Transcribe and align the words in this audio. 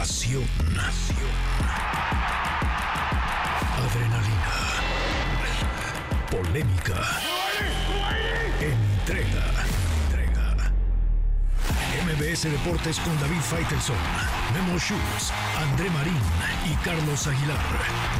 Pasión. 0.00 0.48
Adrenalina. 3.84 4.56
Polémica. 6.30 7.00
Entrega. 8.62 9.44
Entrega. 10.00 10.72
MBS 12.06 12.44
Deportes 12.44 12.98
con 13.00 13.20
David 13.20 13.42
Faitelson, 13.42 13.94
Memo 14.54 14.78
Schutz, 14.78 15.32
André 15.58 15.90
Marín 15.90 16.16
y 16.64 16.74
Carlos 16.82 17.26
Aguilar. 17.26 17.58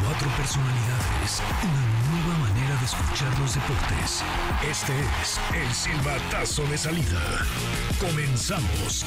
Cuatro 0.05 0.29
personalidades. 0.37 1.41
Una 1.65 1.85
nueva 2.11 2.39
manera 2.47 2.77
de 2.79 2.85
escuchar 2.85 3.39
los 3.39 3.55
deportes. 3.55 4.23
Este 4.71 4.93
es 5.23 5.41
el 5.55 5.73
silbatazo 5.73 6.63
de 6.65 6.77
salida. 6.77 7.23
Comenzamos. 7.99 9.07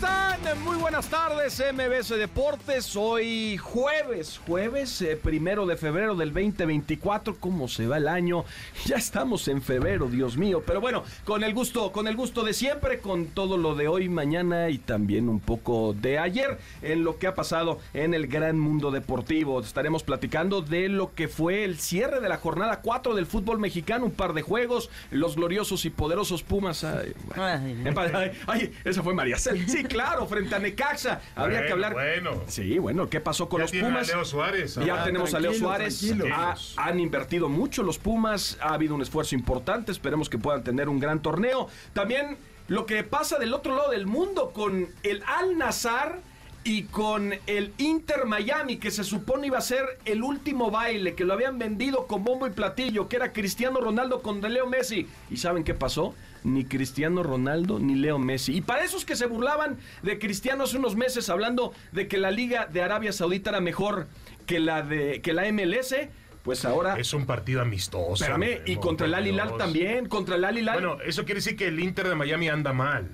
¿Cómo 0.00 0.06
están? 0.06 0.38
Muy 0.64 0.76
buenas 0.76 1.08
tardes, 1.08 1.62
MBS 1.72 2.08
Deportes. 2.10 2.96
Hoy 2.96 3.56
jueves, 3.58 4.40
jueves 4.46 5.02
eh, 5.02 5.16
primero 5.16 5.66
de 5.66 5.76
febrero 5.76 6.14
del 6.14 6.32
2024. 6.32 7.36
¿Cómo 7.38 7.68
se 7.68 7.86
va 7.86 7.98
el 7.98 8.08
año? 8.08 8.44
Ya 8.86 8.96
estamos 8.96 9.48
en 9.48 9.60
febrero, 9.60 10.08
Dios 10.08 10.36
mío. 10.36 10.62
Pero 10.66 10.80
bueno, 10.80 11.04
con 11.24 11.44
el 11.44 11.52
gusto, 11.52 11.92
con 11.92 12.06
el 12.08 12.16
gusto 12.16 12.44
de 12.44 12.54
siempre, 12.54 13.00
con 13.00 13.26
todo 13.26 13.58
lo 13.58 13.74
de 13.74 13.88
hoy, 13.88 14.08
mañana 14.08 14.70
y 14.70 14.78
también 14.78 15.28
un 15.28 15.40
poco 15.40 15.94
de 15.94 16.18
ayer 16.18 16.58
en 16.80 17.04
lo 17.04 17.18
que 17.18 17.26
ha 17.26 17.34
pasado 17.34 17.78
en 17.92 18.14
el 18.14 18.26
gran 18.26 18.58
mundo 18.58 18.90
deportivo. 18.90 19.60
Estaremos 19.60 20.02
platicando 20.02 20.62
de 20.62 20.88
lo 20.88 21.14
que 21.14 21.28
fue 21.28 21.64
el 21.64 21.78
cierre 21.78 22.20
de 22.20 22.28
la 22.28 22.38
jornada 22.38 22.80
4 22.80 23.14
del 23.14 23.26
fútbol 23.26 23.58
mexicano, 23.58 24.06
un 24.06 24.12
par 24.12 24.32
de 24.32 24.42
juegos, 24.42 24.90
los 25.10 25.36
gloriosos 25.36 25.84
y 25.84 25.90
poderosos 25.90 26.42
Pumas. 26.42 26.84
Ay, 26.84 27.12
bueno. 27.26 28.00
Ay, 28.14 28.32
ay, 28.46 28.72
esa 28.84 29.02
fue 29.02 29.12
María 29.12 29.36
Cel. 29.36 29.68
Sí, 29.68 29.84
claro, 29.88 30.26
frente 30.26 30.54
a 30.54 30.58
Necaxa. 30.58 31.20
Habría 31.34 31.66
que 31.66 31.72
hablar. 31.72 31.92
Bueno. 31.94 32.42
Sí, 32.46 32.78
bueno, 32.78 33.08
¿qué 33.08 33.20
pasó 33.20 33.48
con 33.48 33.58
Ya 33.60 33.64
los 33.64 33.72
Pumas? 33.72 34.08
a 34.10 34.14
Leo 34.14 34.24
Suárez. 34.24 34.74
Ya 34.76 35.00
Ah, 35.02 35.04
tenemos 35.04 35.34
a 35.34 35.40
Leo 35.40 35.52
Suárez. 35.54 36.02
Ha- 36.32 36.54
han 36.76 37.00
invertido 37.00 37.48
mucho 37.48 37.82
los 37.82 37.98
Pumas. 37.98 38.58
Ha 38.60 38.74
habido 38.74 38.94
un 38.94 39.02
esfuerzo 39.02 39.34
importante. 39.34 39.90
Esperemos 39.92 40.28
que 40.28 40.38
puedan 40.38 40.62
tener 40.62 40.88
un 40.88 41.00
gran 41.00 41.20
torneo. 41.22 41.68
También 41.92 42.36
lo 42.68 42.86
que 42.86 43.02
pasa 43.02 43.38
del 43.38 43.54
otro 43.54 43.74
lado 43.76 43.90
del 43.90 44.06
mundo 44.06 44.52
con 44.52 44.88
el 45.02 45.22
Al 45.26 45.56
Nazar 45.58 46.20
y 46.64 46.82
con 46.82 47.32
el 47.46 47.72
Inter 47.78 48.26
Miami, 48.26 48.76
que 48.76 48.90
se 48.90 49.02
supone 49.04 49.46
iba 49.46 49.56
a 49.56 49.62
ser 49.62 49.84
el 50.04 50.22
último 50.22 50.70
baile, 50.70 51.14
que 51.14 51.24
lo 51.24 51.32
habían 51.32 51.58
vendido 51.58 52.06
con 52.06 52.24
bombo 52.24 52.46
y 52.46 52.50
platillo, 52.50 53.08
que 53.08 53.16
era 53.16 53.32
Cristiano 53.32 53.80
Ronaldo 53.80 54.20
con 54.20 54.42
Leo 54.42 54.66
Messi. 54.66 55.08
¿Y 55.30 55.38
saben 55.38 55.64
qué 55.64 55.72
pasó? 55.72 56.14
Ni 56.44 56.64
Cristiano 56.64 57.22
Ronaldo 57.22 57.78
ni 57.78 57.94
Leo 57.94 58.18
Messi. 58.18 58.56
Y 58.56 58.60
para 58.60 58.84
esos 58.84 59.04
que 59.04 59.16
se 59.16 59.26
burlaban 59.26 59.78
de 60.02 60.18
Cristiano 60.18 60.64
hace 60.64 60.78
unos 60.78 60.96
meses 60.96 61.28
hablando 61.28 61.72
de 61.92 62.08
que 62.08 62.18
la 62.18 62.30
Liga 62.30 62.66
de 62.66 62.82
Arabia 62.82 63.12
Saudita 63.12 63.50
era 63.50 63.60
mejor 63.60 64.06
que 64.46 64.60
la 64.60 64.82
de 64.82 65.20
que 65.20 65.32
la 65.32 65.50
MLS, 65.52 65.94
pues 66.42 66.64
ahora 66.64 66.98
Es 66.98 67.12
un 67.12 67.26
partido 67.26 67.60
amistoso. 67.60 68.14
espérame, 68.14 68.62
y 68.66 68.76
contra 68.76 69.06
el 69.06 69.14
Al 69.14 69.26
Hilal 69.26 69.56
también, 69.56 70.06
contra 70.08 70.36
el 70.36 70.44
Al 70.44 70.58
Hilal 70.58 70.74
Bueno, 70.74 70.98
eso 71.04 71.24
quiere 71.24 71.40
decir 71.40 71.56
que 71.56 71.68
el 71.68 71.78
Inter 71.80 72.08
de 72.08 72.14
Miami 72.14 72.48
anda 72.48 72.72
mal. 72.72 73.08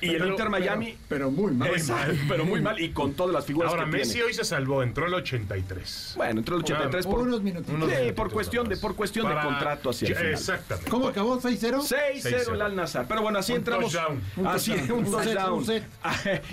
Y 0.00 0.10
el 0.10 0.18
pero- 0.18 0.26
Inter 0.28 0.50
Miami 0.50 0.96
Pero 1.08 1.30
muy 1.30 1.52
mal. 1.52 1.68
Exacto, 1.70 2.14
pero 2.28 2.44
muy 2.44 2.60
mal 2.60 2.80
y 2.80 2.90
con 2.90 3.14
todas 3.14 3.32
las 3.32 3.44
figuras 3.46 3.70
Ahora, 3.70 3.84
que 3.84 3.90
Messi 3.90 4.12
tiene. 4.14 4.26
hoy 4.28 4.34
se 4.34 4.44
salvó, 4.44 4.82
entró 4.82 5.06
el 5.06 5.14
83. 5.14 6.14
Bueno, 6.16 6.40
entró 6.40 6.56
el 6.56 6.62
83 6.62 7.06
por, 7.06 7.20
Unos 7.20 7.42
minutitos. 7.42 7.74
Unos 7.74 7.88
Sí, 7.88 7.94
por 7.94 8.02
minutitos 8.04 8.32
cuestión 8.32 8.68
de 8.68 8.76
por 8.76 8.94
cuestión 8.94 9.28
de 9.28 9.34
Para- 9.34 9.46
contrato 9.46 9.90
hacia 9.90 10.08
el 10.08 10.14
final. 10.16 10.32
Exactamente. 10.32 10.90
¿Cómo 10.90 11.08
acabó? 11.08 11.40
¿6-0? 11.40 11.82
6-0 11.82 12.52
el 12.54 12.62
Al 12.62 12.76
Nazar. 12.76 13.06
Pero 13.08 13.22
bueno, 13.22 13.38
así 13.38 13.52
Un 13.52 13.58
entramos. 13.58 13.92
touchdown. 13.92 14.22
Un 14.36 14.46
Así, 14.46 14.70
touchdown. 14.72 14.98
un 14.98 15.04
Un 15.14 15.22
set, 15.24 15.34
touchdown. 15.34 15.52
un 15.58 15.64
set. 15.66 15.84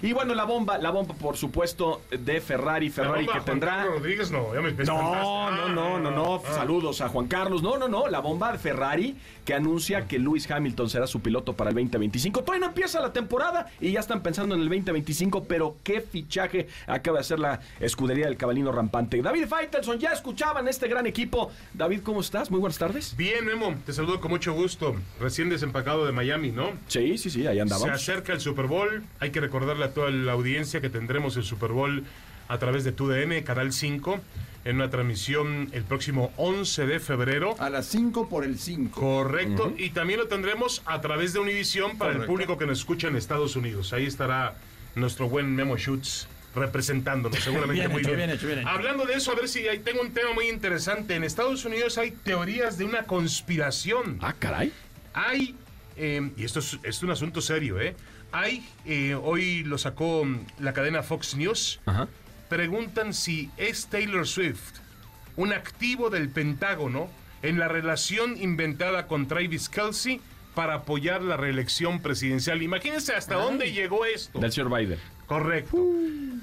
Y 0.01 0.13
bueno, 0.13 0.33
la 0.33 0.43
bomba, 0.45 0.77
la 0.77 0.91
bomba, 0.91 1.15
por 1.15 1.37
supuesto, 1.37 2.01
de 2.11 2.41
Ferrari. 2.41 2.89
La 2.89 2.93
Ferrari 2.95 3.25
bomba, 3.25 3.33
que 3.33 3.39
Juan 3.39 3.45
tendrá. 3.45 3.85
Rodríguez, 3.85 4.31
no, 4.31 4.53
ya 4.53 4.61
me 4.61 4.71
No, 4.85 5.51
no, 5.51 5.69
no, 5.69 5.99
no, 5.99 6.11
no. 6.11 6.41
Ah, 6.45 6.53
Saludos 6.53 7.01
a 7.01 7.09
Juan 7.09 7.27
Carlos. 7.27 7.61
No, 7.61 7.77
no, 7.77 7.87
no. 7.87 8.07
La 8.07 8.19
bomba 8.19 8.51
de 8.51 8.57
Ferrari 8.57 9.15
que 9.43 9.53
anuncia 9.53 10.07
que 10.07 10.17
Lewis 10.17 10.49
Hamilton 10.49 10.89
será 10.89 11.05
su 11.07 11.19
piloto 11.19 11.53
para 11.53 11.69
el 11.69 11.75
2025. 11.75 12.41
Todavía 12.41 12.61
no 12.61 12.67
empieza 12.71 12.99
la 12.99 13.13
temporada 13.13 13.34
y 13.79 13.91
ya 13.91 13.99
están 13.99 14.21
pensando 14.21 14.55
en 14.55 14.61
el 14.61 14.67
2025, 14.69 15.45
pero 15.45 15.77
qué 15.83 16.01
fichaje 16.01 16.67
acaba 16.87 17.17
de 17.17 17.21
hacer 17.21 17.39
la 17.39 17.59
escudería 17.79 18.25
del 18.25 18.37
cabalino 18.37 18.71
rampante. 18.71 19.21
David 19.21 19.47
Faitelson, 19.47 19.99
ya 19.99 20.11
escuchaban 20.11 20.67
este 20.67 20.87
gran 20.87 21.05
equipo. 21.05 21.51
David, 21.73 22.01
¿cómo 22.03 22.21
estás? 22.21 22.51
Muy 22.51 22.59
buenas 22.59 22.77
tardes. 22.77 23.15
Bien, 23.17 23.45
Memo, 23.45 23.75
te 23.85 23.93
saludo 23.93 24.19
con 24.21 24.31
mucho 24.31 24.53
gusto. 24.53 24.95
Recién 25.19 25.49
desempacado 25.49 26.05
de 26.05 26.11
Miami, 26.11 26.51
¿no? 26.51 26.71
Sí, 26.87 27.17
sí, 27.17 27.29
sí, 27.29 27.45
ahí 27.47 27.55
Se 27.55 27.61
andábamos. 27.61 27.89
acerca 27.91 28.33
el 28.33 28.39
Super 28.41 28.67
Bowl. 28.67 29.03
Hay 29.19 29.31
que 29.31 29.39
recordarle 29.39 29.85
a 29.85 29.93
toda 29.93 30.09
la 30.11 30.31
audiencia 30.33 30.81
que 30.81 30.89
tendremos 30.89 31.37
el 31.37 31.43
Super 31.43 31.71
Bowl 31.71 32.03
a 32.47 32.57
través 32.59 32.83
de 32.83 32.91
TUDN, 32.91 33.41
Canal 33.43 33.73
5, 33.73 34.19
en 34.65 34.77
una 34.77 34.89
transmisión 34.89 35.69
el 35.71 35.83
próximo 35.83 36.33
11 36.37 36.87
de 36.87 36.99
febrero. 36.99 37.55
A 37.59 37.69
las 37.69 37.85
5 37.85 38.27
por 38.27 38.43
el 38.43 38.57
5. 38.57 38.99
Correcto. 38.99 39.73
Y 39.77 39.91
también 39.91 40.19
lo 40.19 40.27
tendremos 40.27 40.81
a 40.85 40.99
través 41.01 41.33
de 41.33 41.39
Univisión 41.39 41.97
para 41.97 42.13
el 42.13 42.25
público 42.25 42.57
que 42.57 42.65
nos 42.65 42.79
escucha 42.79 43.07
en 43.07 43.15
Estados 43.15 43.55
Unidos. 43.55 43.93
Ahí 43.93 44.05
estará 44.05 44.55
nuestro 44.95 45.29
buen 45.29 45.55
Memo 45.55 45.77
Schutz 45.77 46.27
representándonos, 46.55 47.43
seguramente 47.43 47.81
Bien 47.81 47.91
muy 47.91 48.01
hecho, 48.01 48.09
bien. 48.09 48.17
bien 48.17 48.29
hecho, 48.31 48.47
bien 48.47 48.59
hecho. 48.59 48.69
Hablando 48.69 49.05
de 49.05 49.13
eso, 49.13 49.31
a 49.31 49.35
ver 49.35 49.47
si 49.47 49.67
ahí 49.67 49.79
tengo 49.79 50.01
un 50.01 50.13
tema 50.13 50.33
muy 50.33 50.47
interesante. 50.47 51.15
En 51.15 51.23
Estados 51.23 51.63
Unidos 51.65 51.97
hay 51.97 52.11
teorías 52.11 52.77
de 52.77 52.85
una 52.85 53.03
conspiración. 53.03 54.17
Ah, 54.21 54.33
caray. 54.37 54.71
Hay, 55.13 55.55
eh, 55.95 56.31
y 56.35 56.43
esto 56.43 56.59
es, 56.59 57.03
un 57.03 57.11
asunto 57.11 57.41
serio, 57.41 57.79
¿eh? 57.79 57.95
Hay, 58.31 58.67
eh, 58.85 59.15
hoy 59.21 59.63
lo 59.63 59.77
sacó 59.77 60.25
la 60.59 60.73
cadena 60.73 61.03
Fox 61.03 61.35
News, 61.35 61.79
Ajá. 61.85 62.07
Preguntan 62.49 63.13
si 63.13 63.49
es 63.57 63.87
Taylor 63.87 64.27
Swift 64.27 64.79
un 65.37 65.51
activo 65.53 66.09
del 66.09 66.29
Pentágono 66.29 67.09
en 67.41 67.59
la 67.59 67.67
relación 67.67 68.41
inventada 68.41 69.07
con 69.07 69.27
Travis 69.27 69.67
Kelsey 69.69 70.21
para 70.55 70.75
apoyar 70.75 71.21
la 71.21 71.35
reelección 71.35 72.01
presidencial. 72.01 72.61
Imagínense 72.61 73.13
hasta 73.13 73.35
dónde 73.35 73.73
llegó 73.73 74.05
esto. 74.05 74.39
Del 74.39 74.51
señor 74.53 74.73
Biden. 74.75 74.97
Correcto. 75.27 75.77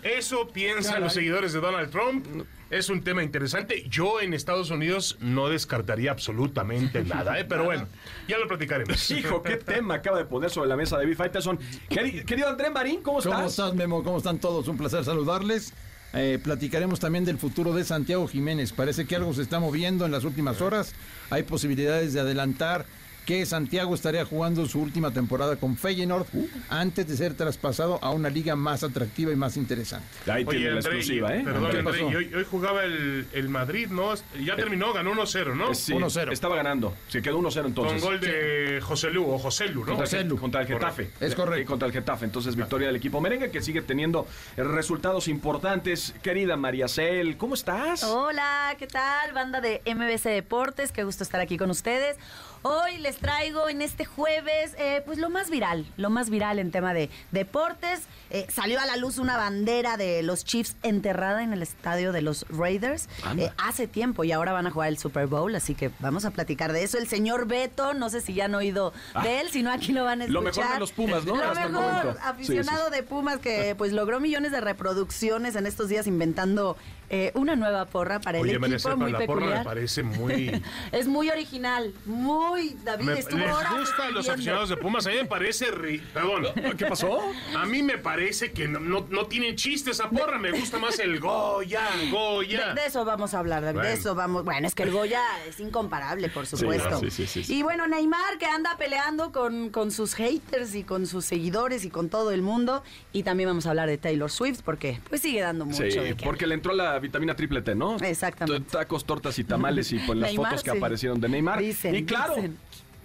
Eso 0.03 0.49
piensan 0.49 0.85
Caray. 0.95 1.03
los 1.05 1.15
seguidores 1.15 1.53
de 1.55 1.61
Donald 1.61 1.91
Trump. 1.91 2.27
Es 2.69 2.91
un 2.91 3.03
tema 3.03 3.23
interesante. 3.23 3.85
Yo 3.89 4.21
en 4.21 4.35
Estados 4.35 4.71
Unidos 4.71 5.17
no 5.21 5.49
descartaría 5.49 6.11
absolutamente 6.11 7.03
nada, 7.05 7.39
¿eh? 7.41 7.45
pero 7.47 7.65
bueno, 7.65 7.87
ya 8.29 8.37
lo 8.39 8.47
platicaremos. 8.49 9.11
Hijo, 9.13 9.43
qué 9.43 9.57
tema 9.57 9.95
acaba 9.95 10.19
de 10.19 10.25
poner 10.27 10.51
sobre 10.51 10.69
la 10.69 10.77
mesa 10.77 10.99
David 10.99 11.17
Faitelson. 11.17 11.59
Queri- 11.89 12.25
Querido 12.27 12.49
André 12.49 12.69
Marín, 12.71 13.03
¿cómo 13.03 13.21
estás? 13.21 13.33
¿Cómo 13.35 13.47
estás, 13.47 13.75
Memo? 13.75 14.03
¿Cómo 14.03 14.19
están 14.19 14.39
todos? 14.39 14.69
Un 14.69 14.77
placer 14.77 15.05
saludarles. 15.05 15.73
Eh, 16.15 16.39
platicaremos 16.43 17.01
también 17.01 17.25
del 17.25 17.39
futuro 17.39 17.73
de 17.73 17.85
Santiago 17.85 18.29
Jiménez. 18.29 18.73
Parece 18.73 19.07
que 19.07 19.17
algo 19.17 19.33
se 19.33 19.43
está 19.43 19.61
moviendo 19.61 20.05
en 20.05 20.13
las 20.13 20.25
últimas 20.25 20.61
horas. 20.61 20.95
Hay 21.31 21.43
posibilidades 21.45 22.13
de 22.13 22.21
adelantar 22.21 22.85
que 23.27 23.47
Santiago 23.47 23.95
estaría 23.95 24.25
jugando 24.25 24.67
su 24.67 24.81
última 24.81 25.11
temporada 25.13 25.57
con 25.57 25.77
Feyenoord 25.77 26.27
antes 26.69 27.07
de 27.07 27.17
ser 27.17 27.35
traspasado 27.35 27.99
a 28.03 28.11
una 28.11 28.29
liga 28.29 28.57
más 28.57 28.83
atractiva 28.83 29.33
y 29.33 29.37
más 29.37 29.57
interesante. 29.57 30.07
Ahí 30.31 30.45
tiene 30.45 30.71
la 30.71 30.77
André, 30.77 30.97
exclusiva, 30.97 31.37
¿eh? 31.37 31.43
Perdón, 31.45 31.71
¿Qué 31.71 31.79
André, 31.79 32.03
hoy, 32.03 32.35
hoy 32.35 32.47
jugaba 32.51 32.85
el, 32.85 33.27
el 33.33 33.49
Madrid, 33.49 33.89
¿no? 33.91 34.13
Ya 34.45 34.57
terminó, 34.57 34.93
ganó 34.93 35.13
1-0, 35.15 35.55
¿no? 35.55 35.71
Eh, 35.71 35.75
sí, 35.75 35.93
1-0. 35.93 36.33
Estaba 36.33 36.57
ganando. 36.57 36.95
Se 37.09 37.23
quedó 37.23 37.39
1-0 37.41 37.55
Con 37.55 37.67
entonces. 37.67 38.03
gol 38.03 38.21
de 38.21 38.81
José 38.83 39.11
Lu 39.11 39.25
o 39.31 39.39
José 39.39 39.69
Lu, 39.69 39.85
¿no? 39.85 39.97
Contra, 39.97 40.21
el, 40.21 40.29
contra 40.35 40.61
el 40.63 40.67
Getafe. 40.67 41.11
Es 41.21 41.35
correcto. 41.35 41.63
Eh, 41.63 41.65
Contra 41.65 41.87
el 41.87 41.93
Getafe. 41.93 42.25
Entonces, 42.25 42.57
victoria 42.57 42.89
del 42.89 42.97
equipo 42.97 43.21
merengue 43.21 43.51
que 43.51 43.61
sigue 43.63 43.83
teniendo 43.83 44.27
eh, 44.57 44.63
resultados 44.65 45.29
importantes. 45.29 46.15
Querida 46.23 46.57
María 46.57 46.89
Cel, 46.89 47.37
¿cómo 47.37 47.55
estás? 47.55 48.03
Hola, 48.05 48.75
¿qué 48.79 48.87
tal? 48.87 49.33
Banda 49.33 49.61
de 49.61 49.81
MBC 49.87 50.25
Deportes, 50.31 50.93
qué 50.93 51.05
gusto 51.05 51.23
estar 51.23 51.41
aquí 51.41 51.57
con 51.57 51.71
ustedes. 51.71 52.17
Hoy 52.65 52.99
les 52.99 53.17
traigo 53.17 53.69
en 53.69 53.83
este 53.83 54.05
jueves, 54.05 54.75
eh, 54.79 55.03
pues 55.05 55.19
lo 55.19 55.31
más 55.31 55.51
viral, 55.51 55.85
lo 55.97 56.11
más 56.11 56.31
viral 56.31 56.61
en 56.61 56.71
tema 56.71 56.95
de 56.95 57.11
deportes. 57.33 58.03
Eh, 58.31 58.47
salió 58.51 58.81
a 58.81 58.87
la 58.87 58.97
luz 58.97 59.19
una 59.19 59.37
bandera 59.37 59.97
de 59.97 60.23
los 60.23 60.45
Chiefs 60.45 60.77
enterrada 60.83 61.43
en 61.43 61.53
el 61.53 61.61
estadio 61.61 62.13
de 62.13 62.23
los 62.23 62.47
Raiders 62.49 63.09
eh, 63.37 63.51
hace 63.59 63.87
tiempo 63.87 64.25
y 64.25 64.33
ahora 64.33 64.53
van 64.53 64.67
a 64.67 64.71
jugar 64.71 64.89
el 64.89 64.97
Super 64.97 65.27
Bowl, 65.27 65.55
así 65.55 65.75
que 65.75 65.91
vamos 65.99 66.25
a 66.25 66.31
platicar 66.31 66.73
de 66.73 66.83
eso. 66.85 66.99
El 66.99 67.09
señor 67.09 67.47
Beto, 67.47 67.95
no 67.95 68.09
sé 68.11 68.21
si 68.21 68.33
ya 68.33 68.45
han 68.47 68.55
oído 68.55 68.93
de 69.23 69.41
él, 69.41 69.51
si 69.51 69.63
no 69.63 69.71
aquí 69.73 69.93
lo 69.93 70.05
van 70.05 70.23
a 70.23 70.25
Ah. 70.25 70.29
Lo 70.29 70.41
escuchar. 70.41 70.63
mejor 70.65 70.75
de 70.75 70.81
los 70.81 70.93
Pumas, 70.93 71.25
¿no? 71.27 71.37
Lo 71.37 71.45
Hasta 71.45 71.65
el 71.65 71.73
mejor, 71.73 72.19
aficionado 72.23 72.91
de 72.91 73.03
Pumas 73.03 73.39
que 73.39 73.75
pues 73.77 73.93
logró 73.93 74.21
millones 74.21 74.53
de 74.53 74.61
reproducciones 74.61 75.57
en 75.57 75.67
estos 75.67 75.89
días 75.89 76.07
inventando 76.07 76.77
eh, 77.11 77.33
una 77.35 77.57
nueva 77.57 77.85
porra 77.87 78.21
para 78.21 78.39
el 78.39 78.43
Oye, 78.45 78.53
equipo 78.53 78.61
María 78.63 78.79
Cepa, 78.79 78.97
muy 78.97 79.13
la 79.13 79.19
porra 79.27 79.35
me 79.35 79.43
peculiar. 79.43 79.65
parece 79.65 80.03
muy... 80.05 80.63
Es 80.93 81.07
muy 81.09 81.29
original, 81.29 81.93
muy 82.07 82.52
hoy, 82.53 82.77
David. 82.85 83.05
Me- 83.05 83.19
Estuvo 83.19 83.39
les 83.39 83.71
gusta 83.81 84.07
a 84.07 84.11
los 84.11 84.29
aficionados 84.29 84.69
de 84.69 84.77
Pumas. 84.77 85.07
A 85.07 85.11
mí 85.11 85.17
me 85.17 85.25
parece. 85.27 85.73
ri- 85.73 86.01
Perdón. 86.13 86.47
¿Qué 86.77 86.87
pasó? 86.87 87.21
A 87.57 87.65
mí 87.67 87.83
me 87.83 87.99
parece 87.99 88.53
que 88.53 88.69
no, 88.69 88.81
no, 88.81 89.07
no 89.11 89.27
tiene 89.27 89.55
chiste 89.57 89.91
esa 89.91 90.09
porra. 90.11 90.39
Me 90.39 90.51
gusta 90.53 90.79
más 90.79 90.99
el 90.99 91.21
Goya, 91.21 91.83
Goya. 92.11 92.75
De, 92.75 92.81
de 92.83 92.87
eso 92.87 93.05
vamos 93.05 93.35
a 93.35 93.39
hablar, 93.39 93.63
David. 93.63 93.81
De 93.81 93.83
Bueno. 93.89 93.99
eso 94.01 94.15
vamos. 94.15 94.45
Bueno, 94.45 94.67
es 94.67 94.75
que 94.75 94.83
el 94.85 94.91
Goya 94.91 95.21
es 95.49 95.59
incomparable, 95.61 96.29
por 96.29 96.47
supuesto. 96.47 96.99
sí, 97.01 97.11
sí, 97.11 97.27
sí, 97.27 97.45
sí. 97.45 97.55
Y 97.59 97.63
bueno, 97.63 97.87
Neymar 97.87 98.39
que 98.39 98.47
anda 98.47 98.77
peleando 98.79 99.33
con, 99.33 99.71
con 99.71 99.91
sus 99.91 100.15
haters 100.15 100.75
y 100.75 100.85
con 100.85 101.07
sus 101.07 101.25
seguidores 101.25 101.85
y 101.85 101.91
con 101.91 102.09
todo 102.09 102.31
el 102.33 102.43
mundo. 102.43 102.83
Y 103.13 103.23
también 103.23 103.49
vamos 103.49 103.67
a 103.67 103.71
hablar 103.71 103.89
de 103.89 103.99
Taylor 103.99 104.31
Swift 104.31 104.61
porque 104.65 105.01
pues 105.09 105.21
sigue 105.23 105.41
dando 105.41 105.65
mucho. 105.65 105.83
Sí, 105.83 105.91
de 105.99 106.17
porque 106.17 106.47
le 106.47 106.55
entró 106.55 106.73
la 106.75 106.99
vitamina 106.99 107.35
triple 107.37 107.63
T, 107.63 107.75
¿no? 107.75 107.97
Exactamente. 107.99 108.61
T- 108.71 108.79
Tacos, 108.79 109.05
tortas 109.05 109.39
y 109.39 109.45
tamales 109.45 109.93
y 109.93 109.99
pues 109.99 110.19
las 110.19 110.31
Neymar, 110.31 110.51
fotos 110.53 110.65
que 110.65 110.71
sí. 110.73 110.77
aparecieron 110.77 111.21
de 111.21 111.29
Neymar. 111.29 111.59
Dicen, 111.61 111.95
y 111.95 112.05
claro, 112.05 112.35
dicen. 112.43 112.59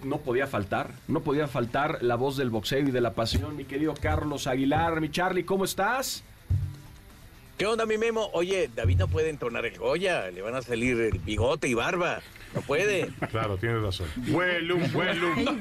no 0.04 0.18
podía 0.18 0.46
faltar, 0.46 0.92
no 1.08 1.20
podía 1.20 1.48
faltar 1.48 1.98
la 2.02 2.14
voz 2.16 2.36
del 2.36 2.50
boxeo 2.50 2.80
y 2.86 2.90
de 2.90 3.00
la 3.00 3.14
pasión, 3.14 3.56
mi 3.56 3.64
querido 3.64 3.94
Carlos 3.94 4.46
Aguilar. 4.46 5.00
Mi 5.00 5.10
Charlie, 5.10 5.44
¿cómo 5.44 5.64
estás? 5.64 6.22
¿Qué 7.56 7.66
onda, 7.66 7.86
mi 7.86 7.98
Memo? 7.98 8.30
Oye, 8.34 8.70
David 8.74 8.98
no 8.98 9.08
puede 9.08 9.30
entonar 9.30 9.66
el 9.66 9.76
Goya, 9.78 10.30
le 10.30 10.42
van 10.42 10.54
a 10.54 10.62
salir 10.62 11.00
el 11.00 11.18
bigote 11.18 11.66
y 11.66 11.74
barba. 11.74 12.20
No 12.54 12.60
puede. 12.62 13.10
Claro, 13.30 13.58
tienes 13.58 13.82
razón. 13.82 14.06
Huelum, 14.28 14.82
huelum. 14.94 15.58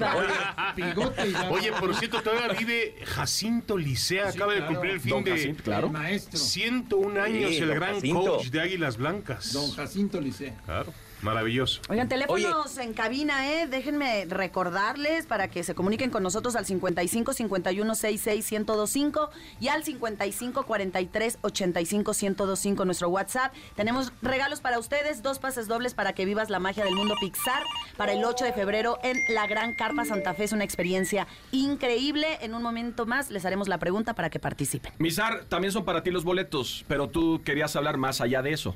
Oye, 1.49 1.71
por 1.79 1.95
cierto, 1.95 2.21
todavía 2.21 2.49
vive 2.57 2.95
Jacinto 3.03 3.77
Licea. 3.77 4.29
Acaba 4.29 4.53
de 4.53 4.65
cumplir 4.65 4.93
el 4.93 4.99
fin 5.01 5.09
Don 5.11 5.23
de 5.23 5.55
claro. 5.63 5.89
Maestro, 5.89 6.39
101 6.39 7.21
años, 7.21 7.49
Sí, 7.51 7.57
el 7.57 7.73
gran 7.73 7.95
Jacinto. 7.95 8.19
coach 8.37 8.47
de 8.47 8.61
Águilas 8.61 8.97
Blancas. 8.97 9.51
don 9.53 9.71
Jacinto 9.71 10.21
Licea. 10.21 10.55
Claro, 10.65 10.93
maravilloso. 11.21 11.81
Oigan, 11.89 12.07
teléfonos 12.07 12.77
en 12.77 12.93
cabina, 12.93 13.51
¿eh? 13.51 13.67
Déjenme 13.67 14.25
recordarles 14.25 15.25
para 15.25 15.49
que 15.49 15.63
se 15.63 15.75
comuniquen 15.75 16.09
con 16.09 16.23
nosotros 16.23 16.55
al 16.55 16.65
55 16.65 17.33
51 17.33 17.95
66 17.95 18.51
1025 18.51 19.29
y 19.59 19.67
al 19.67 19.83
55 19.83 20.63
43 20.63 21.39
85 21.41 22.11
1025 22.11 22.85
nuestro 22.85 23.09
WhatsApp. 23.09 23.53
Tenemos 23.75 24.11
regalos 24.21 24.61
para 24.61 24.79
ustedes, 24.79 25.23
dos 25.23 25.39
pases 25.39 25.67
dobles 25.67 25.93
para 25.93 26.13
que 26.13 26.25
vivas 26.25 26.49
la 26.49 26.59
magia 26.59 26.83
del 26.83 26.95
mundo 26.95 27.15
Pixar 27.19 27.63
para 27.95 28.13
el 28.13 28.23
8 28.23 28.45
de 28.45 28.53
febrero 28.53 28.99
en 29.03 29.17
la 29.33 29.47
Gran 29.47 29.73
Carpa 29.75 30.05
Santa 30.05 30.33
Fe. 30.33 30.45
Es 30.45 30.51
una 30.51 30.63
experiencia 30.63 31.27
increíble. 31.51 32.37
En 32.41 32.53
un 32.53 32.63
momento 32.63 33.05
más 33.05 33.29
les 33.31 33.45
haremos 33.45 33.67
la 33.67 33.77
pregunta 33.77 34.13
para 34.13 34.29
que 34.29 34.39
participen. 34.39 34.91
Misar, 34.99 35.45
también 35.45 35.71
son 35.71 35.85
para 35.85 36.03
ti 36.03 36.11
los 36.11 36.23
boletos, 36.23 36.85
pero 36.87 37.09
tú 37.09 37.41
querías 37.43 37.75
hablar 37.75 37.97
más 37.97 38.21
allá 38.21 38.41
de 38.41 38.53
eso. 38.53 38.75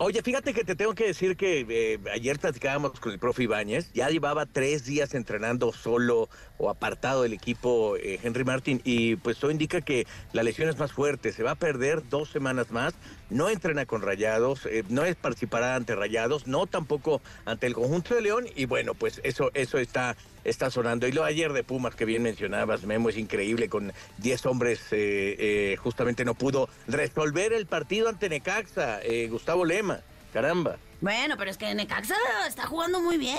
Oye, 0.00 0.22
fíjate 0.22 0.54
que 0.54 0.62
te 0.62 0.76
tengo 0.76 0.94
que 0.94 1.06
decir 1.06 1.36
que 1.36 1.66
eh, 1.68 1.98
ayer 2.14 2.38
platicábamos 2.38 3.00
con 3.00 3.10
el 3.10 3.18
profe 3.18 3.42
Ibáñez, 3.42 3.92
ya 3.92 4.08
llevaba 4.08 4.46
tres 4.46 4.84
días 4.84 5.12
entrenando 5.12 5.72
solo 5.72 6.28
o 6.56 6.70
apartado 6.70 7.24
del 7.24 7.32
equipo 7.32 7.96
eh, 7.96 8.20
Henry 8.22 8.44
Martin 8.44 8.80
y 8.84 9.16
pues 9.16 9.38
todo 9.38 9.50
indica 9.50 9.80
que 9.80 10.06
la 10.32 10.44
lesión 10.44 10.68
es 10.68 10.78
más 10.78 10.92
fuerte, 10.92 11.32
se 11.32 11.42
va 11.42 11.50
a 11.50 11.54
perder 11.56 12.08
dos 12.08 12.30
semanas 12.30 12.70
más, 12.70 12.94
no 13.30 13.48
entrena 13.48 13.86
con 13.86 14.02
Rayados, 14.02 14.66
eh, 14.66 14.84
no 14.88 15.04
es 15.04 15.16
participará 15.16 15.74
ante 15.74 15.94
Rayados, 15.94 16.46
no 16.46 16.66
tampoco 16.66 17.20
ante 17.44 17.66
el 17.66 17.74
conjunto 17.74 18.14
de 18.14 18.22
León 18.22 18.46
y 18.54 18.66
bueno, 18.66 18.94
pues 18.94 19.20
eso, 19.24 19.50
eso 19.54 19.78
está, 19.78 20.16
está 20.44 20.70
sonando. 20.70 21.06
Y 21.06 21.12
lo 21.12 21.24
ayer 21.24 21.52
de 21.52 21.64
Pumas 21.64 21.94
que 21.94 22.04
bien 22.04 22.22
mencionabas, 22.22 22.84
Memo, 22.84 23.08
es 23.08 23.16
increíble, 23.16 23.68
con 23.68 23.92
10 24.18 24.46
hombres 24.46 24.80
eh, 24.92 25.36
eh, 25.38 25.76
justamente 25.76 26.24
no 26.24 26.34
pudo 26.34 26.68
resolver 26.86 27.52
el 27.52 27.66
partido 27.66 28.08
ante 28.08 28.28
Necaxa, 28.28 29.00
eh, 29.02 29.28
Gustavo 29.28 29.64
Lema, 29.64 30.00
caramba. 30.32 30.76
Bueno, 31.00 31.36
pero 31.38 31.48
es 31.48 31.56
que 31.56 31.72
Necaxa 31.76 32.16
está 32.48 32.66
jugando 32.66 33.00
muy 33.00 33.18
bien. 33.18 33.38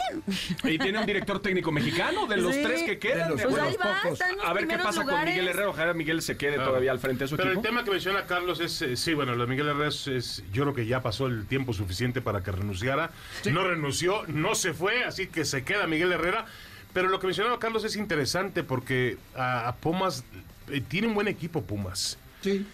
Y 0.63 0.77
tiene 0.77 0.97
un 0.99 1.05
director 1.05 1.41
técnico 1.41 1.73
mexicano 1.73 2.25
de 2.25 2.37
los 2.37 2.55
Sí. 2.55 2.61
tres 2.63 2.83
que 2.83 2.97
quedan. 2.99 3.27
De 3.27 3.29
los 3.31 3.37
de 3.39 3.43
Pues 3.47 3.57
acuerdo. 3.57 3.69
ahí 3.69 3.75
va, 3.75 3.97
pocos. 4.01 4.13
está 4.13 4.29
en 4.29 4.37
los 4.37 4.45
A 4.45 4.53
ver 4.53 4.67
qué 4.67 4.77
pasa 4.77 5.03
con. 5.03 5.25
Miguel 5.25 5.47
Herrero. 5.49 5.69
Ojalá 5.71 5.93
Miguel 5.93 6.21
se 6.21 6.37
quede 6.37 6.53
Claro. 6.55 6.69
todavía 6.69 6.91
al 6.91 6.99
frente 6.99 7.25
de 7.25 7.27
su 7.27 7.35
Pero 7.35 7.49
equipo. 7.49 7.59
el 7.61 7.67
tema 7.69 7.83
que 7.83 7.91
menciona 7.91 8.25
Carlos 8.25 8.61
es, 8.61 8.81
eh, 8.81 8.95
sí, 8.95 9.13
bueno, 9.13 9.35
lo 9.35 9.43
de 9.43 9.49
Miguel 9.49 9.67
Herrera 9.67 9.89
es, 9.89 10.07
es- 10.07 10.43
yo 10.53 10.63
creo 10.63 10.73
que 10.73 10.85
ya 10.85 11.01
pasó 11.01 11.27
el 11.27 11.47
tiempo 11.47 11.73
suficiente 11.73 12.21
para 12.21 12.43
que 12.43 12.51
renunciara. 12.53 13.11
No 13.51 13.65
renunció, 13.67 14.23
no 14.27 14.55
se 14.55 14.73
fue, 14.73 15.03
así 15.03 15.27
que 15.27 15.43
se 15.43 15.65
queda 15.65 15.85
Miguel 15.85 16.13
Herrera. 16.13 16.45
Pero 16.93 17.09
lo 17.09 17.19
que 17.19 17.27
mencionaba 17.27 17.59
Carlos 17.59 17.83
es 17.83 17.97
interesante 17.97 18.63
porque 18.63 19.17
a, 19.35 19.67
a 19.67 19.75
Pumas, 19.75 20.23
eh, 20.69 20.79
tiene 20.79 21.07
un 21.07 21.13
buen 21.13 21.27
equipo 21.27 21.61
Pumas. 21.61 22.17
Sí. 22.41 22.65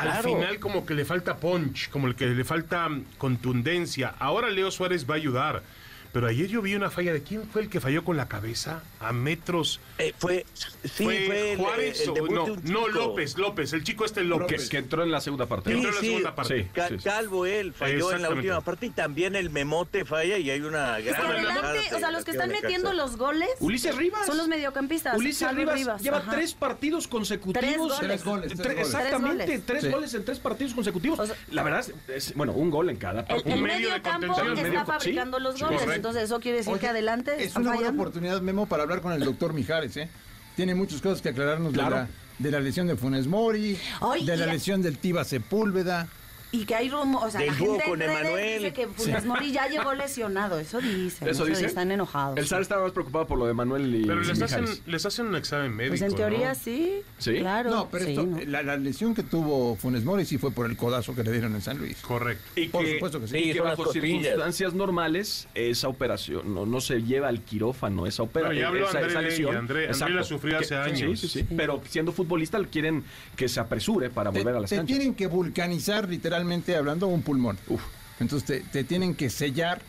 Al 0.00 0.22
final 0.22 0.58
como 0.58 0.86
que 0.86 0.94
le 0.94 1.04
falta 1.04 1.36
punch, 1.36 1.90
como 1.90 2.06
el 2.06 2.14
que 2.14 2.26
le 2.26 2.44
falta 2.44 2.88
contundencia. 3.18 4.14
Ahora 4.18 4.50
Leo 4.50 4.70
Suárez 4.70 5.08
va 5.08 5.14
a 5.14 5.16
ayudar. 5.16 5.62
Pero 6.12 6.26
ayer 6.26 6.48
yo 6.48 6.60
vi 6.60 6.74
una 6.74 6.90
falla 6.90 7.12
de 7.12 7.22
quién 7.22 7.48
fue 7.48 7.62
el 7.62 7.68
que 7.70 7.80
falló 7.80 8.02
con 8.04 8.16
la 8.16 8.26
cabeza 8.26 8.82
a 8.98 9.12
metros. 9.12 9.78
Eh, 9.98 10.12
fue, 10.18 10.44
sí, 10.54 11.04
¿Fue, 11.04 11.26
fue, 11.26 11.52
el, 11.52 11.58
Juárez 11.58 12.00
el 12.00 12.10
o 12.10 12.26
no? 12.26 12.56
No. 12.64 12.88
López, 12.88 13.36
López, 13.38 13.72
el 13.72 13.84
chico 13.84 14.04
este 14.04 14.24
López. 14.24 14.68
que 14.68 14.78
entró 14.78 15.04
en 15.04 15.12
la 15.12 15.20
segunda 15.20 15.46
parte. 15.46 15.70
Sí, 15.70 15.76
entró 15.76 15.90
en 15.90 15.94
la 15.96 16.00
segunda 16.00 16.34
parte. 16.34 16.62
Sí. 16.64 16.68
Ca- 16.72 16.88
Calvo 17.04 17.46
él 17.46 17.72
falló 17.72 18.12
en 18.12 18.22
la 18.22 18.30
última 18.30 18.60
parte 18.60 18.86
y 18.86 18.90
también 18.90 19.36
el 19.36 19.50
memote 19.50 20.04
falla 20.04 20.36
y 20.36 20.50
hay 20.50 20.60
una 20.60 20.98
Es 20.98 21.04
que 21.04 21.10
gran 21.12 21.58
o 21.94 21.98
sea, 21.98 22.10
los 22.10 22.24
que 22.24 22.32
están 22.32 22.50
metiendo 22.50 22.92
los 22.92 23.16
goles 23.16 23.48
Ulises 23.60 23.94
Rivas. 23.96 24.26
son 24.26 24.36
los 24.36 24.48
mediocampistas. 24.48 25.16
Ulises 25.16 25.54
Rivas, 25.54 26.02
lleva 26.02 26.18
ajá. 26.18 26.32
tres 26.32 26.54
partidos 26.54 27.06
consecutivos. 27.06 27.60
Tres 27.64 27.78
goles. 27.78 27.98
Tres 28.00 28.24
goles, 28.24 28.48
tres 28.56 28.58
goles. 28.66 28.78
Exactamente, 28.86 29.44
Tres 29.44 29.62
tres 29.66 29.82
Sí. 29.84 29.88
goles 29.90 30.14
en 30.14 30.24
tres 30.24 30.38
partidos 30.40 30.74
consecutivos. 30.74 31.18
O 31.20 31.26
sea- 31.26 31.36
la 31.52 31.62
verdad 31.62 31.80
es, 31.80 31.92
es- 32.08 32.34
bueno, 32.34 32.52
un 32.52 32.70
gol 32.70 32.90
en 32.90 32.96
cada 32.96 33.20
El, 33.20 33.26
partido. 33.26 33.54
el 33.54 33.62
Un 33.62 33.62
medio 33.68 33.92
de 33.92 34.02
campo 34.02 34.26
contención, 34.26 34.66
está 34.66 34.84
fabricando 34.84 35.38
los 35.38 35.60
goles. 35.60 35.99
Entonces, 36.00 36.24
eso 36.24 36.40
quiere 36.40 36.58
decir 36.58 36.72
Oye, 36.72 36.80
que 36.80 36.88
adelante 36.88 37.42
Es 37.42 37.54
una 37.56 37.74
buena 37.74 37.90
oportunidad, 37.90 38.40
Memo, 38.40 38.66
para 38.66 38.82
hablar 38.84 39.00
con 39.02 39.12
el 39.12 39.20
doctor 39.24 39.52
Mijares, 39.52 39.96
¿eh? 39.96 40.08
Tiene 40.56 40.74
muchas 40.74 41.00
cosas 41.00 41.22
que 41.22 41.28
aclararnos 41.30 41.72
Claro. 41.72 41.96
de, 41.96 42.02
la, 42.02 42.08
de 42.38 42.50
la 42.50 42.60
lesión 42.60 42.86
de 42.86 42.96
Funes 42.96 43.26
Mori, 43.26 43.78
Ay, 44.00 44.24
de 44.26 44.36
la 44.36 44.44
y 44.44 44.46
la- 44.46 44.52
lesión 44.54 44.82
del 44.82 44.98
Tiba 44.98 45.24
Sepúlveda. 45.24 46.08
Y 46.52 46.64
que 46.64 46.74
hay 46.74 46.90
rumores, 46.90 47.28
o 47.28 47.30
sea, 47.30 47.40
Del 47.40 47.50
la 47.50 47.54
gente 47.54 47.84
con 47.84 48.02
Emanuel. 48.02 48.58
dice 48.62 48.72
que 48.72 48.86
Funes 48.88 49.24
Mori 49.24 49.52
ya 49.52 49.68
llegó 49.68 49.94
lesionado. 49.94 50.58
Eso 50.58 50.80
dicen. 50.80 51.28
Eso 51.28 51.44
dice. 51.44 51.64
Están 51.66 51.92
enojados. 51.92 52.36
El 52.38 52.46
SAR 52.46 52.60
estaba 52.62 52.82
más 52.82 52.90
preocupado 52.92 53.26
por 53.28 53.38
lo 53.38 53.46
de 53.46 53.54
Manuel 53.54 53.94
y 53.94 54.04
Pero 54.04 54.20
les 54.20 54.42
hacen, 54.42 54.64
les 54.86 55.06
hacen 55.06 55.26
un 55.26 55.36
examen 55.36 55.74
médico. 55.76 55.92
Pues 55.98 56.02
en 56.10 56.16
teoría 56.16 56.48
¿no? 56.48 56.54
sí. 56.56 57.02
¿Sí? 57.18 57.38
Claro. 57.38 57.70
No, 57.70 57.88
pero 57.88 58.04
sí, 58.04 58.10
esto, 58.10 58.26
¿no? 58.26 58.38
La, 58.46 58.62
la 58.64 58.76
lesión 58.76 59.14
que 59.14 59.22
tuvo 59.22 59.76
Funes 59.76 60.02
Mori 60.04 60.24
sí 60.24 60.38
fue 60.38 60.50
por 60.50 60.66
el 60.68 60.76
codazo 60.76 61.14
que 61.14 61.22
le 61.22 61.30
dieron 61.30 61.54
en 61.54 61.62
San 61.62 61.78
Luis. 61.78 61.98
Correcto. 61.98 62.42
Y 62.56 62.66
Por 62.68 62.84
que, 62.84 62.94
supuesto 62.94 63.20
que 63.20 63.28
sí. 63.28 63.36
y 63.38 63.42
Sí, 63.44 63.52
que 63.52 63.60
bajo 63.60 63.92
circunstancias 63.92 64.74
normales 64.74 65.46
esa 65.54 65.86
operación 65.88 66.52
no, 66.52 66.66
no 66.66 66.80
se 66.80 67.02
lleva 67.02 67.28
al 67.28 67.42
quirófano, 67.42 68.06
esa 68.06 68.24
operación. 68.24 68.56
Bueno, 68.56 68.60
ya 68.60 68.68
habló 68.68 68.88
esa, 68.88 68.98
André 68.98 69.10
esa 69.12 69.22
lesión. 69.22 69.56
André- 69.56 69.88
André 69.88 70.14
la 70.14 70.24
sufrió 70.24 70.58
hace 70.58 70.74
años. 70.74 71.20
Sí, 71.20 71.28
sí, 71.28 71.40
sí. 71.40 71.46
Pero 71.56 71.80
siendo 71.88 72.10
futbolista 72.10 72.58
quieren 72.64 73.04
que 73.36 73.48
se 73.48 73.60
apresure 73.60 74.10
para 74.10 74.30
volver 74.30 74.56
a 74.56 74.60
las 74.60 74.70
te 74.70 74.76
canchas. 74.76 74.96
tienen 74.98 75.14
que 75.14 75.28
vulcanizar, 75.28 76.08
literalmente 76.08 76.39
hablando, 76.76 77.06
un 77.08 77.22
pulmón. 77.22 77.58
Entonces 78.18 78.46
te, 78.46 78.60
te 78.70 78.84
tienen 78.84 79.14
que 79.14 79.30
sellar 79.30 79.80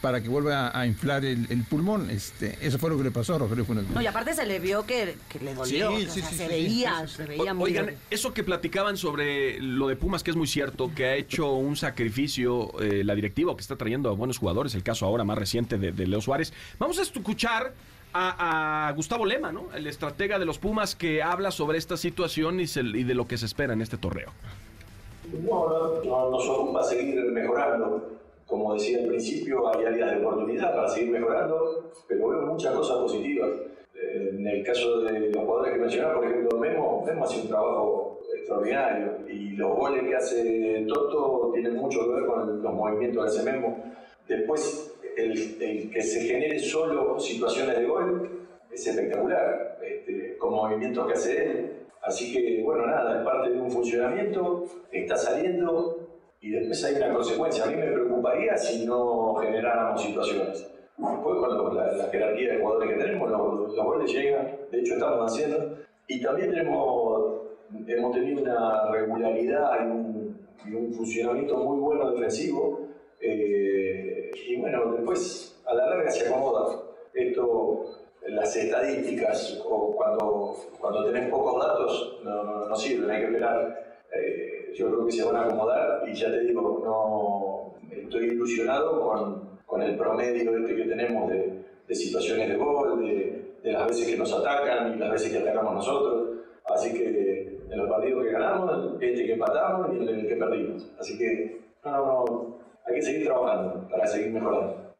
para 0.00 0.20
que 0.20 0.28
vuelva 0.28 0.68
a, 0.68 0.80
a 0.80 0.86
inflar 0.86 1.24
el, 1.24 1.46
el 1.50 1.64
pulmón. 1.64 2.08
Este, 2.10 2.56
eso 2.60 2.78
fue 2.78 2.88
lo 2.90 2.96
que 2.96 3.02
le 3.02 3.10
pasó 3.10 3.34
a 3.34 3.38
Rogelio 3.38 3.64
Funes. 3.64 3.88
No, 3.90 4.00
y 4.00 4.06
aparte 4.06 4.32
se 4.32 4.46
le 4.46 4.60
vio 4.60 4.86
que, 4.86 5.16
que 5.28 5.40
le 5.40 5.54
dolió. 5.54 5.90
Sí, 5.98 6.06
o 6.06 6.10
sí, 6.10 6.20
sea, 6.20 6.30
sí, 6.30 6.36
se 6.36 6.42
sí, 6.44 6.48
veía, 6.48 7.08
se 7.08 7.24
veía 7.24 7.50
O- 7.50 7.54
muy 7.56 7.70
Oigan, 7.70 7.86
bien. 7.86 7.98
eso 8.10 8.32
que 8.32 8.44
platicaban 8.44 8.96
sobre 8.96 9.60
lo 9.60 9.88
de 9.88 9.96
Pumas, 9.96 10.22
que 10.22 10.30
es 10.30 10.36
muy 10.36 10.46
cierto, 10.46 10.92
que 10.94 11.06
ha 11.06 11.14
hecho 11.16 11.52
un 11.54 11.76
sacrificio 11.76 12.80
eh, 12.80 13.02
la 13.04 13.14
directiva, 13.16 13.50
o 13.52 13.56
que 13.56 13.62
está 13.62 13.74
trayendo 13.76 14.08
a 14.08 14.12
buenos 14.12 14.38
jugadores, 14.38 14.74
el 14.76 14.84
caso 14.84 15.04
ahora 15.04 15.24
más 15.24 15.36
reciente 15.36 15.78
de, 15.78 15.90
de 15.90 16.06
Leo 16.06 16.20
Suárez. 16.20 16.52
Vamos 16.78 16.98
a 17.00 17.02
escuchar 17.02 17.74
a, 18.12 18.88
a 18.88 18.92
Gustavo 18.92 19.26
Lema, 19.26 19.50
¿no? 19.50 19.68
El 19.74 19.86
estratega 19.88 20.38
de 20.38 20.46
los 20.46 20.58
Pumas 20.58 20.94
que 20.94 21.22
habla 21.24 21.50
sobre 21.50 21.76
esta 21.76 21.96
situación 21.96 22.60
y, 22.60 22.68
se- 22.68 22.80
y 22.82 23.02
de 23.02 23.14
lo 23.14 23.26
que 23.26 23.36
se 23.36 23.46
espera 23.46 23.72
en 23.72 23.82
este 23.82 23.96
torneo. 23.98 24.32
No, 25.32 25.68
no, 25.68 26.02
no, 26.04 26.30
nos 26.30 26.48
ocupa 26.48 26.82
seguir 26.84 27.20
mejorando. 27.32 28.02
Como 28.46 28.72
decía 28.74 28.98
al 29.00 29.08
principio, 29.08 29.68
hay 29.68 29.84
áreas 29.84 30.12
de 30.12 30.24
oportunidad 30.24 30.74
para 30.74 30.88
seguir 30.88 31.10
mejorando, 31.10 31.90
pero 32.06 32.28
veo 32.28 32.46
muchas 32.46 32.74
cosas 32.74 32.96
positivas. 32.98 33.50
Eh, 33.94 34.30
En 34.32 34.46
el 34.46 34.64
caso 34.64 35.00
de 35.00 35.20
los 35.30 35.44
jugadores 35.44 35.74
que 35.74 35.80
mencionaba, 35.80 36.14
por 36.14 36.24
ejemplo, 36.24 36.58
Memo, 36.58 37.04
Memo 37.04 37.24
hace 37.24 37.40
un 37.42 37.48
trabajo 37.48 38.20
extraordinario 38.34 39.18
y 39.28 39.50
los 39.50 39.76
goles 39.76 40.02
que 40.04 40.16
hace 40.16 40.86
Toto 40.88 41.50
tienen 41.52 41.76
mucho 41.76 42.00
que 42.06 42.14
ver 42.14 42.26
con 42.26 42.62
los 42.62 42.72
movimientos 42.72 43.24
que 43.24 43.30
hace 43.30 43.50
Memo. 43.50 43.84
Después, 44.26 44.94
el, 45.16 45.62
el 45.62 45.90
que 45.90 46.00
se 46.02 46.20
genere 46.20 46.58
solo 46.58 47.18
situaciones 47.20 47.76
de 47.78 47.84
gol 47.86 48.30
es 48.70 48.86
espectacular, 48.86 49.78
este, 49.82 50.38
con 50.38 50.54
movimientos 50.54 51.06
que 51.06 51.12
hace 51.12 51.44
él. 51.44 51.72
Así 52.02 52.32
que, 52.32 52.62
bueno, 52.62 52.86
nada, 52.86 53.18
es 53.18 53.24
parte 53.24 53.50
de 53.50 53.60
un 53.60 53.70
funcionamiento, 53.70 54.64
está 54.90 55.16
saliendo 55.16 56.08
y 56.40 56.50
después 56.50 56.84
hay 56.84 56.94
una 56.96 57.14
consecuencia. 57.14 57.64
A 57.64 57.66
mí 57.66 57.76
me 57.76 57.90
preocuparía 57.90 58.56
si 58.56 58.86
no 58.86 59.34
generáramos 59.34 60.02
situaciones. 60.02 60.66
Después, 60.96 61.38
cuando 61.38 61.72
la, 61.72 62.08
jerarquía 62.10 62.52
de 62.52 62.60
jugadores 62.60 62.90
que 62.90 63.04
tenemos, 63.04 63.30
los, 63.30 63.76
goles 63.76 64.12
llegan, 64.12 64.56
de 64.70 64.80
hecho 64.80 64.94
estamos 64.94 65.32
haciendo. 65.32 65.76
Y 66.06 66.20
también 66.20 66.50
tenemos, 66.50 67.42
hemos 67.86 68.12
tenido 68.14 68.42
una 68.42 68.90
regularidad 68.90 69.84
y 69.84 69.90
un, 69.90 70.38
y 70.66 70.74
un 70.74 70.92
funcionamiento 70.92 71.56
muy 71.56 71.78
bueno 71.78 72.10
defensivo. 72.12 72.80
Eh, 73.20 74.30
y 74.48 74.56
bueno, 74.56 74.92
después 74.92 75.60
a 75.66 75.74
la 75.74 75.86
larga 75.86 76.10
se 76.10 76.28
acomoda. 76.28 76.82
Esto, 77.12 77.84
las 78.30 78.54
estadísticas, 78.56 79.60
o 79.64 79.94
cuando, 79.96 80.56
cuando 80.78 81.04
tenés 81.04 81.28
pocos 81.30 81.64
datos, 81.64 82.20
no, 82.24 82.44
no, 82.44 82.68
no 82.68 82.76
sirven, 82.76 83.10
hay 83.10 83.20
que 83.20 83.26
esperar. 83.26 83.98
Eh, 84.14 84.72
yo 84.74 84.86
creo 84.88 85.06
que 85.06 85.12
se 85.12 85.24
van 85.24 85.36
a 85.36 85.44
acomodar 85.44 86.08
y 86.08 86.14
ya 86.14 86.30
te 86.30 86.40
digo, 86.40 86.82
no 86.84 87.90
estoy 87.90 88.26
ilusionado 88.26 89.00
con, 89.00 89.58
con 89.66 89.82
el 89.82 89.96
promedio 89.96 90.56
este 90.56 90.76
que 90.76 90.84
tenemos 90.84 91.30
de, 91.30 91.64
de 91.86 91.94
situaciones 91.94 92.48
de 92.48 92.56
gol, 92.56 93.00
de, 93.00 93.54
de 93.62 93.72
las 93.72 93.86
veces 93.88 94.08
que 94.08 94.16
nos 94.16 94.32
atacan 94.32 94.94
y 94.94 94.98
las 94.98 95.10
veces 95.10 95.32
que 95.32 95.38
atacamos 95.38 95.74
nosotros. 95.74 96.38
Así 96.66 96.92
que 96.92 97.60
en 97.70 97.78
los 97.78 97.88
partidos 97.88 98.24
que 98.24 98.32
ganamos, 98.32 98.94
este 99.00 99.26
que 99.26 99.32
empatamos 99.32 99.90
y 99.92 100.08
el 100.08 100.28
que 100.28 100.36
perdimos. 100.36 100.86
Así 100.98 101.18
que 101.18 101.60
no, 101.84 101.90
no, 101.90 102.24
no, 102.24 102.58
hay 102.86 102.94
que 102.94 103.02
seguir 103.02 103.26
trabajando 103.26 103.88
para 103.88 104.06
seguir 104.06 104.32
mejorando. 104.32 104.94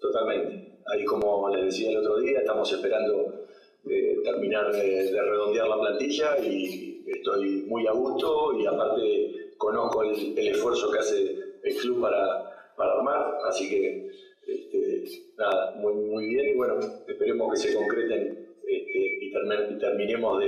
Totalmente. 0.00 0.75
Ahí 0.92 1.04
como 1.04 1.48
les 1.50 1.64
decía 1.66 1.90
el 1.90 1.98
otro 1.98 2.18
día, 2.18 2.38
estamos 2.40 2.70
esperando 2.72 3.46
eh, 3.88 4.16
terminar 4.24 4.72
de, 4.72 5.10
de 5.12 5.22
redondear 5.22 5.68
la 5.68 5.78
plantilla 5.80 6.38
y 6.38 7.02
estoy 7.06 7.62
muy 7.68 7.86
a 7.86 7.92
gusto 7.92 8.58
y 8.58 8.66
aparte 8.66 9.54
conozco 9.58 10.02
el, 10.02 10.38
esfuerzo 10.38 10.90
que 10.90 10.98
hace 10.98 11.36
el 11.64 11.76
club 11.76 12.00
para, 12.02 12.72
para 12.76 12.92
armar, 12.92 13.38
así 13.48 13.68
que 13.68 14.10
este, 14.46 15.04
nada, 15.38 15.74
muy, 15.76 15.94
muy 15.94 16.26
bien 16.28 16.50
y 16.50 16.54
bueno, 16.54 16.78
esperemos 17.06 17.52
que 17.52 17.68
se 17.68 17.74
concreten 17.74 18.46
este, 18.66 18.98
y, 19.24 19.32
termi- 19.32 19.76
y 19.76 19.78
terminemos 19.78 20.40
de, 20.40 20.46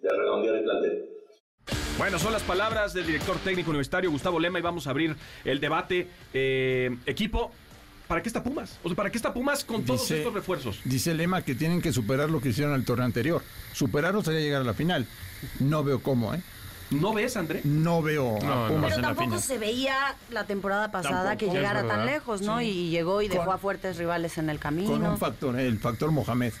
de 0.00 0.08
redondear 0.08 0.54
el 0.56 0.64
plantel. 0.64 1.10
Bueno, 1.96 2.18
son 2.18 2.32
las 2.32 2.42
palabras 2.42 2.92
del 2.92 3.06
director 3.06 3.36
técnico 3.44 3.70
universitario 3.70 4.10
Gustavo 4.10 4.40
Lema 4.40 4.58
y 4.58 4.62
vamos 4.62 4.86
a 4.88 4.90
abrir 4.90 5.14
el 5.44 5.60
debate. 5.60 6.08
Eh, 6.32 6.90
equipo, 7.06 7.52
¿para 8.08 8.22
qué 8.22 8.28
está 8.28 8.42
Pumas? 8.42 8.78
O 8.82 8.88
sea, 8.88 8.96
¿para 8.96 9.10
qué 9.10 9.16
está 9.18 9.32
Pumas 9.34 9.64
con 9.64 9.84
todos 9.84 10.02
Dice- 10.02 10.18
estos 10.18 10.34
refuerzos? 10.34 10.80
Dice 10.84 11.14
Lema 11.14 11.42
que 11.42 11.54
tienen 11.54 11.80
que 11.82 11.92
superar 11.92 12.30
lo 12.30 12.40
que 12.40 12.50
hicieron 12.50 12.74
el 12.74 12.84
torneo 12.84 13.06
anterior. 13.06 13.42
Superarlo 13.72 14.22
sería 14.22 14.40
llegar 14.40 14.60
a 14.62 14.64
la 14.64 14.74
final. 14.74 15.06
No 15.60 15.82
veo 15.84 16.02
cómo, 16.02 16.34
¿eh? 16.34 16.40
¿No 16.90 17.12
ves, 17.14 17.36
André? 17.36 17.60
No 17.64 18.02
veo 18.02 18.38
No, 18.42 18.52
a 18.52 18.56
no. 18.56 18.74
Pumas 18.74 18.84
Pero 18.84 18.94
en 18.96 19.02
la 19.02 19.08
tampoco 19.08 19.24
final. 19.30 19.42
se 19.42 19.58
veía 19.58 20.16
la 20.30 20.44
temporada 20.46 20.90
pasada 20.92 21.30
Tampoco. 21.30 21.50
que 21.52 21.56
llegara 21.56 21.86
tan 21.88 22.06
lejos, 22.06 22.42
¿no? 22.42 22.60
Y 22.60 22.90
llegó 22.90 23.22
y 23.22 23.28
dejó 23.28 23.46
Con- 23.46 23.54
a 23.54 23.58
fuertes 23.58 23.96
rivales 23.96 24.36
en 24.38 24.50
el 24.50 24.58
camino. 24.58 24.90
Con 24.90 25.04
un 25.04 25.18
factor, 25.18 25.58
el 25.58 25.78
factor 25.78 26.10
Mohamed. 26.12 26.52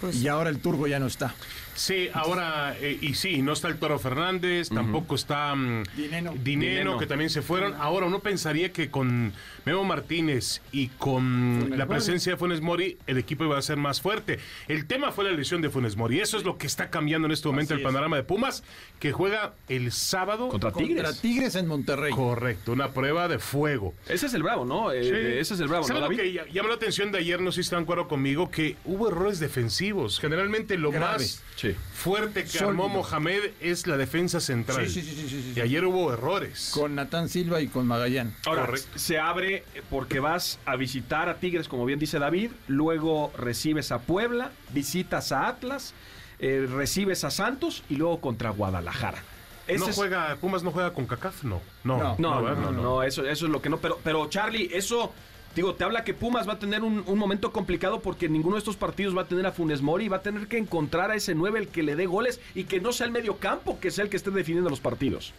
Pues 0.00 0.16
y 0.16 0.28
ahora 0.28 0.48
el 0.50 0.58
turco 0.60 0.86
ya 0.86 0.98
no 0.98 1.06
está. 1.06 1.34
Sí, 1.80 2.10
ahora, 2.12 2.76
eh, 2.78 2.98
y 3.00 3.14
sí, 3.14 3.40
no 3.40 3.54
está 3.54 3.68
el 3.68 3.78
Toro 3.78 3.98
Fernández, 3.98 4.68
tampoco 4.68 5.14
está 5.14 5.54
mm, 5.54 5.84
Dineno. 5.96 6.32
Dineno, 6.34 6.34
Dineno. 6.42 6.98
que 6.98 7.06
también 7.06 7.30
se 7.30 7.40
fueron. 7.40 7.72
Ahora 7.78 8.04
uno 8.04 8.18
pensaría 8.20 8.70
que 8.70 8.90
con 8.90 9.32
Memo 9.64 9.84
Martínez 9.84 10.60
y 10.72 10.88
con 10.88 11.72
la 11.78 11.86
presencia 11.86 12.32
de 12.32 12.36
Funes 12.36 12.60
Mori, 12.60 12.98
el 13.06 13.16
equipo 13.16 13.44
iba 13.44 13.56
a 13.56 13.62
ser 13.62 13.78
más 13.78 14.02
fuerte. 14.02 14.38
El 14.68 14.84
tema 14.84 15.10
fue 15.10 15.24
la 15.24 15.30
lesión 15.32 15.62
de 15.62 15.70
Funes 15.70 15.96
Mori. 15.96 16.20
Eso 16.20 16.36
es 16.36 16.44
lo 16.44 16.58
que 16.58 16.66
está 16.66 16.90
cambiando 16.90 17.24
en 17.26 17.32
este 17.32 17.48
momento 17.48 17.72
el 17.72 17.80
panorama 17.80 18.16
de 18.16 18.24
Pumas, 18.24 18.62
que 18.98 19.12
juega 19.12 19.54
el 19.70 19.90
sábado. 19.90 20.50
Contra 20.50 20.72
Tigres. 20.72 21.02
Contra 21.02 21.22
Tigres 21.22 21.54
en 21.54 21.66
Monterrey. 21.66 22.12
Correcto, 22.12 22.72
una 22.72 22.90
prueba 22.90 23.26
de 23.26 23.38
fuego. 23.38 23.94
Ese 24.06 24.26
es 24.26 24.34
el 24.34 24.42
bravo, 24.42 24.66
¿no? 24.66 24.92
Eh, 24.92 25.00
Sí. 25.04 25.14
Ese 25.40 25.54
es 25.54 25.60
el 25.60 25.68
bravo, 25.68 25.88
¿no, 25.88 25.94
¿Sabe 25.94 26.00
lo 26.00 26.08
que 26.10 26.30
ll- 26.30 26.52
llamó 26.52 26.68
la 26.68 26.74
atención 26.74 27.10
de 27.10 27.18
ayer? 27.20 27.40
No 27.40 27.52
sé 27.52 27.56
si 27.56 27.60
están 27.62 27.78
de 27.80 27.82
acuerdo 27.84 28.06
conmigo, 28.06 28.50
que 28.50 28.76
hubo 28.84 29.08
errores 29.08 29.40
defensivos. 29.40 30.20
Generalmente 30.20 30.76
lo 30.76 30.92
más 30.92 31.42
Sí. 31.56 31.69
Fuerte 31.74 32.42
que 32.42 32.48
Sólido. 32.48 32.68
armó 32.70 32.88
Mohamed 32.88 33.50
es 33.60 33.86
la 33.86 33.96
defensa 33.96 34.40
central. 34.40 34.86
Sí, 34.88 35.00
sí, 35.00 35.02
sí, 35.02 35.14
sí, 35.22 35.28
sí, 35.28 35.42
sí. 35.42 35.52
Y 35.56 35.60
ayer 35.60 35.84
hubo 35.84 36.12
errores. 36.12 36.70
Con 36.74 36.94
Natán 36.94 37.28
Silva 37.28 37.60
y 37.60 37.68
con 37.68 37.86
Magallán. 37.86 38.34
Ahora, 38.46 38.66
Correcto. 38.66 38.98
se 38.98 39.18
abre 39.18 39.64
porque 39.90 40.20
vas 40.20 40.58
a 40.66 40.76
visitar 40.76 41.28
a 41.28 41.38
Tigres, 41.38 41.68
como 41.68 41.84
bien 41.84 41.98
dice 41.98 42.18
David, 42.18 42.50
luego 42.68 43.32
recibes 43.36 43.92
a 43.92 44.00
Puebla, 44.00 44.50
visitas 44.72 45.32
a 45.32 45.48
Atlas, 45.48 45.94
eh, 46.38 46.66
recibes 46.70 47.24
a 47.24 47.30
Santos 47.30 47.82
y 47.90 47.96
luego 47.96 48.20
contra 48.20 48.50
Guadalajara. 48.50 49.22
Ese 49.68 49.86
no 49.86 49.92
juega, 49.92 50.36
Pumas 50.40 50.62
no 50.64 50.72
juega 50.72 50.92
con 50.92 51.06
CACAF, 51.06 51.44
no. 51.44 51.60
No, 51.84 51.98
No. 51.98 52.16
No, 52.18 52.34
no, 52.36 52.42
¿verdad? 52.42 52.60
no, 52.62 52.72
no, 52.72 53.02
eso, 53.04 53.24
eso 53.24 53.46
es 53.46 53.52
lo 53.52 53.62
que 53.62 53.68
no. 53.68 53.76
Pero, 53.78 54.00
pero 54.02 54.28
Charlie, 54.28 54.68
eso, 54.72 55.12
digo, 55.54 55.74
te 55.74 55.84
habla 55.84 56.04
que 56.04 56.14
Pumas 56.14 56.48
va 56.48 56.54
a 56.54 56.58
tener 56.58 56.82
un, 56.82 57.04
momento 57.18 57.52
complicado 57.52 58.00
porque 58.00 58.28
ninguno 58.28 58.56
de 58.56 58.60
estos 58.60 58.76
partidos 58.76 59.16
va 59.16 59.22
a 59.22 59.28
tener 59.28 59.46
a 59.46 59.52
Funes 59.52 59.82
Mori 59.82 60.06
y 60.06 60.08
va 60.08 60.18
a 60.18 60.22
tener 60.22 60.46
que 60.46 60.58
encontrar 60.58 61.10
a 61.10 61.16
ese 61.16 61.34
9 61.34 61.58
el 61.58 61.68
que 61.68 61.82
le 61.82 61.96
dé 61.96 62.06
goles 62.06 62.40
y 62.54 62.64
que 62.64 62.80
no 62.80 62.92
sea 62.92 63.06
el 63.06 63.12
medio 63.12 63.36
campo 63.36 63.78
que 63.80 63.90
sea 63.90 64.04
el 64.04 64.10
que 64.10 64.16
esté 64.16 64.30
definiendo 64.30 64.70
los 64.70 64.80
partidos. 64.80 65.32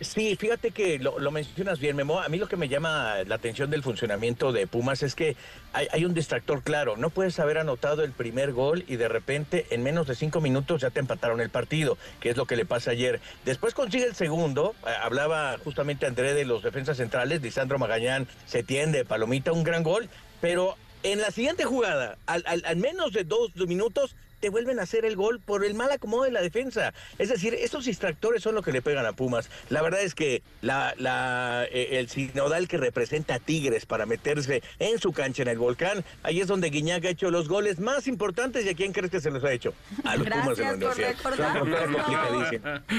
Sí, 0.00 0.36
fíjate 0.36 0.70
que 0.70 1.00
lo, 1.00 1.18
lo 1.18 1.32
mencionas 1.32 1.80
bien, 1.80 1.96
Memo. 1.96 2.20
A 2.20 2.28
mí 2.28 2.38
lo 2.38 2.46
que 2.46 2.56
me 2.56 2.68
llama 2.68 3.16
la 3.26 3.34
atención 3.34 3.68
del 3.68 3.82
funcionamiento 3.82 4.52
de 4.52 4.68
Pumas 4.68 5.02
es 5.02 5.16
que 5.16 5.34
hay, 5.72 5.88
hay 5.90 6.04
un 6.04 6.14
distractor 6.14 6.62
claro. 6.62 6.96
No 6.96 7.10
puedes 7.10 7.40
haber 7.40 7.58
anotado 7.58 8.04
el 8.04 8.12
primer 8.12 8.52
gol 8.52 8.84
y 8.86 8.94
de 8.94 9.08
repente 9.08 9.66
en 9.70 9.82
menos 9.82 10.06
de 10.06 10.14
cinco 10.14 10.40
minutos 10.40 10.82
ya 10.82 10.90
te 10.90 11.00
empataron 11.00 11.40
el 11.40 11.50
partido, 11.50 11.98
que 12.20 12.30
es 12.30 12.36
lo 12.36 12.46
que 12.46 12.54
le 12.54 12.64
pasa 12.64 12.92
ayer. 12.92 13.20
Después 13.44 13.74
consigue 13.74 14.04
el 14.04 14.14
segundo. 14.14 14.76
eh, 14.86 14.90
hablaba 15.02 15.58
justamente 15.64 16.06
André 16.06 16.32
de 16.32 16.44
los 16.44 16.62
defensas 16.62 16.96
centrales. 16.98 17.42
Lisandro 17.42 17.80
Magallán 17.80 18.28
se 18.46 18.62
tiende, 18.62 19.04
Palomita, 19.04 19.50
un 19.50 19.64
gran 19.64 19.82
gol. 19.82 20.08
Pero 20.40 20.76
en 21.02 21.20
la 21.20 21.32
siguiente 21.32 21.64
jugada, 21.64 22.18
al- 22.26 22.44
al 22.46 22.76
menos 22.76 23.12
de 23.12 23.24
dos 23.24 23.50
minutos, 23.56 24.14
te 24.40 24.48
vuelven 24.48 24.78
a 24.78 24.82
hacer 24.82 25.04
el 25.04 25.16
gol 25.16 25.40
por 25.40 25.64
el 25.64 25.74
mal 25.74 25.90
acomodo 25.90 26.24
de 26.24 26.32
la 26.32 26.40
defensa. 26.40 26.92
Es 27.18 27.28
decir, 27.28 27.54
estos 27.54 27.84
distractores 27.84 28.42
son 28.42 28.54
lo 28.54 28.62
que 28.62 28.72
le 28.72 28.82
pegan 28.82 29.06
a 29.06 29.12
Pumas. 29.12 29.50
La 29.68 29.82
verdad 29.82 30.02
es 30.02 30.14
que 30.14 30.42
la, 30.60 30.94
la, 30.98 31.64
eh, 31.70 31.98
el 31.98 32.08
sinodal 32.08 32.68
que 32.68 32.76
representa 32.76 33.34
a 33.34 33.38
Tigres 33.38 33.86
para 33.86 34.06
meterse 34.06 34.62
en 34.78 34.98
su 34.98 35.12
cancha 35.12 35.42
en 35.42 35.48
el 35.48 35.58
volcán, 35.58 36.04
ahí 36.22 36.40
es 36.40 36.46
donde 36.46 36.70
Guiñac 36.70 37.04
ha 37.04 37.10
hecho 37.10 37.30
los 37.30 37.48
goles 37.48 37.78
más 37.78 38.06
importantes 38.06 38.64
y 38.64 38.68
a 38.70 38.74
quién 38.74 38.92
crees 38.92 39.10
que 39.10 39.20
se 39.20 39.30
los 39.30 39.42
ha 39.44 39.52
hecho. 39.52 39.74
A 40.04 40.16
los 40.16 40.28
Pumas 40.28 40.56
de 40.56 40.64
la 40.64 40.74
Gracias 40.76 41.20
por 41.22 41.32
Universidad. 41.62 42.82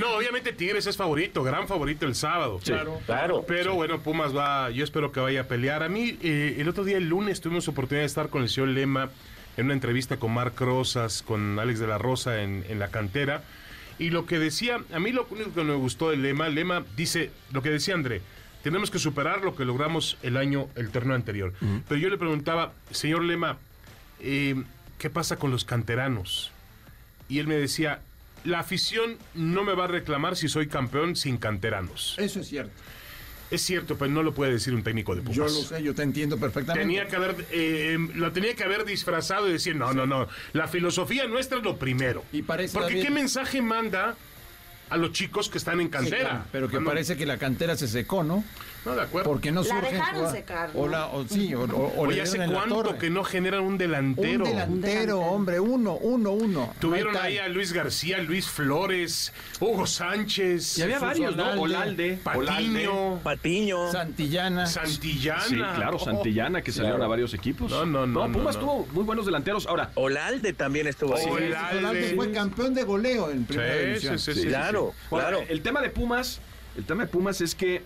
No, 0.00 0.16
obviamente 0.16 0.52
Tigres 0.52 0.86
es 0.86 0.96
favorito, 0.96 1.42
gran 1.42 1.68
favorito 1.68 2.06
el 2.06 2.14
sábado. 2.14 2.60
Claro. 2.62 3.00
Claro. 3.06 3.44
Pero 3.46 3.74
bueno, 3.74 4.02
Pumas 4.02 4.34
va, 4.36 4.70
yo 4.70 4.84
espero 4.84 5.12
que 5.12 5.20
vaya 5.20 5.42
a 5.42 5.44
pelear. 5.44 5.82
A 5.82 5.88
mí, 5.88 6.18
eh, 6.22 6.56
el 6.58 6.68
otro 6.68 6.84
día, 6.84 6.96
el 6.96 7.08
lunes, 7.08 7.40
tuvimos 7.40 7.68
oportunidad 7.68 8.02
de 8.02 8.06
estar 8.06 8.28
con 8.28 8.42
el 8.42 8.48
señor 8.48 8.70
Lema 8.70 9.10
en 9.56 9.66
una 9.66 9.74
entrevista 9.74 10.16
con 10.18 10.32
Marc 10.32 10.60
Rosas, 10.60 11.22
con 11.22 11.58
Alex 11.58 11.78
de 11.78 11.86
la 11.86 11.98
Rosa 11.98 12.42
en, 12.42 12.64
en 12.68 12.78
la 12.78 12.88
cantera. 12.88 13.42
Y 13.98 14.10
lo 14.10 14.26
que 14.26 14.38
decía, 14.38 14.78
a 14.92 14.98
mí 14.98 15.12
lo 15.12 15.26
único 15.30 15.52
que 15.52 15.62
me 15.62 15.74
gustó 15.74 16.10
del 16.10 16.22
Lema, 16.22 16.48
Lema 16.48 16.84
dice, 16.96 17.30
lo 17.52 17.62
que 17.62 17.70
decía 17.70 17.94
André, 17.94 18.22
tenemos 18.64 18.90
que 18.90 18.98
superar 18.98 19.42
lo 19.42 19.54
que 19.54 19.64
logramos 19.64 20.16
el 20.22 20.36
año, 20.36 20.68
el 20.74 20.90
torneo 20.90 21.14
anterior. 21.14 21.52
Pero 21.86 22.00
yo 22.00 22.08
le 22.08 22.18
preguntaba, 22.18 22.72
señor 22.90 23.22
Lema, 23.22 23.58
eh, 24.20 24.56
¿qué 24.98 25.10
pasa 25.10 25.36
con 25.36 25.50
los 25.50 25.64
canteranos? 25.64 26.50
Y 27.28 27.38
él 27.38 27.46
me 27.46 27.56
decía, 27.56 28.00
la 28.42 28.60
afición 28.60 29.18
no 29.34 29.64
me 29.64 29.74
va 29.74 29.84
a 29.84 29.88
reclamar 29.88 30.34
si 30.36 30.48
soy 30.48 30.66
campeón 30.66 31.14
sin 31.14 31.36
canteranos. 31.36 32.16
Eso 32.18 32.40
es 32.40 32.48
cierto. 32.48 32.72
Es 33.50 33.62
cierto, 33.62 33.96
pero 33.96 34.10
no 34.10 34.22
lo 34.22 34.34
puede 34.34 34.52
decir 34.52 34.74
un 34.74 34.82
técnico 34.82 35.14
de 35.14 35.20
Pumas. 35.22 35.36
Yo 35.36 35.44
lo 35.44 35.50
sé, 35.50 35.82
yo 35.82 35.94
te 35.94 36.02
entiendo 36.02 36.38
perfectamente. 36.38 36.80
Tenía 36.80 37.06
que 37.06 37.16
haber, 37.16 37.46
eh, 37.52 37.96
lo 38.14 38.32
tenía 38.32 38.54
que 38.54 38.64
haber 38.64 38.84
disfrazado 38.84 39.48
y 39.48 39.52
decir, 39.52 39.76
no, 39.76 39.92
no, 39.92 40.06
no, 40.06 40.26
la 40.52 40.66
filosofía 40.66 41.26
nuestra 41.26 41.58
es 41.58 41.64
lo 41.64 41.76
primero. 41.76 42.24
Y 42.32 42.42
parece, 42.42 42.78
Porque 42.78 43.00
¿qué 43.00 43.10
mensaje 43.10 43.60
manda 43.62 44.16
a 44.90 44.96
los 44.96 45.12
chicos 45.12 45.48
que 45.48 45.58
están 45.58 45.80
en 45.80 45.86
Sí, 45.86 45.92
cantera? 45.92 46.18
claro, 46.30 46.44
pero 46.52 46.66
que 46.68 46.72
Cuando- 46.72 46.90
parece 46.90 47.16
que 47.16 47.26
la 47.26 47.36
cantera 47.38 47.76
se 47.76 47.86
secó, 47.88 48.24
¿no? 48.24 48.44
No, 48.84 48.94
de 48.94 49.02
acuerdo. 49.02 49.30
Porque 49.30 49.50
no 49.50 49.62
La 49.62 49.68
surgen 49.68 49.92
dejaron 49.94 50.30
secar, 50.30 50.70
O, 50.74 50.86
la- 50.88 51.06
o 51.06 51.26
sí, 51.26 51.54
o, 51.54 51.62
o- 51.64 51.92
o 52.00 52.06
le 52.06 52.20
¿hace 52.20 52.36
cuánto 52.46 52.98
que 52.98 53.08
no 53.10 53.24
generan 53.24 53.62
un 53.62 53.78
delantero? 53.78 54.44
Un 54.44 54.50
delantero, 54.50 55.20
hombre, 55.20 55.58
uno, 55.60 55.94
uno, 55.94 56.32
uno. 56.32 56.74
Tuvieron 56.80 57.16
ahí 57.16 57.38
a 57.38 57.48
Luis 57.48 57.72
García, 57.72 58.18
Luis 58.18 58.46
Flores, 58.48 59.32
Hugo 59.60 59.86
Sánchez, 59.86 60.78
Y 60.78 60.82
había 60.82 60.98
varios, 60.98 61.34
¿no? 61.36 61.52
Olalde. 61.60 62.18
Patiño, 62.22 63.20
Patiño. 63.22 63.90
Santillana. 63.92 64.66
Santillana. 64.66 65.40
Sí, 65.42 65.54
claro, 65.56 65.96
Oh. 65.96 66.04
Santillana, 66.04 66.62
que 66.62 66.72
salieron 66.72 67.00
a 67.02 67.06
varios 67.06 67.32
equipos. 67.34 67.70
No, 67.70 67.86
no, 67.86 68.06
no, 68.06 68.28
no, 68.28 68.32
Pumas 68.38 68.56
no. 68.56 68.60
tuvo 68.60 68.86
muy 68.92 69.04
buenos 69.04 69.24
delanteros. 69.26 69.66
Ahora, 69.66 69.90
Olalde 69.94 70.52
también 70.52 70.86
estuvo 70.86 71.16
ahí. 71.16 71.24
Olalde. 71.26 71.78
Olalde 71.78 72.12
fue 72.16 72.32
campeón 72.32 72.74
de 72.74 72.82
goleo 72.82 73.30
en 73.30 73.44
primera 73.44 73.72
Sí, 73.78 73.86
división. 73.86 74.18
sí, 74.18 74.34
sí, 74.34 74.40
sí, 74.42 74.48
Claro, 74.48 74.92
claro. 75.08 75.40
el 75.48 75.62
tema 75.62 75.80
de 75.80 75.90
Pumas, 75.90 76.40
el 76.76 76.84
tema 76.84 77.04
de 77.04 77.08
Pumas 77.08 77.40
es 77.40 77.54
que 77.54 77.82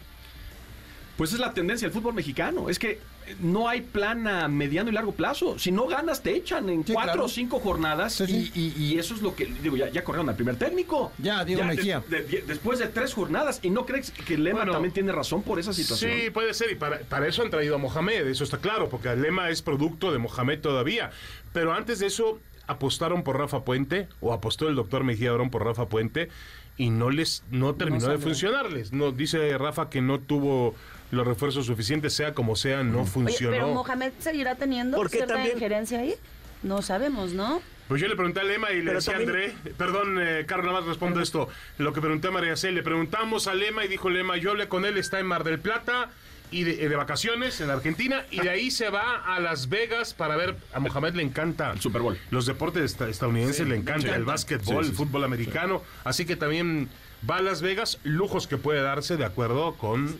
pues 1.19 1.35
es 1.35 1.39
la 1.41 1.53
tendencia 1.53 1.87
del 1.89 1.93
fútbol 1.93 2.15
mexicano, 2.15 2.71
es 2.71 2.79
que 2.79 2.99
no 3.41 3.69
hay 3.69 3.83
plan 3.83 4.27
a 4.27 4.49
mediano 4.49 4.89
y 4.89 4.93
largo 4.95 5.13
plazo. 5.13 5.59
Si 5.59 5.71
no 5.71 5.87
ganas 5.87 6.23
te 6.23 6.35
echan 6.35 6.69
en 6.71 6.87
Sí, 6.87 6.95
cuatro 6.95 7.13
claro. 7.13 7.25
o 7.27 7.29
cinco 7.29 7.59
jornadas 7.61 8.15
Sí, 8.15 8.27
sí. 8.27 8.51
Y, 8.55 8.61
y- 8.61 8.85
y 8.95 8.99
eso 8.99 9.15
es 9.15 9.21
lo 9.21 9.35
que 9.37 9.45
digo, 9.47 9.77
ya, 9.77 9.91
ya 9.91 10.03
corrieron 10.05 10.29
al 10.31 10.37
primer 10.37 10.57
técnico. 10.57 11.13
Ya, 11.19 11.45
Diego 11.45 11.63
Mejía. 11.65 12.03
de- 12.09 12.23
de- 12.23 12.43
después 12.47 12.79
de 12.79 12.87
tres 12.87 13.13
jornadas 13.13 13.59
y 13.63 13.69
no 13.71 13.85
crees 13.85 14.13
que 14.13 14.39
Lema 14.39 14.61
Bueno, 14.61 14.73
también 14.73 14.95
tiene 14.95 15.13
razón 15.13 15.43
por 15.43 15.59
esa 15.59 15.73
situación. 15.75 16.11
Sí, 16.11 16.31
puede 16.31 16.55
ser, 16.55 16.71
y 16.71 16.77
para, 16.77 17.01
para 17.01 17.27
eso 17.27 17.43
han 17.43 17.51
traído 17.51 17.75
a 17.75 17.79
Mohamed, 17.79 18.27
eso 18.29 18.45
está 18.45 18.59
claro, 18.59 18.89
porque 18.89 19.09
el 19.11 19.21
lema 19.21 19.51
es 19.51 19.61
producto 19.61 20.11
de 20.13 20.19
Mohamed 20.19 20.61
todavía. 20.61 21.11
Pero 21.53 21.75
antes 21.75 21.99
de 21.99 22.07
eso, 22.07 22.39
apostaron 22.69 23.25
por 23.25 23.37
Rafa 23.39 23.65
Puente 23.65 24.07
o 24.21 24.33
apostó 24.33 24.69
el 24.69 24.77
doctor 24.77 25.03
Mejía 25.03 25.33
Barón 25.33 25.51
por 25.51 25.65
Rafa 25.65 25.87
Puente 25.87 26.29
y 26.77 26.91
no 26.91 27.11
les 27.11 27.43
no 27.51 27.75
terminó 27.75 28.07
de 28.09 28.19
funcionarles. 28.19 28.93
No 28.93 29.11
dice 29.11 29.59
Rafa 29.59 29.91
que 29.91 30.01
no 30.01 30.21
tuvo 30.21 30.75
los 31.11 31.27
refuerzos 31.27 31.67
suficientes, 31.67 32.13
sea 32.15 32.35
como 32.35 32.55
sea, 32.57 32.83
no 32.83 33.03
Oye, 33.03 33.11
funcionó. 33.11 33.53
pero 33.53 33.69
Mohamed 33.69 34.13
seguirá 34.19 34.55
teniendo 34.57 34.97
Porque 34.97 35.17
cierta 35.19 35.35
también- 35.35 35.57
injerencia 35.57 36.01
ahí. 36.01 36.15
No 36.63 36.83
sabemos, 36.83 37.33
¿no? 37.33 37.63
Pues 37.89 38.03
yo 38.03 38.09
le 38.09 38.17
pregunté 38.17 38.41
a 38.41 38.45
Lema 38.45 38.71
y 38.73 38.79
le 38.81 38.85
Pero 38.87 38.95
decía 38.97 39.15
a 39.15 39.17
también- 39.19 39.51
André, 39.57 39.73
perdón, 39.79 40.19
eh, 40.21 40.45
Carlos, 40.47 40.67
nada 40.67 40.81
más 40.81 40.89
respondo 40.89 41.21
esto. 41.23 41.49
Lo 41.79 41.93
que 41.95 42.01
pregunté 42.03 42.29
a 42.29 42.31
María 42.33 42.57
C, 42.57 42.71
le 42.73 42.83
preguntamos 42.83 43.47
a 43.47 43.55
Lema 43.55 43.85
y 43.85 43.89
dijo 43.89 44.11
Lema, 44.11 44.37
yo 44.37 44.51
hablé 44.51 44.69
con 44.69 44.85
él, 44.85 44.99
está 44.99 45.19
en 45.21 45.27
Mar 45.27 45.45
del 45.45 45.59
Plata 45.61 46.11
y 46.51 46.65
de, 46.65 46.89
de 46.89 46.97
vacaciones 46.97 47.61
en 47.63 47.71
Argentina 47.71 48.25
y 48.31 48.41
de 48.41 48.51
ahí 48.51 48.71
se 48.71 48.91
va 48.91 49.23
a 49.35 49.39
Las 49.41 49.69
Vegas 49.71 50.13
para 50.15 50.37
ver, 50.37 50.57
a 50.75 50.81
Mohamed 50.81 51.15
le 51.15 51.23
encanta 51.23 51.71
El 51.73 51.81
Super 51.81 52.03
Bowl. 52.03 52.19
los 52.31 52.45
deportes 52.45 52.83
esta- 52.83 53.09
estadounidenses, 53.09 53.67
le 53.67 53.77
encanta 53.77 54.15
el 54.17 54.25
básquetbol, 54.25 54.85
Sí, 54.85 54.91
sí, 54.91 54.91
el 54.91 54.97
fútbol 54.97 55.25
americano, 55.25 55.83
así 56.05 56.27
que 56.27 56.37
también 56.37 56.89
va 57.29 57.37
a 57.37 57.43
Las 57.43 57.63
Vegas, 57.63 57.99
lujos 58.03 58.47
que 58.47 58.57
puede 58.59 58.83
darse 58.83 59.17
de 59.17 59.25
acuerdo 59.25 59.75
con 59.75 60.17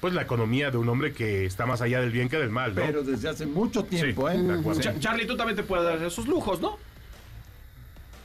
pues 0.00 0.12
la 0.14 0.22
economía 0.22 0.70
de 0.70 0.76
un 0.78 0.88
hombre 0.88 1.12
que 1.12 1.44
está 1.46 1.66
más 1.66 1.80
allá 1.80 2.00
del 2.00 2.10
bien 2.10 2.28
que 2.28 2.36
del 2.36 2.50
mal, 2.50 2.74
¿no? 2.74 2.82
Pero 2.84 3.02
desde 3.02 3.28
hace 3.28 3.46
mucho 3.46 3.84
tiempo, 3.84 4.28
Sí, 4.30 4.36
¿eh? 4.36 4.80
Cha- 4.80 4.98
Charlie, 4.98 5.26
tú 5.26 5.36
también 5.36 5.56
te 5.56 5.62
puedes 5.62 5.84
dar 5.84 6.02
esos 6.02 6.26
lujos, 6.28 6.60
¿no? 6.60 6.78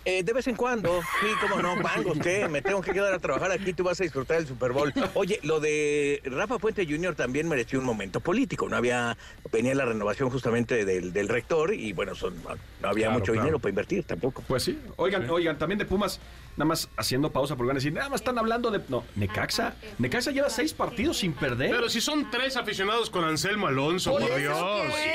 Eh, 0.04 0.24
de 0.24 0.34
vez 0.34 0.48
en 0.48 0.56
cuando, 0.56 1.00
sí, 1.22 1.28
cómo 1.40 1.62
no, 1.62 1.80
Pangos, 1.80 2.18
¿qué? 2.24 2.50
Me 2.50 2.64
tengo 2.64 2.82
que 2.82 2.92
quedar 2.92 3.14
a 3.14 3.20
trabajar 3.20 3.52
aquí, 3.52 3.72
tú 3.72 3.84
vas 3.84 4.02
a 4.02 4.04
disfrutar 4.04 4.38
del 4.38 4.48
Super 4.48 4.72
Bowl. 4.72 4.92
Oye, 5.14 5.40
lo 5.44 5.60
de 5.60 6.20
Rafa 6.26 6.58
Puente 6.58 6.88
Jr. 6.88 7.14
también 7.14 7.48
mereció 7.48 7.78
un 7.78 7.86
momento 7.86 8.20
político. 8.20 8.68
No 8.68 8.78
había, 8.78 9.16
venía 9.52 9.76
la 9.76 9.86
renovación 9.86 10.32
justamente 10.32 10.86
del, 10.86 11.14
del 11.14 11.28
rector 11.30 11.72
y 11.76 11.94
bueno, 11.94 12.16
son, 12.16 12.34
no 12.82 12.90
había 12.90 13.06
Claro, 13.10 13.20
mucho 13.20 13.32
claro. 13.34 13.42
dinero 13.44 13.60
para 13.60 13.70
invertir 13.70 14.04
tampoco. 14.04 14.44
Pues 14.48 14.64
sí. 14.64 14.80
Oigan, 14.96 15.30
oigan, 15.30 15.60
también 15.60 15.78
de 15.78 15.86
Pumas, 15.86 16.20
nada 16.62 16.70
más 16.70 16.90
haciendo 16.98 17.32
pausa 17.32 17.56
porque 17.56 17.68
van 17.70 17.78
a 17.78 17.80
decir, 17.80 17.92
nada 17.94 18.10
más 18.10 18.22
están 18.22 18.38
hablando 18.38 18.70
de. 18.72 18.82
No, 18.88 19.04
Necaxa. 19.16 19.74
Necaxa 19.98 20.32
lleva 20.32 20.50
seis 20.50 20.74
partidos 20.74 21.18
sin 21.18 21.34
perder. 21.34 21.72
Pero 21.72 21.90
si 21.90 22.00
son 22.02 22.30
tres 22.30 22.56
aficionados 22.56 23.10
con 23.10 23.24
Anselmo 23.24 23.68
Alonso, 23.68 24.12
por, 24.12 24.36
Dios. 24.36 24.58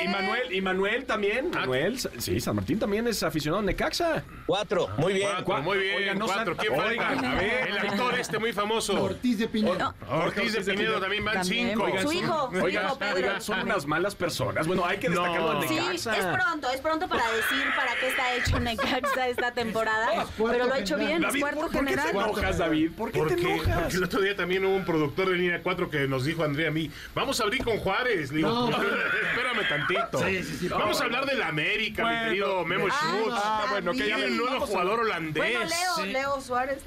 Y 0.03 0.07
Manuel, 0.09 0.53
y 0.53 0.61
Manuel 0.61 1.05
también. 1.05 1.51
Ah. 1.55 1.59
Manuel, 1.61 1.97
sí, 1.99 2.39
San 2.41 2.55
Martín 2.55 2.79
también 2.79 3.07
es 3.07 3.23
aficionado 3.23 3.61
a 3.61 3.65
Necaxa. 3.65 4.23
Cuatro, 4.45 4.89
muy 4.97 5.13
bien. 5.13 5.29
Cuatro, 5.43 5.63
muy 5.63 5.77
bien, 5.77 5.97
Oigan, 5.97 6.19
no 6.19 6.25
cuatro. 6.25 6.55
sean- 6.55 6.67
¿Quién 6.67 6.79
Oigan, 6.79 7.07
falta? 7.15 7.31
a 7.31 7.35
ver. 7.35 7.67
El 7.69 7.77
actor 7.77 8.19
este 8.19 8.39
muy 8.39 8.53
famoso. 8.53 9.01
Ortiz 9.01 9.39
de 9.39 9.47
Pinedo. 9.47 9.93
Ortiz 10.09 10.53
de 10.53 10.61
Pinedo 10.73 10.99
también 10.99 11.23
van 11.23 11.35
También. 11.35 11.69
cinco. 11.69 11.87
Su 12.01 12.11
hijo, 12.11 12.51
su 12.53 12.63
Oigan, 12.63 12.85
hijo 12.85 12.99
Pedro. 12.99 13.15
oigan, 13.15 13.41
son 13.41 13.59
unas 13.61 13.85
malas 13.85 14.15
personas. 14.15 14.67
Bueno, 14.67 14.85
hay 14.85 14.97
que 14.97 15.09
No. 15.09 15.21
destacarlo 15.23 15.61
de 15.61 15.67
Sí, 15.67 15.75
Necaxa. 15.75 16.17
es 16.17 16.25
pronto, 16.25 16.69
es 16.71 16.81
pronto 16.81 17.07
para 17.07 17.23
decir 17.31 17.63
para 17.75 17.95
qué 17.99 18.07
está 18.09 18.33
hecho 18.35 18.59
Necaxa 18.59 19.27
esta 19.29 19.51
temporada, 19.51 20.25
pero 20.37 20.65
lo 20.67 20.73
ha 20.73 20.79
hecho 20.79 20.97
bien, 20.97 21.23
David, 21.39 21.41
cuarto 21.41 21.59
¿por, 21.61 21.71
por 21.71 21.79
qué 21.85 21.85
te 21.95 22.01
general. 22.01 22.09
enojas, 22.25 22.57
David? 22.57 22.91
¿Por 22.97 23.11
qué 23.11 23.19
Porque, 23.19 23.35
te 23.35 23.41
enojas? 23.41 23.79
porque 23.81 23.95
el 23.97 24.03
otro 24.03 24.21
día 24.21 24.35
también 24.35 24.65
hubo 24.65 24.75
un 24.75 24.85
productor 24.85 25.29
de 25.29 25.35
línea 25.35 25.61
4 25.63 25.89
que 25.89 26.07
nos 26.07 26.25
dijo 26.25 26.43
Andrea 26.43 26.67
a 26.69 26.71
mí, 26.71 26.91
vamos 27.15 27.39
a 27.39 27.43
abrir 27.43 27.63
con 27.63 27.77
Juárez. 27.77 28.31
Le 28.31 28.37
digo, 28.37 28.49
No. 28.49 28.69
espérame 28.69 29.67
tantito. 29.69 30.19
Sí, 30.25 30.43
sí, 30.43 30.57
sí. 30.61 30.67
vamos 30.67 30.99
a 31.01 31.03
hablar 31.05 31.25
de 31.25 31.35
la 31.35 31.47
América, 31.47 32.03
mi 32.07 32.25
querido 32.29 32.65
Memo 32.65 32.87
Ah, 32.89 32.95
Schutz. 32.99 33.33
ah, 33.35 33.65
bueno, 33.71 33.91
que 33.93 34.03
ven, 34.03 34.23
un 34.31 34.37
nuevo 34.37 34.65
jugador 34.65 34.99
holandés. 35.01 35.43
Bueno, 35.43 35.59
Leo, 35.69 36.05
Leo 36.11 36.41
Suárez. 36.41 36.79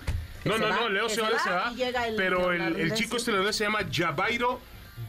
No, 0.44 0.54
se 0.54 0.58
no, 0.60 0.68
va, 0.70 0.76
no, 0.76 0.88
Leo 0.88 1.08
Suárez 1.08 1.42
se 1.42 1.50
va. 1.50 1.72
llega 1.74 2.08
el 2.08 2.16
pero 2.16 2.52
el, 2.52 2.76
el 2.80 2.94
chico 2.94 3.16
este 3.18 3.30
holandés 3.30 3.56
se 3.56 3.64
llama 3.64 3.80
Jabairo 3.92 4.58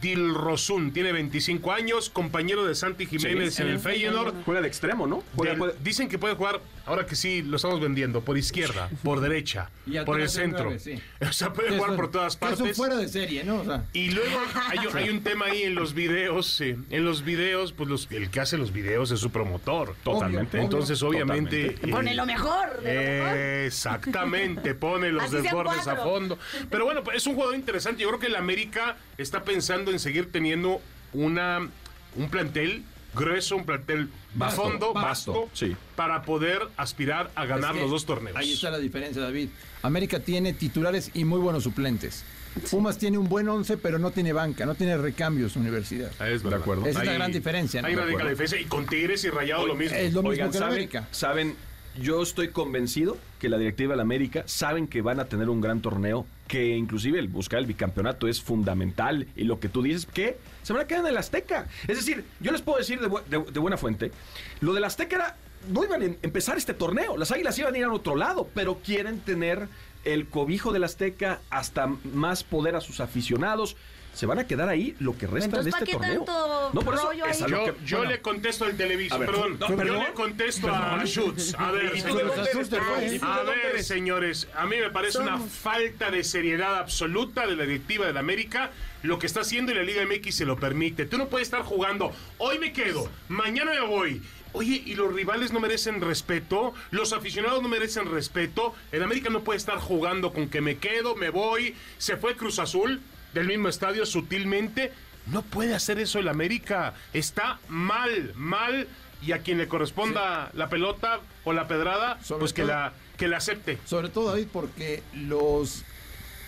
Dilrosun. 0.02 0.92
Tiene 0.92 1.12
25 1.12 1.72
años, 1.72 2.10
compañero 2.10 2.64
de 2.66 2.74
Santi 2.74 3.06
Jiménez 3.06 3.54
Sí, 3.54 3.62
en 3.62 3.68
el 3.68 3.78
Feyenoord. 3.78 4.44
Juega 4.44 4.60
de 4.60 4.68
extremo, 4.68 5.06
¿no? 5.06 5.22
Juega- 5.36 5.52
Del- 5.52 5.58
puede- 5.58 5.74
dicen 5.82 6.08
que 6.08 6.18
puede 6.18 6.34
jugar, 6.34 6.60
ahora 6.86 7.06
que 7.06 7.16
sí, 7.16 7.42
lo 7.42 7.56
estamos 7.56 7.80
vendiendo, 7.80 8.20
por 8.22 8.36
izquierda, 8.38 8.88
por 9.02 9.20
derecha, 9.20 9.70
por 10.06 10.20
el 10.20 10.28
centro. 10.28 10.78
sí. 10.78 11.00
O 11.28 11.32
sea, 11.32 11.52
puede 11.52 11.76
jugar 11.76 11.96
por 11.96 12.10
todas 12.10 12.36
partes. 12.36 12.76
fuera 12.76 12.96
de 12.96 13.08
serie, 13.08 13.44
¿no? 13.44 13.60
O 13.60 13.64
sea, 13.64 13.84
Y 13.92 14.10
luego 14.10 14.38
hay, 14.68 14.78
un- 14.86 14.96
hay 14.96 15.08
un 15.10 15.20
tema 15.24 15.46
ahí 15.46 15.62
en 15.62 15.74
los 15.74 15.94
videos, 15.94 16.46
sí, 16.46 16.74
en 16.90 17.04
los 17.04 17.24
videos, 17.24 17.72
pues 17.72 17.88
los- 17.88 18.10
el 18.10 18.30
que 18.30 18.40
hace 18.40 18.58
los 18.58 18.72
videos 18.72 19.10
es 19.12 19.20
su 19.20 19.30
promotor. 19.30 19.94
Totalmente. 20.02 20.56
Obvio, 20.58 20.64
Entonces, 20.64 21.02
obviamente... 21.02 21.70
Totalmente. 21.70 21.88
eh, 21.88 21.92
Pone 21.92 22.14
lo 22.14 22.26
mejor, 22.26 22.80
de 22.82 22.94
lo 22.94 23.00
mejor. 23.22 23.36
Exactamente, 23.38 24.74
pone 24.74 25.10
los 25.12 25.30
desbordes 25.30 25.86
a 25.88 25.96
fondo. 25.96 26.38
Pero 26.70 26.84
bueno, 26.84 27.02
pues, 27.02 27.18
es 27.18 27.26
un 27.26 27.34
jugador 27.34 27.54
interesante. 27.54 28.02
Yo 28.02 28.08
creo 28.08 28.20
que 28.20 28.26
el 28.26 28.36
América 28.36 28.96
está 29.18 29.42
pensando 29.44 29.90
en 29.90 29.98
seguir 29.98 30.30
teniendo 30.32 30.80
una 31.12 31.68
un 32.16 32.28
plantel 32.30 32.82
grueso, 33.14 33.56
un 33.56 33.64
plantel 33.64 34.08
Vasto, 34.34 34.62
fondo, 34.62 34.92
vasto, 34.94 35.32
vasto, 35.32 35.50
sí. 35.52 35.76
para 35.94 36.22
poder 36.22 36.62
aspirar 36.76 37.30
a 37.34 37.44
ganar 37.44 37.70
es 37.70 37.76
que 37.76 37.82
los 37.82 37.90
dos 37.90 38.06
torneos. 38.06 38.36
Ahí 38.36 38.52
está 38.52 38.70
la 38.70 38.78
diferencia, 38.78 39.20
David. 39.20 39.48
América 39.82 40.20
tiene 40.20 40.52
titulares 40.52 41.10
y 41.14 41.24
muy 41.24 41.38
buenos 41.38 41.64
suplentes. 41.64 42.24
Pumas 42.70 42.98
tiene 42.98 43.18
un 43.18 43.28
buen 43.28 43.48
once, 43.48 43.76
pero 43.76 43.98
no 43.98 44.10
tiene 44.10 44.32
banca, 44.32 44.66
no 44.66 44.74
tiene 44.74 44.96
recambios 44.98 45.56
universidad. 45.56 46.10
Es 46.26 46.42
verdad. 46.42 46.58
De 46.58 46.62
acuerdo. 46.62 46.86
Esa 46.86 47.00
es 47.00 47.06
la 47.06 47.12
gran 47.14 47.32
diferencia, 47.32 47.80
¿no? 47.80 47.88
Ahí 47.88 47.94
radica 47.94 48.24
la 48.24 48.30
diferencia. 48.30 48.60
Y 48.60 48.64
con 48.64 48.86
Tigres 48.86 49.24
y 49.24 49.30
Rayado 49.30 49.66
lo 49.66 49.74
mismo. 49.74 49.96
Es 49.96 50.12
lo 50.12 50.22
mismo 50.22 50.30
Oigan, 50.30 50.50
que 50.50 50.58
la 50.58 50.66
¿saben, 50.66 50.72
América. 50.74 51.08
saben, 51.10 51.56
yo 52.00 52.22
estoy 52.22 52.48
convencido 52.48 53.16
que 53.38 53.48
la 53.48 53.58
directiva 53.58 53.92
de 53.92 53.96
la 53.96 54.02
América 54.02 54.44
saben 54.46 54.86
que 54.86 55.00
van 55.02 55.18
a 55.20 55.24
tener 55.26 55.48
un 55.48 55.60
gran 55.60 55.80
torneo, 55.80 56.26
que 56.52 56.76
inclusive 56.76 57.18
el 57.18 57.28
buscar 57.28 57.60
el 57.60 57.64
bicampeonato 57.66 58.28
es 58.28 58.42
fundamental 58.42 59.26
y 59.36 59.44
lo 59.44 59.58
que 59.58 59.70
tú 59.70 59.80
dices, 59.80 60.04
que 60.04 60.36
se 60.62 60.74
van 60.74 60.82
a 60.82 60.86
quedar 60.86 61.00
en 61.04 61.06
el 61.12 61.16
Azteca. 61.16 61.66
Es 61.88 61.96
decir, 61.96 62.24
yo 62.40 62.52
les 62.52 62.60
puedo 62.60 62.76
decir 62.76 63.00
de, 63.00 63.08
de- 63.08 63.50
de 63.50 63.58
buena 63.58 63.78
fuente, 63.78 64.12
lo 64.60 64.74
del 64.74 64.84
Azteca 64.84 65.16
era, 65.16 65.36
no 65.70 65.82
iban 65.82 66.02
a 66.02 66.04
em- 66.04 66.16
empezar 66.20 66.58
este 66.58 66.74
torneo, 66.74 67.16
las 67.16 67.32
Águilas 67.32 67.58
iban 67.58 67.74
a 67.74 67.78
ir 67.78 67.84
a 67.84 67.90
otro 67.92 68.16
lado, 68.16 68.50
pero 68.54 68.74
quieren 68.84 69.20
tener 69.20 69.66
el 70.04 70.26
cobijo 70.28 70.72
del 70.72 70.84
Azteca 70.84 71.40
hasta 71.48 71.86
más 72.12 72.44
poder 72.44 72.76
a 72.76 72.82
sus 72.82 73.00
aficionados. 73.00 73.74
Se 74.14 74.26
van 74.26 74.38
a 74.38 74.46
quedar 74.46 74.68
ahí 74.68 74.94
lo 74.98 75.16
que 75.16 75.26
resta 75.26 75.46
Entonces, 75.46 75.64
de 75.66 75.70
¿para 75.72 75.84
este 75.84 75.92
qué 75.92 75.98
torneo. 75.98 76.24
tanto 76.24 76.70
no, 76.74 76.80
por 76.82 76.94
eso 76.94 77.06
rollo 77.06 77.26
es 77.26 77.38
Yo, 77.38 77.46
que- 77.64 77.74
yo 77.86 77.96
bueno. 77.98 78.12
le 78.12 78.20
contesto 78.20 78.64
al 78.66 78.76
televisor, 78.76 79.18
ver, 79.20 79.30
perdón. 79.30 79.56
no, 79.58 79.84
yo 79.84 79.94
le 80.02 80.12
contesto 80.12 80.68
a 80.68 81.02
Schutz. 81.06 81.54
A 81.58 81.70
ver, 81.72 81.92
¿Y 81.96 82.02
tú 82.02 82.14
de 82.16 82.22
señores. 82.22 82.34
dónde 82.34 82.50
eres? 82.50 82.72
Ay, 83.10 83.14
¿Y 83.14 83.18
tú 83.18 83.26
A 83.26 83.36
dónde 83.38 83.52
ver, 83.72 83.82
señores, 83.82 84.48
a 84.54 84.66
mí 84.66 84.76
me 84.76 84.90
parece 84.90 85.18
una 85.18 85.38
falta 85.38 86.10
de 86.10 86.24
seriedad 86.24 86.76
absoluta 86.78 87.46
de 87.46 87.56
la 87.56 87.64
directiva 87.64 88.06
de 88.06 88.12
la 88.12 88.20
América 88.20 88.70
lo 89.02 89.18
que 89.18 89.26
está 89.26 89.40
haciendo 89.40 89.72
y 89.72 89.74
la 89.74 89.82
Liga 89.82 90.02
MX 90.04 90.34
se 90.36 90.44
lo 90.44 90.56
permite. 90.58 91.06
Tú 91.06 91.16
no 91.18 91.28
puedes 91.28 91.48
estar 91.48 91.62
jugando, 91.62 92.12
hoy 92.38 92.58
me 92.58 92.72
quedo, 92.72 93.10
mañana 93.28 93.72
me 93.72 93.80
voy. 93.80 94.22
Oye, 94.54 94.82
¿y 94.84 94.94
los 94.94 95.10
rivales 95.12 95.50
no 95.52 95.60
merecen 95.60 96.02
respeto? 96.02 96.74
¿Los 96.90 97.14
aficionados 97.14 97.62
no 97.62 97.68
merecen 97.68 98.10
respeto? 98.12 98.74
El 98.92 99.02
América 99.02 99.30
no 99.30 99.40
puede 99.42 99.56
estar 99.56 99.78
jugando 99.78 100.34
con 100.34 100.50
que 100.50 100.60
me 100.60 100.76
quedo, 100.76 101.16
me 101.16 101.30
voy. 101.30 101.74
Se 101.96 102.18
fue 102.18 102.36
Cruz 102.36 102.58
Azul 102.58 103.00
del 103.34 103.46
mismo 103.46 103.68
estadio 103.68 104.06
sutilmente. 104.06 104.92
No 105.26 105.42
puede 105.42 105.74
hacer 105.74 105.98
eso 105.98 106.18
el 106.18 106.28
América. 106.28 106.94
Está 107.12 107.58
mal, 107.68 108.32
mal. 108.34 108.88
Y 109.24 109.30
a 109.32 109.38
quien 109.38 109.58
le 109.58 109.68
corresponda 109.68 110.50
la 110.54 110.68
pelota 110.68 111.20
o 111.44 111.52
la 111.52 111.68
pedrada, 111.68 112.18
Sobre 112.24 112.40
pues 112.40 112.52
que 112.52 112.64
la, 112.64 112.92
que 113.16 113.28
la 113.28 113.36
acepte. 113.36 113.78
Sobre 113.86 114.08
todo, 114.08 114.30
David, 114.30 114.48
porque 114.52 115.02
los 115.14 115.84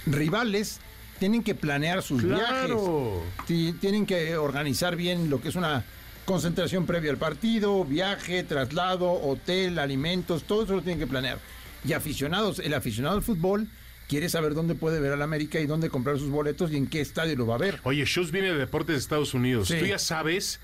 rivales 0.06 0.80
tienen 1.20 1.44
que 1.44 1.54
planear 1.54 2.02
sus 2.02 2.20
Claro. 2.22 3.22
viajes. 3.22 3.46
Ti- 3.46 3.72
Tienen 3.80 4.06
que 4.06 4.36
organizar 4.36 4.96
bien 4.96 5.30
lo 5.30 5.40
que 5.40 5.48
es 5.50 5.54
una 5.54 5.84
concentración 6.24 6.84
previa 6.84 7.12
al 7.12 7.16
partido, 7.16 7.84
viaje, 7.84 8.42
traslado, 8.42 9.12
hotel, 9.12 9.78
alimentos, 9.78 10.42
todo 10.44 10.64
eso 10.64 10.74
lo 10.74 10.82
tienen 10.82 10.98
que 10.98 11.06
planear. 11.06 11.38
Y 11.86 11.92
aficionados, 11.92 12.58
el 12.58 12.74
aficionado 12.74 13.14
al 13.16 13.22
fútbol 13.22 13.68
quiere 14.08 14.28
saber 14.28 14.54
dónde 14.54 14.74
puede 14.74 15.00
ver 15.00 15.12
al 15.12 15.22
América 15.22 15.60
y 15.60 15.66
dónde 15.66 15.90
comprar 15.90 16.18
sus 16.18 16.30
boletos 16.30 16.70
y 16.72 16.76
en 16.76 16.86
qué 16.86 17.00
estadio 17.00 17.36
lo 17.36 17.46
va 17.46 17.56
a 17.56 17.58
ver. 17.58 17.80
Oye, 17.84 18.04
Schultz 18.04 18.30
viene 18.30 18.52
de 18.52 18.58
Deportes 18.58 18.94
de 18.94 19.00
Estados 19.00 19.34
Unidos. 19.34 19.68
Sí. 19.68 19.76
Tú 19.78 19.86
ya 19.86 19.98
sabes 19.98 20.60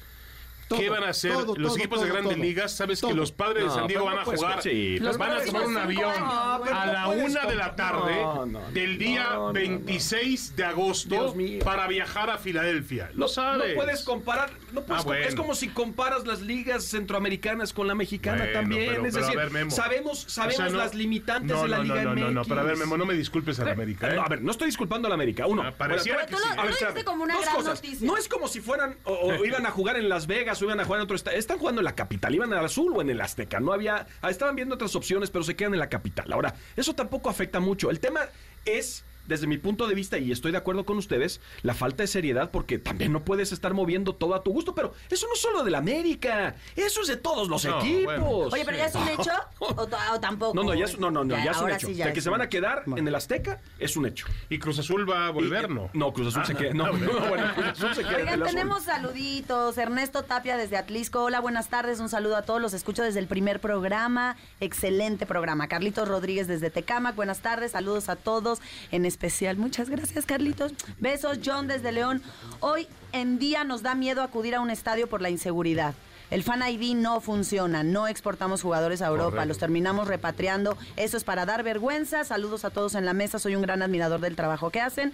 Todo, 0.70 0.78
qué 0.78 0.88
van 0.88 1.02
a 1.02 1.08
hacer 1.08 1.32
todo, 1.32 1.56
los 1.56 1.72
todo, 1.72 1.76
equipos 1.78 1.98
todo, 1.98 2.04
de 2.06 2.12
grandes 2.12 2.34
todo. 2.36 2.44
ligas. 2.44 2.72
Sabes 2.76 3.00
Todo. 3.00 3.10
que 3.10 3.16
los 3.16 3.32
padres 3.32 3.64
de 3.64 3.70
San 3.70 3.88
Diego 3.88 4.04
van 4.04 4.20
a 4.20 4.24
jugar. 4.24 4.62
sí, 4.62 4.98
Los 5.00 5.18
van 5.18 5.32
a 5.32 5.40
tomar 5.44 5.66
un 5.66 5.76
avión 5.76 6.12
a 6.14 6.86
la 6.86 7.08
una 7.08 7.44
de 7.46 7.56
la 7.56 7.74
tarde 7.74 8.14
no, 8.22 8.46
no, 8.46 8.70
del 8.70 8.96
día 8.96 9.24
no, 9.30 9.38
no, 9.38 9.46
no. 9.48 9.52
26 9.52 10.54
de 10.54 10.64
agosto 10.64 11.34
para 11.64 11.88
viajar 11.88 12.30
a 12.30 12.38
Filadelfia. 12.38 13.10
Lo 13.14 13.26
sabes. 13.26 13.70
No 13.70 13.74
puedes 13.82 14.02
comparar, 14.04 14.50
no 14.72 14.82
puedes 14.82 15.02
Ah, 15.02 15.06
bueno. 15.06 15.26
es 15.26 15.34
como 15.34 15.54
si 15.56 15.68
comparas 15.68 16.24
las 16.26 16.40
ligas 16.40 16.84
centroamericanas 16.84 17.72
con 17.72 17.88
la 17.88 17.96
mexicana 17.96 18.44
Bueno, 18.44 18.60
también. 18.60 18.86
pero- 18.94 19.06
es 19.06 19.14
decir, 19.14 19.36
ver, 19.36 19.50
Memo. 19.50 19.70
sabemos, 19.72 20.20
sabemos 20.28 20.54
O 20.54 20.62
sea, 20.62 20.70
no- 20.70 20.78
las 20.78 20.94
limitantes 20.94 21.50
no, 21.56 21.62
de 21.64 21.68
la 21.68 21.78
Liga 21.80 22.02
no, 22.04 22.14
no, 22.14 22.20
no, 22.26 22.30
no, 22.30 22.44
pero 22.44 22.60
a 22.60 22.64
ver, 22.64 22.76
Memo, 22.76 22.96
no 22.96 23.06
me 23.06 23.14
disculpes 23.14 23.58
a 23.58 23.64
la 23.64 23.72
América, 23.72 24.08
¿eh? 24.08 24.14
no, 24.14 24.22
a 24.22 24.28
ver, 24.28 24.40
no 24.40 24.52
estoy 24.52 24.66
disculpando 24.66 25.06
a 25.06 25.08
la 25.08 25.14
América. 25.16 25.46
Uno, 25.48 25.62
Ah, 25.62 25.72
pareciera 25.76 26.24
que 26.26 26.34
tú 26.34 26.38
lo- 26.38 26.72
sí. 26.72 27.04
como 27.04 27.24
una 27.24 27.40
gran 27.40 27.64
noticia. 27.64 28.06
No 28.06 28.16
es 28.16 28.28
como 28.28 28.46
si 28.46 28.60
fueran 28.60 28.96
o 29.04 29.34
iban 29.44 29.66
a 29.66 29.70
jugar 29.72 29.96
en 29.96 30.08
Las 30.08 30.26
Vegas 30.28 30.59
iban 30.64 30.80
a 30.80 30.84
jugar 30.84 31.00
en 31.00 31.04
otro. 31.04 31.16
Están 31.16 31.58
jugando 31.58 31.80
en 31.80 31.84
la 31.84 31.94
capital, 31.94 32.34
iban 32.34 32.52
al 32.52 32.64
azul 32.64 32.92
o 32.96 33.00
en 33.00 33.10
el 33.10 33.20
Azteca. 33.20 33.60
No 33.60 33.72
había, 33.72 34.06
estaban 34.28 34.56
viendo 34.56 34.74
otras 34.74 34.94
opciones, 34.96 35.30
pero 35.30 35.44
se 35.44 35.56
quedan 35.56 35.74
en 35.74 35.80
la 35.80 35.88
capital. 35.88 36.32
Ahora, 36.32 36.54
eso 36.76 36.94
tampoco 36.94 37.30
afecta 37.30 37.60
mucho. 37.60 37.90
El 37.90 38.00
tema 38.00 38.20
es 38.64 39.04
desde 39.30 39.46
mi 39.46 39.56
punto 39.56 39.86
de 39.88 39.94
vista, 39.94 40.18
y 40.18 40.30
estoy 40.32 40.52
de 40.52 40.58
acuerdo 40.58 40.84
con 40.84 40.98
ustedes, 40.98 41.40
la 41.62 41.72
falta 41.72 42.02
de 42.02 42.06
seriedad, 42.08 42.50
porque 42.50 42.78
también 42.78 43.12
no 43.12 43.24
puedes 43.24 43.52
estar 43.52 43.72
moviendo 43.72 44.14
todo 44.14 44.34
a 44.34 44.42
tu 44.42 44.52
gusto, 44.52 44.74
pero 44.74 44.92
eso 45.08 45.26
no 45.26 45.32
es 45.32 45.40
solo 45.40 45.64
de 45.64 45.70
la 45.70 45.78
América, 45.78 46.56
eso 46.76 47.00
es 47.00 47.08
de 47.08 47.16
todos 47.16 47.48
los 47.48 47.64
No, 47.64 47.78
equipos. 47.78 48.04
bueno. 48.04 48.26
Oye, 48.52 48.64
pero 48.64 48.76
ya 48.76 48.86
es 48.86 48.94
un 48.94 49.08
hecho 49.08 49.30
o, 49.60 49.86
tampoco. 50.20 50.54
No, 50.54 50.62
no, 50.64 50.74
ya 50.74 50.84
es, 50.84 50.98
no, 50.98 51.10
no, 51.10 51.24
no, 51.24 51.36
ya, 51.42 51.52
es 51.52 51.56
un 51.58 51.70
hecho. 51.70 51.86
sí 51.86 51.94
ya 51.94 52.06
de 52.08 52.12
que 52.12 52.20
se 52.20 52.28
van 52.28 52.40
a 52.42 52.48
quedar 52.50 52.82
en 52.96 53.06
el 53.08 53.14
Azteca 53.14 53.60
es 53.78 53.96
un 53.96 54.04
hecho. 54.06 54.26
Y 54.50 54.58
Cruz 54.58 54.78
Azul 54.78 55.08
va 55.08 55.28
a 55.28 55.30
volver, 55.30 55.70
Y- 55.70 55.74
¿no? 55.74 55.90
No, 55.94 56.12
Cruz 56.12 56.28
Azul 56.36 56.44
se 56.46 56.54
queda. 56.54 56.74
No, 56.74 56.92
no, 56.92 57.20
bueno, 57.28 57.54
Cruz 57.54 57.66
Azul 57.68 57.94
se 57.94 58.02
queda 58.02 58.16
Oigan, 58.16 58.42
tenemos 58.42 58.82
saluditos. 58.82 59.78
Ernesto 59.78 60.24
Tapia 60.24 60.56
desde 60.56 60.76
Atlisco. 60.76 61.22
Hola, 61.22 61.40
buenas 61.40 61.68
tardes. 61.68 62.00
Un 62.00 62.08
saludo 62.08 62.36
a 62.36 62.42
todos. 62.42 62.60
Los 62.60 62.74
escucho 62.74 63.02
desde 63.02 63.20
el 63.20 63.26
primer 63.28 63.60
programa. 63.60 64.36
Excelente 64.60 65.26
programa. 65.26 65.68
Carlitos 65.68 66.08
Rodríguez 66.08 66.48
desde 66.48 66.70
Tecamac. 66.70 67.14
Buenas 67.14 67.40
tardes. 67.40 67.72
Saludos 67.72 68.08
a 68.08 68.16
todos. 68.16 68.60
En 68.90 69.04
especial, 69.04 69.19
muchas 69.56 69.90
gracias, 69.90 70.24
Carlitos. 70.24 70.72
Besos, 70.98 71.40
John 71.44 71.66
desde 71.66 71.92
León. 71.92 72.22
Hoy 72.60 72.88
en 73.12 73.38
día 73.38 73.64
nos 73.64 73.82
da 73.82 73.94
miedo 73.94 74.22
acudir 74.22 74.54
a 74.54 74.60
un 74.60 74.70
estadio 74.70 75.08
por 75.08 75.20
la 75.20 75.28
inseguridad. 75.28 75.94
El 76.30 76.42
Fan 76.44 76.62
ID 76.66 76.94
no 76.94 77.20
funciona, 77.20 77.82
no 77.82 78.06
exportamos 78.06 78.62
jugadores 78.62 79.02
a 79.02 79.08
Europa, 79.08 79.30
Correcto. 79.30 79.48
los 79.48 79.58
terminamos 79.58 80.06
repatriando. 80.08 80.78
Eso 80.96 81.16
es 81.16 81.24
para 81.24 81.44
dar 81.44 81.64
vergüenza. 81.64 82.24
Saludos 82.24 82.64
a 82.64 82.70
todos 82.70 82.94
en 82.94 83.04
la 83.04 83.12
mesa, 83.12 83.38
soy 83.38 83.56
un 83.56 83.62
gran 83.62 83.82
admirador 83.82 84.20
del 84.20 84.36
trabajo 84.36 84.70
que 84.70 84.80
hacen. 84.80 85.12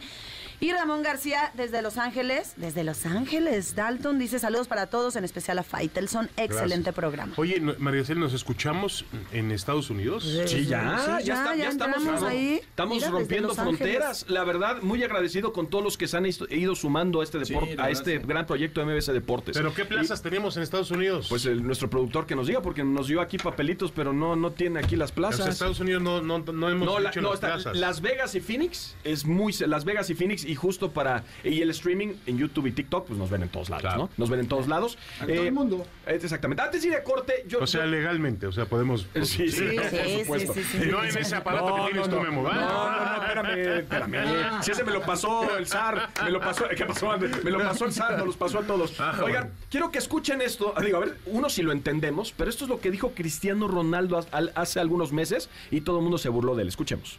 Y 0.58 0.72
Ramón 0.72 1.02
García 1.02 1.52
desde 1.54 1.82
Los 1.82 1.98
Ángeles, 1.98 2.54
desde 2.56 2.82
Los 2.82 3.04
Ángeles, 3.04 3.74
Dalton 3.74 4.18
dice 4.18 4.38
saludos 4.38 4.68
para 4.68 4.86
todos, 4.86 5.14
en 5.16 5.24
especial 5.24 5.58
a 5.58 5.62
Faitelson. 5.62 6.30
Excelente 6.38 6.76
Gracias. 6.76 6.94
programa. 6.94 7.32
Oye, 7.36 7.60
no- 7.60 7.74
María 7.78 8.04
Cel, 8.04 8.18
¿nos 8.18 8.32
escuchamos 8.32 9.04
en 9.32 9.50
Estados 9.52 9.90
Unidos? 9.90 10.24
Sí, 10.24 10.36
ya, 10.38 10.46
Sí, 10.48 10.64
ya, 10.66 10.66
ya, 10.66 10.96
está- 10.96 11.20
ya 11.20 11.64
ya 11.64 11.68
estamos, 11.68 11.96
entramos 11.98 12.22
ahí. 12.22 12.60
estamos 12.62 12.96
Mira, 12.96 13.10
rompiendo 13.10 13.48
Los 13.48 13.58
Ángeles. 13.58 13.78
fronteras. 13.78 14.24
La 14.28 14.44
verdad, 14.44 14.80
muy 14.80 15.02
agradecido 15.04 15.52
con 15.52 15.68
todos 15.68 15.84
los 15.84 15.98
que 15.98 16.08
se 16.08 16.16
han 16.16 16.24
ido 16.26 16.74
sumando 16.74 17.20
a 17.20 17.24
este 17.24 17.44
Sí, 17.44 17.52
deporte, 17.52 17.76
a 17.78 17.90
este 17.90 18.18
sí. 18.18 18.26
gran 18.26 18.46
proyecto 18.46 18.80
de 18.80 18.86
MBC 18.86 19.12
Deportes. 19.12 19.56
¿Pero 19.58 19.74
qué 19.74 19.84
plazas 19.84 20.22
tenemos 20.22 20.56
en 20.56 20.62
Estados 20.62 20.90
Unidos? 20.90 21.26
Pues 21.28 21.44
el- 21.44 21.62
nuestro 21.64 21.90
productor 21.90 22.26
que 22.26 22.34
nos 22.34 22.46
diga, 22.46 22.62
porque 22.62 22.82
nos 22.82 23.08
dio 23.08 23.20
aquí 23.20 23.36
papelitos, 23.36 23.92
pero 23.92 24.14
no, 24.14 24.36
no 24.36 24.52
tiene 24.52 24.80
aquí 24.80 24.96
las 24.96 25.12
plazas. 25.12 25.42
sea, 25.44 25.52
Estados 25.52 25.80
Unidos 25.80 26.02
no, 26.02 26.22
no, 26.22 26.38
no 26.38 26.70
hemos 26.70 26.86
No, 26.86 26.98
la- 26.98 27.10
dicho 27.10 27.20
no, 27.20 27.28
las 27.28 27.34
está- 27.36 27.54
plazas. 27.54 27.76
Las 27.76 28.00
Vegas 28.00 28.34
y 28.34 28.40
Phoenix 28.40 28.96
es 29.04 29.26
muy 29.26 29.52
Las 29.66 29.84
Vegas 29.84 30.08
y 30.08 30.14
Phoenix 30.14 30.45
y 30.46 30.54
justo 30.54 30.90
para 30.92 31.24
y 31.44 31.60
el 31.60 31.70
streaming 31.70 32.14
en 32.26 32.38
YouTube 32.38 32.66
y 32.66 32.72
TikTok 32.72 33.06
pues 33.06 33.18
nos 33.18 33.30
ven 33.30 33.42
en 33.42 33.48
todos 33.48 33.68
lados, 33.70 33.82
Claro. 33.82 33.98
¿no? 33.98 34.10
Nos 34.16 34.30
ven 34.30 34.40
en 34.40 34.48
todos 34.48 34.68
lados. 34.68 34.96
En 35.20 35.26
todo 35.34 35.44
el 35.44 35.52
mundo. 35.52 35.86
eh, 36.06 36.18
Exactamente. 36.22 36.62
Antes 36.62 36.82
de 36.82 36.88
ir 36.88 36.94
a 36.94 37.02
corte, 37.04 37.44
yo 37.46 37.60
O 37.60 37.66
sea, 37.66 37.84
yo- 37.84 37.90
legalmente, 37.90 38.46
o 38.46 38.52
sea, 38.52 38.66
podemos... 38.66 39.06
Sí, 39.14 39.24
sí, 39.24 39.50
Sí, 39.50 39.76
por 39.76 39.90
sí, 39.90 40.18
supuesto. 40.20 40.54
sí, 40.54 40.62
sí, 40.64 40.78
Y 40.78 40.80
sí. 40.82 40.88
no 40.90 41.02
en 41.04 41.16
ese 41.18 41.36
aparato 41.36 41.74
que 41.74 41.92
tienes 41.92 42.08
tú, 42.10 42.20
Memo, 42.20 42.42
¿va? 42.42 42.54
No, 42.54 42.90
no, 42.90 43.06
no, 43.06 43.22
espérame, 43.22 43.78
espérame. 43.78 44.62
Si 44.62 44.70
ese 44.70 44.84
me 44.84 44.92
lo 44.92 45.02
pasó 45.02 45.56
el 45.56 45.66
SAR, 45.66 46.10
me 46.24 46.30
lo 46.30 46.40
pasó, 46.40 46.64
¿qué 46.76 46.84
pasó, 46.84 47.10
André? 47.10 47.30
Me 47.42 47.50
lo 47.50 47.58
pasó 47.58 47.84
el 47.86 47.92
SAR, 47.92 48.16
nos 48.18 48.26
los 48.26 48.36
pasó 48.36 48.58
a 48.60 48.62
todos. 48.62 48.98
Ah, 49.00 49.12
Oigan, 49.24 49.44
bueno. 49.44 49.56
quiero 49.70 49.90
que 49.90 49.98
escuchen 49.98 50.40
esto. 50.40 50.72
Ah, 50.76 50.80
Digo, 50.82 50.98
a 50.98 51.00
ver, 51.00 51.16
uno 51.26 51.48
si 51.50 51.62
lo 51.62 51.72
entendemos, 51.72 52.32
pero 52.36 52.50
esto 52.50 52.64
es 52.64 52.70
lo 52.70 52.80
que 52.80 52.90
dijo 52.90 53.12
Cristiano 53.14 53.66
Ronaldo 53.68 54.18
ha- 54.18 54.36
al- 54.36 54.52
hace 54.54 54.80
algunos 54.80 55.12
meses 55.12 55.48
y 55.70 55.80
todo 55.80 55.96
el 55.98 56.02
mundo 56.02 56.18
se 56.18 56.28
burlou 56.28 56.54
dele. 56.56 56.68
Escuchemos. 56.70 57.18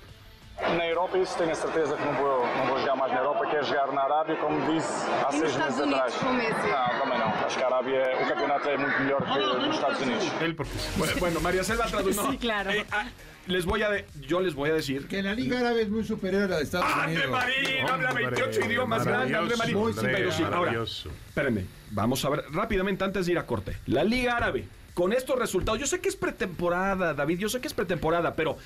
Na 0.60 0.86
Europa, 0.88 1.18
isso 1.20 1.38
tenho 1.38 1.52
a 1.52 1.56
certeza 1.56 1.96
que 1.96 2.04
não 2.04 2.14
vou, 2.16 2.46
não 2.58 2.66
vou 2.68 2.80
jogar 2.80 2.96
mais 2.96 3.12
na 3.14 3.20
Europa, 3.20 3.46
quero 3.46 3.64
jogar 3.66 3.92
na 3.92 4.02
Arábia, 4.02 4.36
como 4.38 4.74
disse 4.74 4.90
há 5.24 5.30
E 5.32 5.40
nos 5.40 5.52
seis 5.52 5.56
meses 5.56 5.56
Estados 5.56 5.80
Unidos, 5.80 6.00
atrás. 6.00 6.16
com 6.16 6.30
o 6.30 6.34
Messi? 6.34 6.68
Não, 6.68 7.00
também 7.00 7.20
não. 7.20 7.28
Acho 7.46 7.58
que 7.58 7.64
a 7.64 7.68
Arábia, 7.68 8.04
o 8.24 8.28
campeonato 8.28 8.70
é 8.70 8.78
muito 8.78 9.00
melhor 9.02 9.22
que 9.24 9.66
nos 9.68 9.76
Estados 9.76 10.02
Unidos. 10.02 10.32
Él 10.42 10.56
porque. 10.56 10.72
Bueno, 10.98 11.14
bueno, 11.20 11.42
María 11.42 11.64
Celda 11.64 11.86
tradujo. 11.86 12.32
Sí, 12.32 12.38
claro. 12.40 12.72
Eh, 12.72 12.86
ah, 12.92 13.06
les 13.46 13.66
voy 13.66 13.84
a 13.84 13.90
de- 13.92 14.06
yo 14.22 14.42
les 14.42 14.56
voy 14.56 14.72
a 14.72 14.74
decir 14.74 15.08
Que 15.08 15.22
la 15.24 15.34
Liga 15.36 15.60
Árabe 15.60 15.84
es 15.84 15.90
muy 15.90 16.04
superior 16.04 16.44
a 16.44 16.48
la 16.48 16.58
de 16.58 16.64
Estados 16.64 16.88
André 16.92 17.14
Unidos. 17.28 17.32
Marín 17.32 17.90
habla 17.90 18.10
Hombre, 18.10 18.26
28 18.26 18.66
idiomas 18.66 19.06
grandes, 19.06 19.38
André 19.38 19.58
Marín. 19.58 19.78
Pero 20.02 20.32
sí, 20.32 20.44
ahora, 20.44 20.58
maravilloso. 20.60 21.10
espérenme, 21.30 21.66
vamos 21.92 22.26
a 22.26 22.30
ver 22.30 22.44
rápidamente 22.52 23.04
antes 23.04 23.28
de 23.28 23.32
ir 23.34 23.38
a 23.38 23.46
corte. 23.46 23.78
La 23.86 24.04
Liga 24.04 24.36
Árabe, 24.36 24.68
con 24.96 25.14
estos 25.14 25.38
resultados, 25.38 25.80
yo 25.80 25.86
sé 25.86 26.02
que 26.02 26.10
es 26.10 26.16
pretemporada, 26.16 27.14
David, 27.14 27.38
yo 27.40 27.48
sé 27.48 27.62
que 27.62 27.68
es 27.68 27.74
pretemporada, 27.76 28.34
pero 28.36 28.58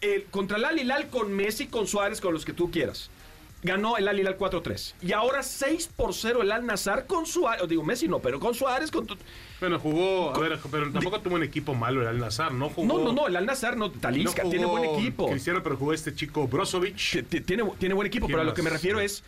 eh, 0.00 0.26
contra 0.30 0.56
el 0.56 0.64
Al 0.64 0.78
Hilal 0.78 1.08
con 1.08 1.32
Messi, 1.32 1.66
con 1.66 1.86
Suárez, 1.86 2.20
con 2.20 2.32
los 2.32 2.44
que 2.44 2.52
tú 2.52 2.70
quieras. 2.70 3.10
Ganó 3.62 3.96
el 3.96 4.06
Al 4.06 4.18
Hilal 4.18 4.38
4-3. 4.38 4.94
Y 5.02 5.12
ahora 5.12 5.42
6 5.42 5.90
por 5.96 6.14
0 6.14 6.42
el 6.42 6.52
Al 6.52 6.64
Nazar 6.64 7.06
con 7.06 7.26
Suárez. 7.26 7.68
Digo, 7.68 7.82
Messi 7.82 8.06
no, 8.06 8.20
pero 8.20 8.38
con 8.38 8.54
Suárez. 8.54 8.90
Con 8.90 9.08
Bueno, 9.60 9.80
jugó, 9.80 10.32
a 10.34 10.38
ver, 10.38 10.60
pero 10.70 10.92
tampoco 10.92 11.20
tuvo 11.20 11.34
un 11.34 11.42
equipo 11.42 11.74
malo 11.74 12.00
el 12.02 12.06
Al 12.06 12.18
Nazar, 12.18 12.52
¿no? 12.52 12.68
Jugó, 12.70 12.86
No, 12.86 13.04
no, 13.04 13.12
no, 13.12 13.26
el 13.26 13.34
Al 13.34 13.46
Nazar 13.46 13.76
no, 13.76 13.90
Talisca, 13.90 14.42
tiene 14.44 14.64
buen 14.64 14.84
equipo. 14.84 15.28
Cristiano, 15.28 15.60
pero 15.62 15.76
jugó 15.76 15.92
este 15.92 16.14
chico 16.14 16.46
Brozovic. 16.46 17.26
Tiene, 17.44 17.64
tiene 17.78 17.94
buen 17.94 18.06
equipo, 18.06 18.26
¿Quién 18.26 18.36
pero 18.36 18.42
a 18.42 18.44
lo 18.44 18.54
que 18.54 18.62
me 18.62 18.70
refiero 18.70 19.00
es 19.00 19.24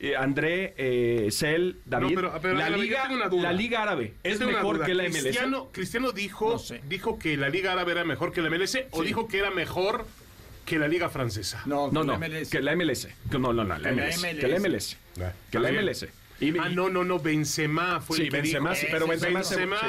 eh, 0.00 0.14
André, 0.16 0.74
eh, 0.76 1.28
Cel, 1.32 1.78
David. 1.84 2.14
pero- 2.14 2.38
pero, 2.40 2.54
la, 2.54 2.70
Liga, 2.70 3.08
la 3.30 3.52
Liga 3.52 3.82
Árabe 3.82 4.14
es 4.22 4.38
mejor 4.40 4.76
duda. 4.76 4.86
que 4.86 4.94
la 4.94 5.04
MLS. 5.04 5.22
Cristiano, 5.22 5.68
Cristiano 5.72 6.12
dijo, 6.12 6.52
No 6.52 6.58
sé. 6.58 6.80
dijo 6.88 7.18
que 7.18 7.36
la 7.36 7.48
Liga 7.48 7.72
Árabe 7.72 7.92
era 7.92 8.04
mejor 8.04 8.32
que 8.32 8.40
la 8.42 8.48
MLS 8.48 8.86
o 8.92 9.02
dijo 9.02 9.26
que 9.28 9.38
era 9.38 9.50
mejor 9.50 10.06
que 10.64 10.78
la 10.78 10.86
Liga 10.86 11.08
Francesa. 11.08 11.62
No, 11.66 11.90
No, 11.90 12.02
que 12.02 12.06
la 12.06 12.12
no, 12.12 12.18
MLS. 12.18 12.50
que 12.50 12.60
la 12.60 12.72
MLS. 12.76 13.08
Que 13.30 13.38
No, 13.38 13.52
no, 13.52 13.64
no, 13.64 13.64
la 13.64 13.76
Que 13.78 13.82
la 13.82 13.90
MLS. 13.92 14.18
MLS. 14.18 14.40
Que 14.40 14.48
la 14.48 14.56
MLS. 14.60 14.96
Ah, 15.20 15.32
Que 15.50 15.58
la. 15.58 15.72
MLS. 15.72 16.08
Y- 16.40 16.56
ah, 16.58 16.68
no, 16.68 16.88
no, 16.88 17.02
no, 17.02 17.18
Benzema 17.18 18.00
fue 18.00 18.16
Sí, 18.16 18.22
el 18.24 18.28
que 18.30 18.36
Benzema, 18.42 18.70
dijo. 18.70 18.80
sí, 18.80 18.86
pero 18.90 19.06
Benzema 19.08 19.42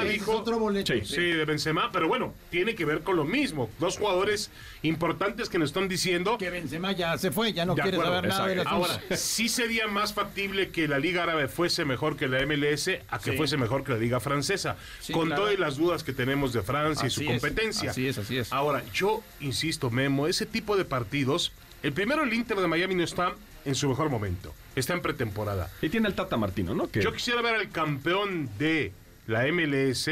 dijo... 0.04 0.32
otro 0.36 0.58
boleto. 0.58 0.92
Sí. 0.92 1.02
Sí, 1.04 1.22
de 1.22 1.44
Benzema, 1.44 1.92
pero 1.92 2.08
bueno, 2.08 2.34
tiene 2.50 2.74
que 2.74 2.84
ver 2.84 3.02
con 3.02 3.16
lo 3.16 3.24
mismo. 3.24 3.70
Dos 3.78 3.98
jugadores 3.98 4.50
importantes 4.82 5.48
que 5.48 5.58
nos 5.58 5.68
están 5.70 5.88
diciendo 5.88 6.38
Que 6.38 6.50
Benzema 6.50 6.92
ya 6.92 7.16
se 7.18 7.30
fue, 7.30 7.52
ya 7.52 7.64
no 7.64 7.74
quiere 7.74 7.90
acuerdo, 7.96 8.12
saber 8.14 8.28
nada 8.28 8.46
de 8.48 8.54
la. 8.56 8.62
Ahora, 8.62 9.00
sí 9.16 9.48
sería 9.48 9.86
más 9.86 10.12
factible 10.12 10.70
que 10.70 10.88
la 10.88 10.98
Liga 10.98 11.22
Árabe 11.22 11.46
fuese 11.48 11.84
mejor 11.84 12.16
que 12.16 12.26
la 12.26 12.44
MLS 12.46 12.90
a 13.08 13.18
que 13.18 13.32
fuese 13.34 13.56
mejor 13.56 13.84
que 13.84 13.92
la 13.92 13.98
Liga 13.98 14.18
Francesa. 14.20 14.76
Con 15.12 15.26
claro. 15.28 15.42
todas 15.42 15.58
las 15.58 15.76
dudas 15.76 16.02
que 16.02 16.12
tenemos 16.12 16.52
de 16.52 16.62
Francia 16.62 17.06
y 17.06 17.10
su 17.10 17.20
es, 17.22 17.26
competencia. 17.28 17.90
así 17.90 18.06
es, 18.08 18.18
así 18.18 18.38
es. 18.38 18.52
Ahora, 18.52 18.82
yo 18.92 19.22
insisto, 19.40 19.90
Memo, 19.90 20.26
ese 20.26 20.46
tipo 20.46 20.76
de 20.76 20.84
partidos, 20.84 21.52
el 21.82 21.92
primero 21.92 22.24
el 22.24 22.32
Inter 22.32 22.58
de 22.58 22.66
Miami 22.66 22.94
no 22.96 23.04
está 23.04 23.34
en 23.64 23.74
su 23.74 23.88
mejor 23.88 24.08
momento, 24.10 24.54
está 24.76 24.94
en 24.94 25.02
pretemporada. 25.02 25.70
Y 25.82 25.88
tiene 25.88 26.08
el 26.08 26.14
Tata 26.14 26.36
Martino, 26.36 26.74
¿no? 26.74 26.90
Que 26.90 27.00
Yo 27.02 27.12
quisiera 27.12 27.42
ver 27.42 27.54
al 27.56 27.68
campeón 27.70 28.48
de 28.58 28.92
la 29.26 29.46
MLS 29.52 30.08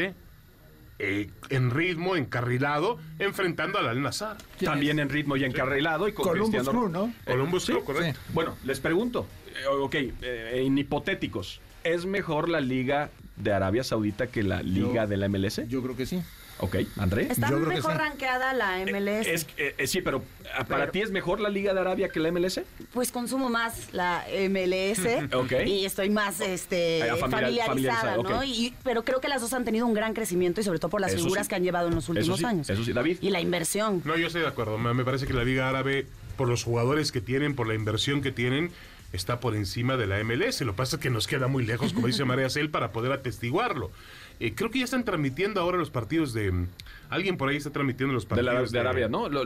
eh, 1.01 1.29
en 1.49 1.71
ritmo, 1.71 2.15
encarrilado, 2.17 2.99
enfrentando 3.19 3.79
al 3.79 3.87
Al 3.87 4.01
Nazar. 4.01 4.37
¿Quién 4.57 4.71
también 4.71 4.99
es? 4.99 5.03
en 5.03 5.09
ritmo 5.09 5.37
y 5.37 5.43
encarrilado. 5.45 6.07
Y 6.07 6.13
con 6.13 6.25
Columbus 6.25 6.49
Cristiano- 6.51 6.71
Crew, 6.79 6.89
¿no? 6.91 7.05
Eh, 7.07 7.13
Columbus 7.25 7.65
sí, 7.65 7.71
Crew, 7.71 7.83
correcto. 7.85 8.19
Bueno, 8.33 8.55
les 8.65 8.79
pregunto. 8.79 9.25
eh, 9.47 9.65
ok, 9.67 9.95
eh, 9.95 10.63
en 10.65 10.77
hipotéticos. 10.77 11.61
¿Es 11.83 12.05
mejor 12.05 12.49
la 12.49 12.59
Liga 12.59 13.09
de 13.37 13.53
Arabia 13.53 13.83
Saudita 13.85 14.27
que 14.27 14.43
la 14.43 14.61
Liga 14.61 15.03
Yo- 15.05 15.07
de 15.07 15.17
la 15.17 15.27
MLS? 15.29 15.61
Yo 15.69 15.81
creo 15.81 15.95
que 15.95 16.05
sí. 16.05 16.21
Ok, 16.61 16.75
André. 16.97 17.27
Está 17.31 17.49
Yo 17.49 17.57
mejor 17.59 17.93
sí. 17.93 17.97
rankeada 17.97 18.53
la 18.53 18.79
MLS. 18.85 19.27
Es, 19.27 19.47
eh, 19.57 19.75
eh, 19.77 19.87
sí, 19.87 20.01
pero 20.01 20.21
¿a- 20.53 20.65
¿para 20.65 20.81
Pero- 20.81 20.91
ti 20.91 21.01
es 21.01 21.11
mejor 21.11 21.39
la 21.39 21.47
Liga 21.49 21.73
de 21.73 21.79
Arabia 21.79 22.09
que 22.09 22.19
la 22.19 22.27
MLS? 22.31 22.61
Pues 22.93 23.11
consumo 23.13 23.49
más 23.49 23.93
la 23.93 24.25
MLS 24.49 24.99
Ok. 25.33 25.53
y 25.65 25.85
estoy 25.85 26.09
más 26.09 26.41
este, 26.41 27.03
Ah, 27.09 27.15
familiar- 27.15 27.67
familiarizada, 27.67 28.17
¿no? 28.17 28.43
Y, 28.43 28.73
pero 28.83 29.05
creo 29.05 29.21
que 29.21 29.29
las 29.29 29.41
dos 29.41 29.53
han 29.53 29.63
tenido 29.63 29.85
un 29.85 29.93
gran 29.93 30.13
crecimiento 30.13 30.59
y 30.59 30.65
sobre 30.65 30.79
todo 30.79 30.91
por 30.91 30.99
las 30.99 31.13
Eso 31.13 31.23
figuras 31.23 31.45
sí. 31.45 31.49
que 31.49 31.55
han 31.55 31.63
llevado 31.63 31.87
en 31.87 31.95
los 31.95 32.09
últimos 32.09 32.27
Eso 32.27 32.37
sí, 32.37 32.45
años. 32.45 32.69
eso 32.69 32.83
sí, 32.83 32.91
David. 32.91 33.19
Y 33.21 33.29
la 33.29 33.39
inversión. 33.39 34.01
No, 34.03 34.17
yo 34.17 34.27
estoy 34.27 34.41
de 34.41 34.47
acuerdo. 34.47 34.77
Me 34.77 34.93
me 34.93 35.05
parece 35.05 35.27
que 35.27 35.33
la 35.33 35.45
Liga 35.45 35.69
Árabe, 35.69 36.07
por 36.35 36.49
los 36.49 36.63
jugadores 36.65 37.13
que 37.13 37.21
tienen, 37.21 37.55
por 37.55 37.67
la 37.67 37.73
inversión 37.75 38.21
que 38.21 38.33
tienen, 38.33 38.71
está 39.13 39.39
por 39.39 39.55
encima 39.55 39.95
de 39.95 40.07
la 40.07 40.19
MLS. 40.23 40.59
Lo 40.65 40.73
que 40.73 40.77
pasa 40.77 40.97
es 40.97 41.01
que 41.01 41.09
nos 41.09 41.25
queda 41.25 41.47
muy 41.47 41.65
lejos, 41.65 41.93
como 41.93 42.07
dice 42.07 42.25
María 42.25 42.49
Cel, 42.49 42.69
para 42.69 42.91
poder 42.91 43.11
atestiguarlo. 43.13 43.91
Eh, 44.39 44.53
creo 44.55 44.69
que 44.71 44.79
ya 44.79 44.85
están 44.85 45.03
transmitiendo 45.03 45.59
ahora 45.59 45.77
los 45.77 45.89
partidos 45.89 46.33
de... 46.33 46.51
mm, 46.51 46.67
Alguien 47.09 47.37
por 47.37 47.49
ahí 47.49 47.57
está 47.57 47.71
transmitiendo 47.71 48.13
los 48.13 48.23
De, 48.23 48.29
partidos 48.29 48.71
la- 48.71 48.79
de 48.83 48.87
Arabia, 48.87 49.07
¿no? 49.09 49.27
Lo- 49.29 49.43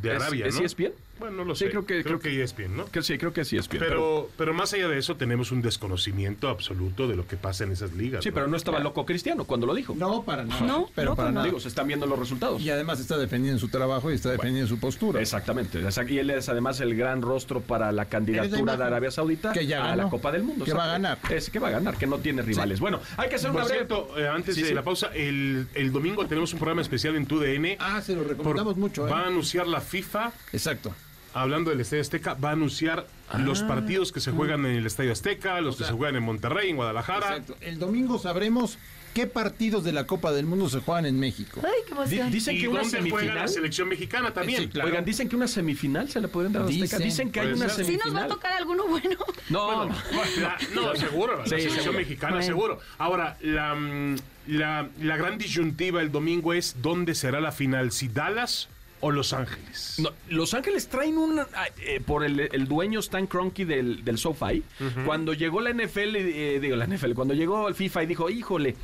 De 0.00 0.14
¿es- 0.16 0.22
Arabia, 0.22 0.46
¿Es 0.46 0.54
¿no? 0.56 0.62
ESPN? 0.64 0.92
Bueno, 1.18 1.38
no 1.38 1.44
lo 1.46 1.54
Sí, 1.56 1.64
sé. 1.64 1.70
creo 1.70 1.84
que- 1.84 2.04
creo 2.04 2.20
que 2.20 2.40
ESPN, 2.40 2.76
¿no? 2.76 2.84
Que 2.86 3.02
sí, 3.02 3.18
creo 3.18 3.32
que 3.32 3.44
sí 3.44 3.56
es 3.56 3.64
ESPN. 3.66 3.80
Pero, 3.80 4.30
pero 4.36 4.54
más 4.54 4.72
allá 4.72 4.86
de 4.86 4.98
eso, 4.98 5.16
tenemos 5.16 5.50
un 5.50 5.62
desconocimiento 5.62 6.48
absoluto 6.48 7.08
de 7.08 7.16
lo 7.16 7.26
que 7.26 7.36
pasa 7.36 7.64
en 7.64 7.72
esas 7.72 7.92
ligas. 7.94 8.22
sí, 8.22 8.30
pero 8.30 8.46
no 8.46 8.56
estaba 8.56 8.78
loco 8.78 9.04
Cristiano 9.04 9.44
cuando 9.44 9.66
lo 9.66 9.74
dijo. 9.74 9.94
No, 9.96 10.22
para 10.22 10.44
nada. 10.44 10.60
No, 10.64 10.88
pero 10.94 11.10
no, 11.10 11.16
para 11.16 11.32
nada. 11.32 11.44
Digo, 11.46 11.58
se 11.58 11.66
están 11.68 11.88
viendo 11.88 12.06
los 12.06 12.18
resultados. 12.18 12.62
Y 12.62 12.70
además 12.70 13.00
está 13.00 13.16
defendiendo 13.18 13.58
su 13.58 13.68
trabajo 13.68 14.12
y 14.12 14.14
está 14.14 14.30
defendiendo 14.30 14.68
su 14.68 14.78
postura. 14.78 15.20
Exactamente. 15.20 15.80
exact- 15.82 16.08
Y 16.10 16.18
él 16.18 16.30
es 16.30 16.48
además 16.48 16.80
el 16.80 16.94
gran 16.94 17.20
rostro 17.22 17.60
para 17.62 17.90
la 17.90 18.04
candidatura 18.04 18.76
de. 18.76 18.84
Arabia 18.88 19.10
Saudita 19.10 19.52
Que 19.52 19.66
ya 19.66 19.92
a 19.92 19.96
la 19.96 20.08
Copa 20.08 20.30
del 20.32 20.42
Mundo. 20.44 20.64
Que 20.64 20.72
va 20.72 20.84
a 20.84 20.88
ganar. 20.88 21.18
Es 21.30 21.50
que 21.50 21.58
va 21.58 21.68
a 21.68 21.72
ganar, 21.72 21.96
que 21.96 22.06
no 22.06 22.18
tiene 22.18 22.42
rivales. 22.42 22.78
Bueno, 22.80 23.00
hay 23.16 23.28
que 23.28 23.34
hacer 23.34 23.50
Por 23.50 23.60
una 23.60 23.64
breve... 23.68 23.86
cierto, 23.86 24.18
eh, 24.18 24.28
antes 24.28 24.54
Sí, 24.54 24.62
de 24.62 24.68
sí. 24.68 24.74
la 24.74 24.82
pausa, 24.82 25.08
el, 25.14 25.66
el 25.74 25.92
domingo 25.92 26.26
tenemos 26.26 26.52
un 26.52 26.58
programa 26.60 26.80
especial 26.82 27.16
en 27.16 27.26
TUDN. 27.26 27.76
Ah, 27.80 28.00
se 28.00 28.14
lo 28.14 28.22
recomendamos 28.24 28.74
Por- 28.74 28.80
mucho. 28.80 29.06
¿eh? 29.06 29.10
Va 29.10 29.20
a 29.22 29.26
anunciar 29.26 29.66
la 29.66 29.80
FIFA 29.88 30.32
Exacto. 30.52 30.94
hablando 31.34 31.70
del 31.70 31.80
Estadio 31.80 32.02
Azteca, 32.02 32.34
va 32.34 32.50
a 32.50 32.52
anunciar 32.52 33.06
los 33.38 33.62
Ah. 33.62 33.68
partidos 33.68 34.12
que 34.12 34.20
se 34.20 34.30
juegan 34.30 34.64
en 34.66 34.76
el 34.76 34.86
Estadio 34.86 35.12
Azteca, 35.12 35.60
los 35.60 35.76
sea, 35.76 35.86
que 35.86 35.92
se 35.92 35.96
juegan 35.96 36.16
en 36.16 36.22
Monterrey, 36.22 36.70
en 36.70 36.76
Guadalajara. 36.76 37.28
Exacto. 37.36 37.56
El 37.60 37.78
domingo 37.78 38.18
sabremos 38.18 38.78
qué 39.14 39.26
partidos 39.26 39.82
de 39.84 39.92
la 39.92 40.06
Copa 40.06 40.32
del 40.32 40.46
Mundo 40.46 40.68
se 40.68 40.78
juegan 40.80 41.04
en 41.06 41.18
México. 41.18 41.60
Ay, 41.64 41.70
qué 41.86 41.92
emoción. 41.92 42.30
Dicen 42.30 42.56
Y 42.56 42.60
que 42.60 42.68
una 42.68 42.82
dónde 42.82 42.98
juega 42.98 43.14
la 43.16 43.18
semifinal. 43.24 43.48
selección 43.48 43.88
mexicana 43.88 44.32
también. 44.32 44.62
Sí, 44.62 44.68
claro. 44.68 44.88
Oigan, 44.88 45.04
dicen 45.04 45.28
que 45.28 45.36
una 45.36 45.48
semifinal 45.48 46.08
se 46.08 46.20
le 46.20 46.28
podrían 46.28 46.52
dar 46.52 46.62
a 46.62 46.64
Azteca. 46.66 46.82
Dicen, 46.84 47.02
Dicen 47.02 47.32
que 47.32 47.40
hay 47.40 47.52
una 47.52 47.68
ser. 47.68 47.84
¿Sí 47.84 47.92
nos 47.92 48.00
va 48.00 48.02
a 48.02 48.04
semifinal. 48.04 48.28
tocar 48.28 48.52
alguno 48.52 48.86
bueno? 48.86 49.16
No, 49.50 49.86
no. 49.86 49.94
La- 50.40 50.56
no, 50.74 50.94
seguro, 50.96 51.38
la 51.38 51.44
Sí, 51.44 51.50
selección 51.50 51.74
seguro. 51.82 51.98
mexicana, 51.98 52.32
Bueno. 52.34 52.46
seguro. 52.46 52.80
Ahora, 52.98 53.36
la, 53.40 53.74
mm, 53.74 54.16
la, 54.48 54.88
la 55.00 55.16
gran 55.16 55.36
disyuntiva 55.38 56.00
el 56.02 56.12
domingo 56.12 56.52
es 56.52 56.76
dónde 56.82 57.14
será 57.14 57.40
la 57.40 57.50
final, 57.52 57.90
si 57.92 58.08
Dallas 58.08 58.68
o 59.00 59.10
Los 59.10 59.32
Ángeles. 59.32 59.96
No, 59.98 60.10
Los 60.28 60.54
Ángeles 60.54 60.88
traen 60.88 61.18
un. 61.18 61.38
ah, 61.40 61.46
eh, 61.80 62.00
por 62.04 62.24
el, 62.24 62.40
el 62.40 62.66
dueño 62.68 63.00
Stan 63.00 63.26
Kroenke 63.26 63.64
del, 63.64 64.04
del 64.04 64.18
SoFi. 64.18 64.62
Cuando 65.04 65.32
llegó 65.34 65.60
la 65.60 65.70
NFL, 65.72 66.16
eh, 66.16 66.58
digo 66.60 66.76
la 66.76 66.86
NFL, 66.86 67.12
cuando 67.14 67.34
llegó 67.34 67.68
el 67.68 67.74
FIFA 67.74 68.02
y 68.02 68.06
dijo, 68.06 68.30
híjole. 68.30 68.76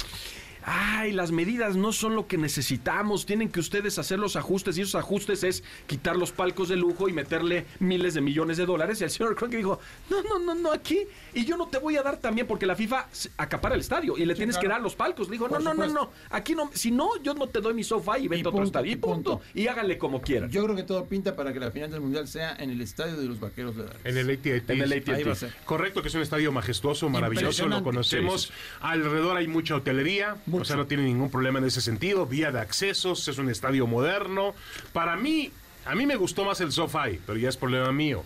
Ay, 0.65 1.13
las 1.13 1.31
medidas 1.31 1.77
no 1.77 1.93
son 1.93 2.17
lo 2.17 2.27
que 2.27 2.39
necesitamos. 2.39 3.27
Tienen 3.27 3.51
que 3.51 3.61
ustedes 3.61 3.99
hacer 3.99 4.19
los 4.19 4.37
ajustes. 4.37 4.79
Y 4.79 4.83
esos 4.83 4.95
ajustes 4.95 5.45
es 5.45 5.63
quitar 5.87 6.17
los 6.17 6.33
palcos 6.33 6.69
de 6.69 6.77
lujo 6.77 7.09
y 7.09 7.13
meterle 7.13 7.67
miles 7.81 8.15
de 8.15 8.21
millones 8.21 8.57
de 8.57 8.67
dólares. 8.67 9.01
Y 9.01 9.05
el 9.05 9.11
señor 9.11 9.35
Kroenke 9.35 9.59
dijo: 9.59 9.79
No, 10.11 10.23
no, 10.23 10.39
no, 10.39 10.55
no, 10.55 10.73
aquí. 10.73 11.01
Y 11.35 11.45
yo 11.45 11.57
no 11.57 11.69
te 11.69 11.79
voy 11.79 11.97
a 11.97 12.03
dar 12.03 12.19
también 12.19 12.47
porque 12.47 12.67
la 12.67 12.77
FIFA 12.77 13.09
acapara 13.37 13.75
el 13.75 13.81
estadio 13.81 14.17
y 14.17 14.25
le 14.25 14.35
tienes 14.35 14.59
que 14.59 14.69
dar 14.69 14.81
los 14.81 14.95
palcos. 14.95 15.29
Le 15.29 15.33
dijo: 15.33 15.49
No, 15.49 15.59
no, 15.59 15.75
no, 15.75 15.87
no. 15.87 16.11
Aquí 16.31 16.55
no. 16.55 16.71
Si 16.73 16.91
no, 16.91 17.23
yo 17.23 17.35
no 17.35 17.49
te 17.49 17.61
doy 17.61 17.75
mi 17.75 17.85
sofá 17.85 18.19
y 18.19 18.29
vete 18.29 18.47
a 18.47 18.51
otro 18.51 18.65
estadio. 18.65 18.91
Y 18.91 18.95
y 18.95 18.97
punto. 18.97 19.39
punto. 19.39 19.45
Y 19.55 19.67
háganle 19.67 19.99
como 19.99 20.21
quieran. 20.21 20.51
Yo 20.51 20.65
creo 20.65 20.77
que 20.77 20.83
todo 20.83 21.05
pinta 21.07 21.37
para 21.37 21.53
que 21.53 21.61
la 21.61 21.71
final 21.71 21.91
del 21.91 22.01
Mundial 22.01 22.27
sea 22.29 22.57
en 22.57 22.71
el 22.71 22.81
estadio 22.81 23.17
de 23.17 23.27
los 23.27 23.41
Vaqueros 23.41 23.77
de 23.77 23.85
Dallas. 23.85 24.01
En 24.05 24.17
el 24.17 24.31
AT&T. 24.31 24.73
En 24.73 24.81
el 24.81 24.93
AT&T. 24.93 25.49
Correcto, 25.65 26.03
que 26.03 26.09
es 26.09 26.15
un 26.15 26.23
estadio 26.23 26.53
majestuoso, 26.53 27.09
maravilloso, 27.09 27.67
lo 27.67 27.83
conocemos. 27.83 28.45
Sí, 28.45 28.53
Alrededor 28.81 29.37
hay 29.37 29.49
mucha 29.49 29.77
hotelería, 29.77 30.37
Mucho. 30.59 30.65
sea, 30.67 30.77
no 30.77 30.87
tiene 30.87 31.05
ningún 31.05 31.31
problema 31.31 31.59
en 31.59 31.67
ese 31.67 31.81
sentido. 31.81 32.27
Vía 32.27 32.53
de 32.53 32.61
accesos, 32.61 33.27
es 33.29 33.39
un 33.39 33.51
estadio 33.51 33.87
moderno. 33.87 34.55
Para 34.93 35.17
mí, 35.17 35.51
a 35.87 35.95
mí 35.95 36.07
me 36.07 36.17
gustó 36.17 36.45
más 36.45 36.61
el 36.61 36.73
SoFi, 36.73 37.21
pero 37.27 37.39
ya 37.39 37.49
es 37.49 37.57
problema 37.57 37.93
mío. 37.93 38.25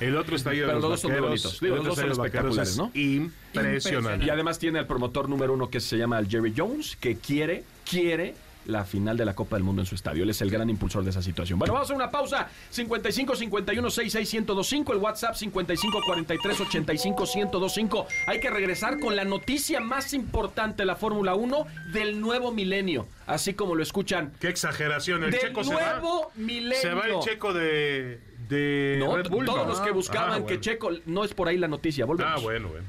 El 0.00 0.16
otro 0.16 0.36
estadio 0.36 0.66
Pero 0.66 0.76
de 0.76 0.82
los 0.82 0.82
los 0.82 0.90
dos 0.90 1.00
son 1.00 1.10
muy 1.10 1.20
vaqueros, 1.20 1.42
bonitos. 1.42 1.60
Digo, 1.60 1.76
los 1.76 1.84
dos 1.84 1.94
son 1.96 2.08
los 2.08 2.18
espectaculares, 2.18 2.76
¿no? 2.76 2.90
Impresionante. 2.94 4.26
Y 4.26 4.30
además 4.30 4.58
tiene 4.58 4.78
el 4.78 4.86
promotor 4.86 5.28
número 5.28 5.52
uno 5.52 5.68
que 5.70 5.80
se 5.80 5.96
llama 5.96 6.22
Jerry 6.24 6.54
Jones, 6.56 6.96
que 6.96 7.16
quiere, 7.16 7.64
quiere 7.88 8.34
la 8.66 8.84
final 8.84 9.16
de 9.16 9.24
la 9.24 9.34
Copa 9.34 9.56
del 9.56 9.64
Mundo 9.64 9.82
en 9.82 9.86
su 9.86 9.94
estadio. 9.94 10.22
Él 10.22 10.30
es 10.30 10.40
el 10.42 10.50
gran 10.50 10.68
impulsor 10.70 11.04
de 11.04 11.10
esa 11.10 11.22
situación. 11.22 11.58
Bueno, 11.58 11.74
vamos 11.74 11.90
a 11.90 11.94
una 11.94 12.10
pausa. 12.10 12.48
55 12.70 13.34
51 13.36 13.90
66 13.90 14.32
1025, 14.34 14.92
el 14.92 14.98
WhatsApp 14.98 15.34
55 15.34 16.00
43 16.06 16.60
85 16.60 17.24
1025. 17.34 18.06
Hay 18.26 18.40
que 18.40 18.50
regresar 18.50 18.98
con 19.00 19.16
la 19.16 19.24
noticia 19.24 19.80
más 19.80 20.12
importante 20.14 20.82
de 20.82 20.86
la 20.86 20.96
Fórmula 20.96 21.34
1 21.34 21.66
del 21.92 22.20
nuevo 22.20 22.52
milenio, 22.52 23.06
así 23.26 23.54
como 23.54 23.74
lo 23.74 23.82
escuchan. 23.82 24.32
Qué 24.40 24.48
exageración. 24.48 25.24
El 25.24 25.30
Del 25.32 25.40
checo 25.40 25.64
se 25.64 25.74
va. 25.74 25.92
nuevo 25.94 26.30
milenio. 26.36 26.78
Se 26.80 26.92
va 26.94 27.06
el 27.06 27.18
checo 27.20 27.52
de, 27.52 28.20
de 28.48 28.96
No, 29.00 29.16
Red 29.16 29.28
Bull. 29.28 29.44
todos 29.46 29.58
¿no? 29.62 29.68
los 29.68 29.80
que 29.80 29.90
buscaban 29.90 30.30
Ah, 30.32 30.36
que 30.36 30.42
bueno. 30.42 30.60
Checo 30.60 30.90
no 31.06 31.24
es 31.24 31.34
por 31.34 31.48
ahí 31.48 31.58
la 31.58 31.68
noticia. 31.68 32.04
Volvemos. 32.04 32.32
Ah, 32.36 32.40
bueno, 32.40 32.68
bueno. 32.68 32.86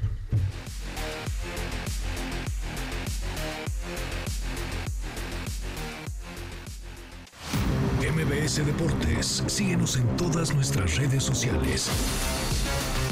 MBS 8.26 8.66
Deportes, 8.66 9.44
síguenos 9.48 9.98
en 9.98 10.08
todas 10.16 10.54
nuestras 10.54 10.96
redes 10.96 11.24
sociales. 11.24 11.90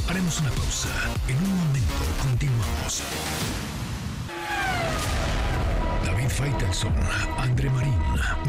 Haremos 0.07 0.39
una 0.39 0.49
pausa. 0.51 0.89
En 1.27 1.35
un 1.37 1.57
momento 1.57 1.93
continuamos. 2.21 3.03
David 6.05 6.29
Faitelson, 6.29 6.93
André 7.37 7.69
Marín, 7.69 7.99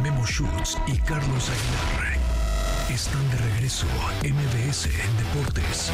Memo 0.03 0.25
Schutz 0.25 0.77
y 0.87 0.99
Carlos 0.99 1.51
Aguilar 1.51 2.23
están 2.95 3.29
de 3.31 3.37
regreso. 3.39 3.87
MBS. 4.23 4.89
Deportes. 5.19 5.91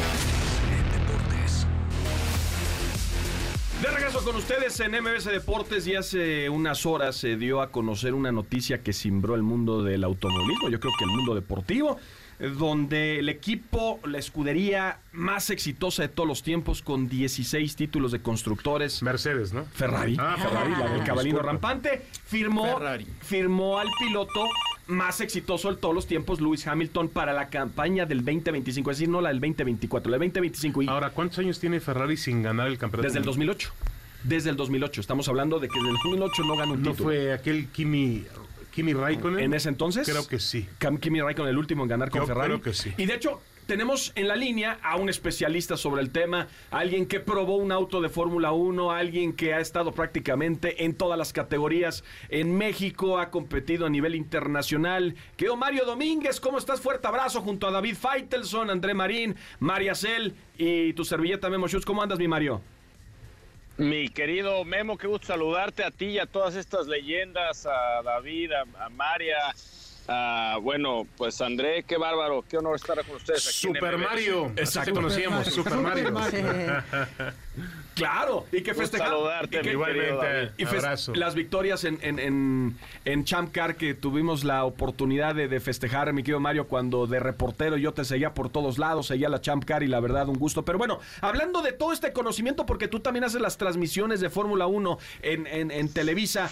De 3.81 3.87
regreso 3.89 4.21
con 4.25 4.35
ustedes 4.35 4.77
en 4.81 4.91
MBS 4.91 5.25
Deportes 5.25 5.87
y 5.87 5.95
hace 5.95 6.49
unas 6.49 6.85
horas 6.85 7.15
se 7.15 7.37
dio 7.37 7.61
a 7.61 7.71
conocer 7.71 8.13
una 8.13 8.31
noticia 8.31 8.83
que 8.83 8.91
cimbró 8.91 9.35
el 9.35 9.41
mundo 9.43 9.83
del 9.83 10.03
automovilismo, 10.03 10.69
yo 10.69 10.79
creo 10.81 10.91
que 10.97 11.05
el 11.05 11.11
mundo 11.11 11.33
deportivo, 11.33 11.97
donde 12.57 13.19
el 13.19 13.29
equipo, 13.29 13.99
la 14.05 14.17
escudería 14.17 14.99
más 15.13 15.49
exitosa 15.49 16.01
de 16.03 16.09
todos 16.09 16.27
los 16.27 16.43
tiempos 16.43 16.81
con 16.81 17.07
16 17.07 17.75
títulos 17.77 18.11
de 18.11 18.21
constructores, 18.21 19.01
Mercedes, 19.01 19.53
¿no? 19.53 19.63
Ferrari, 19.65 20.17
Ah, 20.19 20.35
Ferrari, 20.37 20.71
la 20.71 20.89
del 20.91 21.03
cabalino 21.05 21.39
rampante, 21.41 22.05
firmó, 22.25 22.65
Ferrari. 22.77 23.07
firmó 23.21 23.79
al 23.79 23.87
piloto 23.97 24.45
más 24.89 25.21
exitoso 25.21 25.69
de 25.71 25.77
todos 25.77 25.93
los 25.95 26.07
tiempos, 26.07 26.41
Lewis 26.41 26.65
Hamilton, 26.67 27.09
para 27.09 27.31
la 27.33 27.49
campaña 27.49 28.05
del 28.05 28.19
2025, 28.25 28.91
es 28.91 28.97
decir, 28.97 29.09
no 29.09 29.21
la 29.21 29.29
del 29.29 29.39
2024, 29.39 30.09
la 30.11 30.17
del 30.17 30.29
2025. 30.29 30.81
Y 30.81 30.87
Ahora, 30.87 31.11
¿cuántos 31.11 31.39
años 31.39 31.59
tiene 31.59 31.79
Ferrari 31.79 32.17
sin 32.17 32.41
ganar 32.41 32.67
el 32.67 32.77
campeonato? 32.77 33.07
desde 33.07 33.19
el 33.19 33.25
2008. 33.25 33.71
Desde 34.23 34.49
el 34.49 34.55
2008. 34.57 34.99
Estamos 35.01 35.29
hablando 35.29 35.59
de 35.59 35.67
que 35.69 35.75
desde 35.75 35.89
el 35.89 35.95
2008 36.03 36.43
no 36.43 36.57
ganó 36.57 36.73
un 36.73 36.81
¿No 36.83 36.91
título. 36.91 37.09
fue 37.09 37.31
aquel 37.33 37.67
Kimi, 37.67 38.25
Kimi 38.71 38.93
Raikkonen? 38.93 39.39
En 39.45 39.53
ese 39.53 39.69
entonces. 39.69 40.07
Creo 40.09 40.27
que 40.27 40.39
sí. 40.39 40.67
Kimi 40.99 41.21
Raikkonen, 41.21 41.51
el 41.51 41.57
último 41.57 41.83
en 41.83 41.89
ganar 41.89 42.09
con 42.09 42.21
Yo 42.21 42.27
Ferrari. 42.27 42.47
creo 42.49 42.61
que 42.61 42.73
sí. 42.73 42.91
Y 42.97 43.05
de 43.05 43.15
hecho, 43.15 43.41
tenemos 43.69 44.11
en 44.15 44.27
la 44.27 44.35
línea 44.35 44.79
a 44.81 44.95
un 44.95 45.09
especialista 45.09 45.77
sobre 45.77 46.01
el 46.01 46.11
tema, 46.11 46.47
alguien 46.71 47.05
que 47.05 47.19
probó 47.19 47.57
un 47.57 47.71
auto 47.71 48.01
de 48.01 48.09
Fórmula 48.09 48.51
1, 48.51 48.91
alguien 48.91 49.31
que 49.31 49.53
ha 49.53 49.59
estado 49.59 49.91
prácticamente 49.91 50.85
en 50.85 50.95
todas 50.95 51.19
las 51.19 51.33
categorías 51.33 52.03
en 52.29 52.57
México, 52.57 53.19
ha 53.19 53.29
competido 53.29 53.85
a 53.85 53.89
nivel 53.91 54.15
internacional. 54.15 55.13
Quedó 55.37 55.55
Mario 55.55 55.85
Domínguez, 55.85 56.39
¿cómo 56.39 56.57
estás? 56.57 56.81
Fuerte 56.81 57.07
abrazo 57.07 57.41
junto 57.41 57.67
a 57.67 57.71
David 57.71 57.95
Faitelson, 57.95 58.71
André 58.71 58.95
Marín, 58.95 59.35
María 59.59 59.93
Cel 59.93 60.33
y 60.57 60.93
tu 60.93 61.05
servilleta 61.05 61.47
Memo. 61.47 61.67
¿Cómo 61.85 62.01
andas, 62.01 62.17
mi 62.17 62.27
Mario? 62.27 62.61
Mi 63.77 64.09
querido 64.09 64.65
Memo, 64.65 64.97
qué 64.97 65.05
gusto 65.05 65.27
saludarte 65.27 65.83
a 65.83 65.91
ti 65.91 66.05
y 66.05 66.17
a 66.17 66.25
todas 66.25 66.55
estas 66.55 66.87
leyendas, 66.87 67.67
a 67.67 68.01
David, 68.01 68.51
a, 68.51 68.65
a 68.83 68.89
María, 68.89 69.37
a, 70.09 70.57
bueno, 70.61 71.05
pues 71.17 71.39
André, 71.41 71.83
qué 71.83 71.97
bárbaro, 71.97 72.43
qué 72.49 72.57
honor 72.57 72.75
estar 72.75 72.97
con 73.05 73.15
ustedes 73.17 73.47
aquí. 73.47 73.57
Super. 73.67 73.97
Mario. 73.97 74.47
Exacto. 74.55 74.91
te 74.91 74.95
conocíamos, 74.95 75.45
Super 75.47 75.75
Mario. 75.75 76.13
Claro, 77.95 78.45
y 78.51 78.61
que 78.61 78.73
festejar. 78.73 79.09
saludarte, 79.09 79.57
y 79.57 79.61
que- 79.61 79.71
Igualmente. 79.71 80.51
Y 80.57 80.63
abrazo. 80.65 81.13
las 81.15 81.35
victorias 81.35 81.83
en, 81.83 81.99
en, 82.01 82.17
en, 82.19 82.77
en 83.03 83.23
Champ 83.25 83.51
Car 83.51 83.75
que 83.75 83.93
tuvimos 83.93 84.45
la 84.45 84.63
oportunidad 84.63 85.35
de, 85.35 85.47
de 85.49 85.59
festejar, 85.59 86.13
mi 86.13 86.23
querido 86.23 86.39
Mario, 86.39 86.67
cuando 86.67 87.07
de 87.07 87.19
reportero 87.19 87.75
yo 87.75 87.93
te 87.93 88.05
seguía 88.05 88.33
por 88.33 88.49
todos 88.49 88.77
lados, 88.77 89.07
seguía 89.07 89.27
la 89.27 89.41
Champ 89.41 89.65
Car 89.65 89.83
y 89.83 89.87
la 89.87 89.99
verdad 89.99 90.29
un 90.29 90.37
gusto. 90.39 90.63
Pero 90.63 90.77
bueno, 90.77 90.99
hablando 91.19 91.61
de 91.61 91.73
todo 91.73 91.91
este 91.91 92.13
conocimiento, 92.13 92.65
porque 92.65 92.87
tú 92.87 93.01
también 93.01 93.25
haces 93.25 93.41
las 93.41 93.57
transmisiones 93.57 94.21
de 94.21 94.29
Fórmula 94.29 94.65
1 94.67 94.97
en, 95.23 95.45
en, 95.47 95.69
en 95.71 95.91
Televisa. 95.91 96.49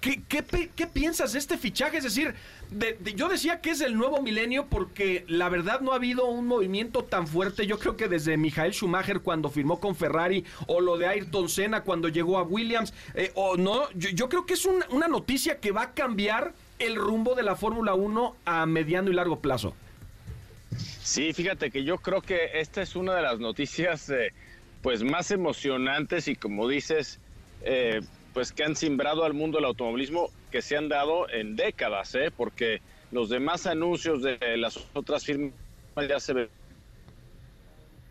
¿Qué, 0.00 0.22
qué, 0.28 0.42
qué 0.74 0.86
piensas 0.86 1.34
de 1.34 1.38
este 1.38 1.58
fichaje? 1.58 1.98
Es 1.98 2.04
decir, 2.04 2.34
de- 2.70 2.94
de- 3.00 3.12
yo 3.12 3.28
decía 3.28 3.60
que 3.60 3.68
es 3.70 3.82
el 3.82 3.96
nuevo 3.98 4.22
milenio 4.22 4.66
porque 4.66 5.24
la 5.28 5.50
verdad 5.50 5.80
no 5.80 5.92
ha 5.92 5.96
habido 5.96 6.24
un 6.26 6.46
movimiento 6.46 7.04
tan 7.04 7.26
fuerte. 7.26 7.66
Yo 7.66 7.78
creo 7.78 7.98
que 7.98 8.08
desde 8.08 8.38
Michael 8.38 8.72
Schumacher 8.72 9.20
cuando 9.20 9.50
firmó 9.50 9.78
con 9.78 9.94
Ferrari 9.94 10.44
o 10.66 10.80
lo 10.80 10.96
de 10.96 11.06
Ayrton 11.06 11.50
Senna 11.50 11.82
cuando 11.82 12.08
llegó 12.08 12.38
a 12.38 12.42
Williams. 12.44 12.94
eh, 13.14 13.30
o 13.34 13.58
no, 13.58 13.90
yo, 13.92 14.28
creo 14.30 14.46
que 14.46 14.54
es 14.54 14.64
un- 14.64 14.82
una 14.90 15.06
noticia 15.06 15.58
que 15.60 15.70
va 15.70 15.82
a 15.82 15.92
cambiar 15.92 16.54
el 16.78 16.96
rumbo 16.96 17.34
de 17.34 17.42
la 17.42 17.54
Fórmula 17.56 17.92
1 17.94 18.36
a 18.46 18.64
mediano 18.64 19.10
y 19.10 19.14
largo 19.14 19.40
plazo. 19.40 19.74
Sí, 21.02 21.32
fíjate 21.34 21.70
que 21.70 21.84
yo 21.84 21.98
creo 21.98 22.22
que 22.22 22.52
esta 22.54 22.80
es 22.80 22.96
una 22.96 23.14
de 23.14 23.22
las 23.22 23.38
noticias 23.38 24.08
eh, 24.08 24.32
pues 24.80 25.02
más 25.02 25.30
emocionantes 25.30 26.26
y 26.28 26.36
como 26.36 26.68
dices, 26.68 27.18
eh, 27.62 28.00
pues 28.32 28.52
que 28.52 28.64
han 28.64 28.76
simbrado 28.76 29.24
al 29.24 29.34
mundo 29.34 29.58
del 29.58 29.66
automovilismo 29.66 30.30
que 30.50 30.62
se 30.62 30.76
han 30.76 30.88
dado 30.88 31.28
en 31.30 31.56
décadas, 31.56 32.14
¿eh? 32.14 32.30
porque 32.36 32.80
los 33.10 33.28
demás 33.28 33.66
anuncios 33.66 34.22
de 34.22 34.38
las 34.56 34.78
otras 34.94 35.24
firmas 35.24 35.52
ya 36.08 36.20
se 36.20 36.48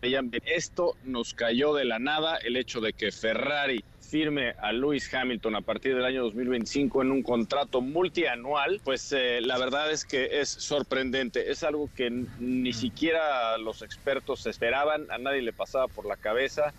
veían 0.02 0.30
bien. 0.30 0.42
Esto 0.46 0.96
nos 1.04 1.34
cayó 1.34 1.74
de 1.74 1.84
la 1.84 1.98
nada, 1.98 2.36
el 2.36 2.56
hecho 2.56 2.80
de 2.80 2.92
que 2.92 3.10
Ferrari 3.12 3.84
firme 4.10 4.54
a 4.60 4.72
Lewis 4.72 5.12
Hamilton 5.14 5.54
a 5.54 5.60
partir 5.60 5.94
del 5.94 6.04
año 6.04 6.24
2025 6.24 7.02
en 7.02 7.12
un 7.12 7.22
contrato 7.22 7.80
multianual, 7.80 8.80
pues 8.82 9.12
eh, 9.12 9.40
la 9.40 9.56
verdad 9.56 9.90
es 9.92 10.04
que 10.04 10.40
es 10.40 10.48
sorprendente. 10.48 11.50
Es 11.50 11.62
algo 11.62 11.88
que 11.94 12.10
ni 12.10 12.72
siquiera 12.72 13.56
los 13.58 13.82
expertos 13.82 14.46
esperaban, 14.46 15.06
a 15.10 15.18
nadie 15.18 15.42
le 15.42 15.52
pasaba 15.52 15.86
por 15.86 16.06
la 16.06 16.16
cabeza. 16.16 16.74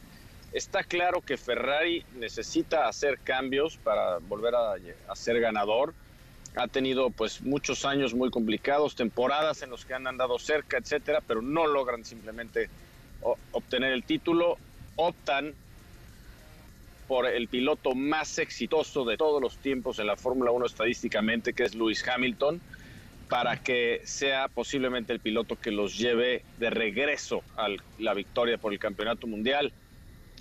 Está 0.54 0.84
claro 0.84 1.22
que 1.22 1.38
Ferrari 1.38 2.04
necesita 2.16 2.88
hacer 2.88 3.20
cambios 3.20 3.78
para 3.78 4.18
volver 4.18 4.54
a, 4.56 5.16
ser 5.16 5.40
ganador. 5.40 5.94
ha 6.56 6.68
tenido 6.68 7.10
pues 7.10 7.42
muchos 7.42 7.86
años 7.86 8.14
muy 8.14 8.30
complicados, 8.30 8.96
temporadas 8.96 9.62
en 9.62 9.70
los 9.70 9.86
que 9.86 9.94
han 9.94 10.08
andado 10.08 10.38
cerca, 10.38 10.78
etcétera, 10.78 11.22
pero 11.26 11.42
no 11.42 11.68
logran 11.68 12.04
simplemente 12.04 12.70
obtener 13.52 13.94
el 13.94 14.04
título, 14.04 14.58
optan 14.98 15.54
por 17.08 17.28
el 17.28 17.48
piloto 17.48 17.96
más 17.96 18.38
exitoso 18.38 19.06
de 19.06 19.18
todos 19.18 19.42
los 19.42 19.58
tiempos 19.58 20.00
en 20.00 20.08
la 20.08 20.18
Fórmula 20.18 20.52
1 20.52 20.66
estadísticamente, 20.66 21.54
que 21.54 21.64
es 21.64 21.76
Lewis 21.76 22.06
Hamilton, 22.08 22.62
para 23.30 23.58
que 23.58 24.02
sea 24.04 24.50
posiblemente 24.50 25.14
el 25.14 25.22
piloto 25.22 25.58
que 25.58 25.72
los 25.72 25.98
lleve 25.98 26.44
de 26.58 26.70
regreso 26.70 27.44
a 27.56 27.70
la 28.00 28.14
victoria 28.14 28.58
por 28.58 28.74
el 28.74 28.80
campeonato 28.80 29.28
mundial. 29.28 29.72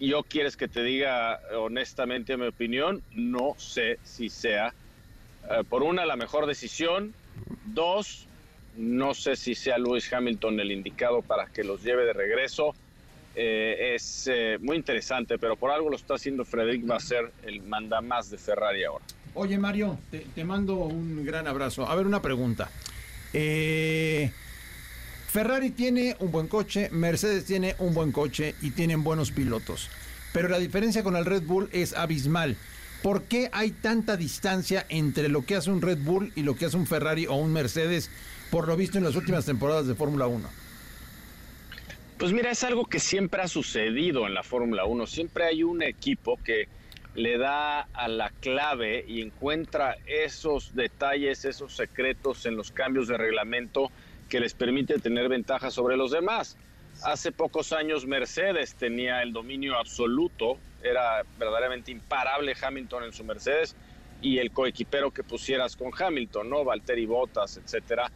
Yo 0.01 0.23
quieres 0.23 0.57
que 0.57 0.67
te 0.67 0.83
diga 0.83 1.41
honestamente 1.55 2.37
mi 2.39 2.47
opinión, 2.47 3.03
no 3.15 3.55
sé 3.59 3.99
si 4.03 4.31
sea 4.31 4.73
eh, 5.51 5.63
por 5.69 5.83
una, 5.83 6.07
la 6.07 6.17
mejor 6.17 6.47
decisión. 6.47 7.13
Dos, 7.67 8.27
no 8.77 9.13
sé 9.13 9.37
si 9.37 9.55
sea 9.55 9.79
Lewis 9.79 10.11
Hamilton 10.13 10.59
el 10.61 10.73
indicado 10.73 11.21
para 11.21 11.47
que 11.47 11.65
los 11.65 11.83
lleve 11.83 12.07
de 12.07 12.15
regreso. 12.15 12.75
Eh, 13.35 13.93
es 13.95 14.29
eh, 14.33 14.59
muy 14.61 14.77
interesante, 14.77 15.39
pero 15.39 15.57
por 15.57 15.71
algo 15.71 15.91
lo 15.91 15.97
está 15.97 16.15
haciendo 16.15 16.45
Frederick 16.45 16.91
va 16.91 16.97
a 16.97 17.01
ser 17.01 17.31
el 17.45 17.63
manda 17.63 18.01
más 18.01 18.31
de 18.31 18.39
Ferrari 18.39 18.85
ahora. 18.85 19.05
Oye 19.35 19.59
Mario, 19.59 19.99
te, 20.11 20.45
mando 20.45 20.77
un 20.77 21.25
gran 21.25 21.47
abrazo. 21.47 21.87
A 21.87 21.95
ver, 21.95 22.07
una 22.07 22.21
pregunta. 22.23 22.71
Ferrari 25.31 25.71
tiene 25.71 26.17
un 26.19 26.33
buen 26.33 26.49
coche, 26.49 26.89
Mercedes 26.91 27.45
tiene 27.45 27.77
un 27.79 27.95
buen 27.95 28.11
coche 28.11 28.57
y 28.63 28.73
tienen 28.73 29.05
buenos 29.05 29.31
pilotos. 29.31 29.89
Pero 30.33 30.49
la 30.49 30.59
diferencia 30.59 31.05
con 31.05 31.15
el 31.15 31.25
Red 31.25 31.45
Bull 31.45 31.69
es 31.71 31.93
abismal. 31.93 32.57
¿Por 33.01 33.23
qué 33.23 33.49
hay 33.53 33.71
tanta 33.71 34.17
distancia 34.17 34.85
entre 34.89 35.29
lo 35.29 35.47
que 35.47 35.55
hace 35.55 35.71
un 35.71 35.83
Red 35.83 35.99
Bull 35.99 36.33
y 36.35 36.43
lo 36.43 36.57
que 36.57 36.67
hace 36.67 36.77
un 36.77 36.85
Ferrari 36.85 37.27
o 37.29 37.35
un 37.35 37.53
Mercedes, 37.53 38.11
por 38.51 38.67
lo 38.67 38.77
visto 38.77 38.99
en 38.99 39.05
las 39.05 39.15
últimas 39.15 39.47
temporadas 39.47 39.87
de 39.87 39.95
Fórmula 39.95 40.27
1? 40.27 40.49
Pues 42.19 42.33
mira, 42.33 42.51
es 42.51 42.65
algo 42.65 42.87
que 42.87 42.99
siempre 42.99 43.41
ha 43.41 43.49
sucedido 43.49 44.27
en 44.27 44.35
la 44.35 44.43
Fórmula 44.43 44.85
1. 44.85 45.07
Siempre 45.07 45.45
hay 45.45 45.63
un 45.63 45.81
equipo 45.83 46.41
que 46.45 46.67
le 47.15 47.39
da 47.39 47.83
a 47.83 48.09
la 48.09 48.31
clave 48.31 49.05
y 49.07 49.23
encuentra 49.23 49.97
esos 50.07 50.75
detalles, 50.75 51.45
esos 51.45 51.77
secretos 51.77 52.47
en 52.47 52.57
los 52.57 52.73
cambios 52.73 53.07
de 53.07 53.17
reglamento 53.17 53.93
que 54.31 54.41
les 54.41 54.55
permite 54.55 54.99
tener 54.99 55.29
ventaja 55.29 55.71
sobre 55.71 55.99
los 55.99 56.11
demás. 56.11 56.57
Hace 57.03 57.33
pocos 57.33 57.73
años 57.73 58.07
Mercedes 58.07 58.75
tenía 58.75 59.23
el 59.23 59.33
dominio 59.33 59.79
absoluto 59.79 60.59
era 60.83 61.23
verdaderamente 61.39 61.91
imparable 61.91 62.55
Hamilton 62.61 63.05
en 63.05 63.13
su 63.13 63.25
Mercedes 63.25 63.77
y 64.23 64.39
el 64.39 64.51
coequipero 64.51 65.11
que 65.11 65.23
pusieras 65.23 65.77
con 65.77 65.93
Hamilton, 65.97 66.49
¿no? 66.49 66.65
Valtteri 66.65 67.07
Bottas, 67.07 67.57
etcétera, 67.57 68.11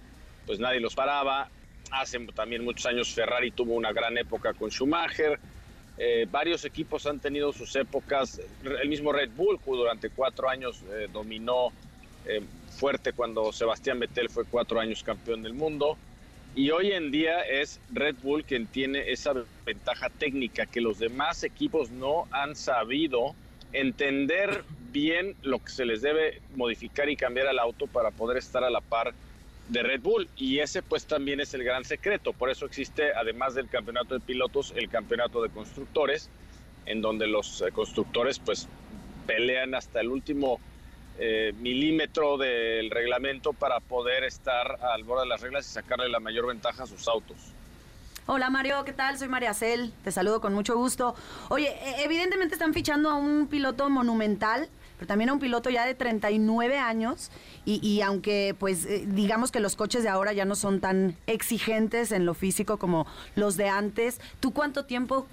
pues 0.47 0.59
nadie 0.59 0.81
los 0.81 0.95
paraba. 0.95 1.49
Hace 1.91 2.19
también 2.35 2.65
muchos 2.65 2.87
años 2.87 3.13
Ferrari 3.13 3.51
tuvo 3.51 3.75
una 3.75 3.93
gran 3.93 4.17
época 4.19 4.55
con 4.55 4.71
Schumacher. 4.71 5.39
Eh, 5.97 6.27
varios 6.31 6.65
equipos 6.65 7.07
han 7.07 7.21
tenido 7.21 7.53
sus 7.53 7.75
épocas. 7.77 8.41
El 8.65 8.89
mismo 8.89 9.13
Red 9.13 9.31
Bull, 9.37 9.61
que 9.61 9.71
durante 9.71 10.11
cuatro 10.11 10.49
años 10.49 10.83
eh, 10.91 11.09
dominó 11.13 11.69
eh, 12.27 12.43
fuerte 12.75 13.13
cuando 13.13 13.53
Sebastián 13.53 13.99
Vettel 13.99 14.29
fue 14.29 14.45
cuatro 14.45 14.81
años 14.81 15.03
campeón 15.03 15.43
del 15.43 15.55
mundo. 15.55 15.97
Y 16.55 16.71
hoy 16.71 16.93
en 16.93 17.11
día 17.11 17.41
es 17.41 17.81
Red 17.93 18.17
Bull 18.23 18.45
quien 18.45 18.67
tiene 18.67 19.11
esa 19.11 19.33
ventaja 19.65 20.09
técnica 20.11 20.67
que 20.67 20.81
los 20.81 20.99
demás 20.99 21.43
equipos 21.43 21.91
no 21.91 22.29
han 22.31 22.55
sabido 22.55 23.35
entender 23.73 24.63
bien 24.93 25.35
lo 25.43 25.59
que 25.59 25.71
se 25.71 25.85
les 25.85 26.01
debe 26.01 26.41
modificar 26.55 27.09
y 27.09 27.17
cambiar 27.17 27.49
al 27.49 27.59
auto 27.59 27.89
para 27.89 28.13
poder 28.13 28.37
estar 28.37 28.63
a 28.63 28.71
la 28.71 28.81
par 28.81 29.15
de 29.69 29.83
Red 29.83 30.01
Bull. 30.03 30.29
Y 30.37 30.61
ese 30.61 30.83
pues 30.83 31.07
también 31.07 31.41
es 31.41 31.55
el 31.55 31.65
gran 31.65 31.85
secreto. 31.85 32.33
Por 32.33 32.51
eso 32.51 32.67
existe, 32.67 33.13
además 33.13 33.55
del 33.55 33.69
campeonato 33.69 34.15
de 34.15 34.21
pilotos, 34.21 34.73
el 34.77 34.89
campeonato 34.89 35.43
de 35.43 35.51
constructores, 35.51 36.31
en 36.87 37.03
donde 37.03 37.27
los 37.27 37.63
eh, 37.63 37.73
constructores 37.73 38.39
pues 38.39 38.69
pelean 39.27 39.75
hasta 39.75 40.01
el 40.01 40.09
último 40.09 40.61
eh, 41.19 41.53
milímetro 41.61 42.37
del 42.37 42.91
reglamento 42.91 43.53
para 43.53 43.81
poder 43.81 44.25
estar 44.25 44.79
al 44.83 45.05
borde 45.05 45.23
de 45.23 45.29
las 45.29 45.41
reglas 45.41 45.67
y 45.67 45.73
sacarle 45.73 46.09
la 46.09 46.21
mayor 46.21 46.47
ventaja 46.47 46.83
a 46.83 46.87
sus 46.87 47.07
autos. 47.07 47.37
Hola 48.27 48.49
Mario, 48.49 48.85
¿qué 48.85 48.93
tal? 48.93 49.19
Soy 49.19 49.29
María 49.29 49.53
Cel, 49.53 49.93
te 50.03 50.11
saludo 50.11 50.41
con 50.41 50.55
mucho 50.55 50.75
gusto. 50.77 51.15
Oye, 51.51 51.69
e, 51.69 52.05
evidentemente 52.05 52.55
están 52.55 52.73
fichando 52.73 53.11
a 53.11 53.17
un 53.17 53.49
piloto 53.49 53.91
monumental, 53.91 54.69
pero 54.97 55.07
también 55.07 55.29
a 55.29 55.35
un 55.35 55.41
piloto 55.41 55.69
ya 55.69 55.85
de 55.85 55.95
39 55.95 56.79
años 56.79 57.31
y, 57.67 57.87
y 57.87 58.01
aunque 58.01 58.57
pues 58.59 58.87
eh, 58.87 59.05
digamos 59.07 59.53
que 59.53 59.61
los 59.61 59.77
coches 59.77 60.03
de 60.03 60.09
ahora 60.09 60.33
ya 60.33 60.47
no 60.47 60.55
son 60.55 60.81
tan 60.81 61.17
exigentes 61.27 62.13
en 62.13 62.25
lo 62.25 62.33
físico 62.33 62.79
como 62.79 63.07
los 63.37 63.57
de 63.57 63.69
antes, 63.69 64.21
¿tú 64.41 64.53
cuánto 64.53 64.87
tiempo 64.87 65.27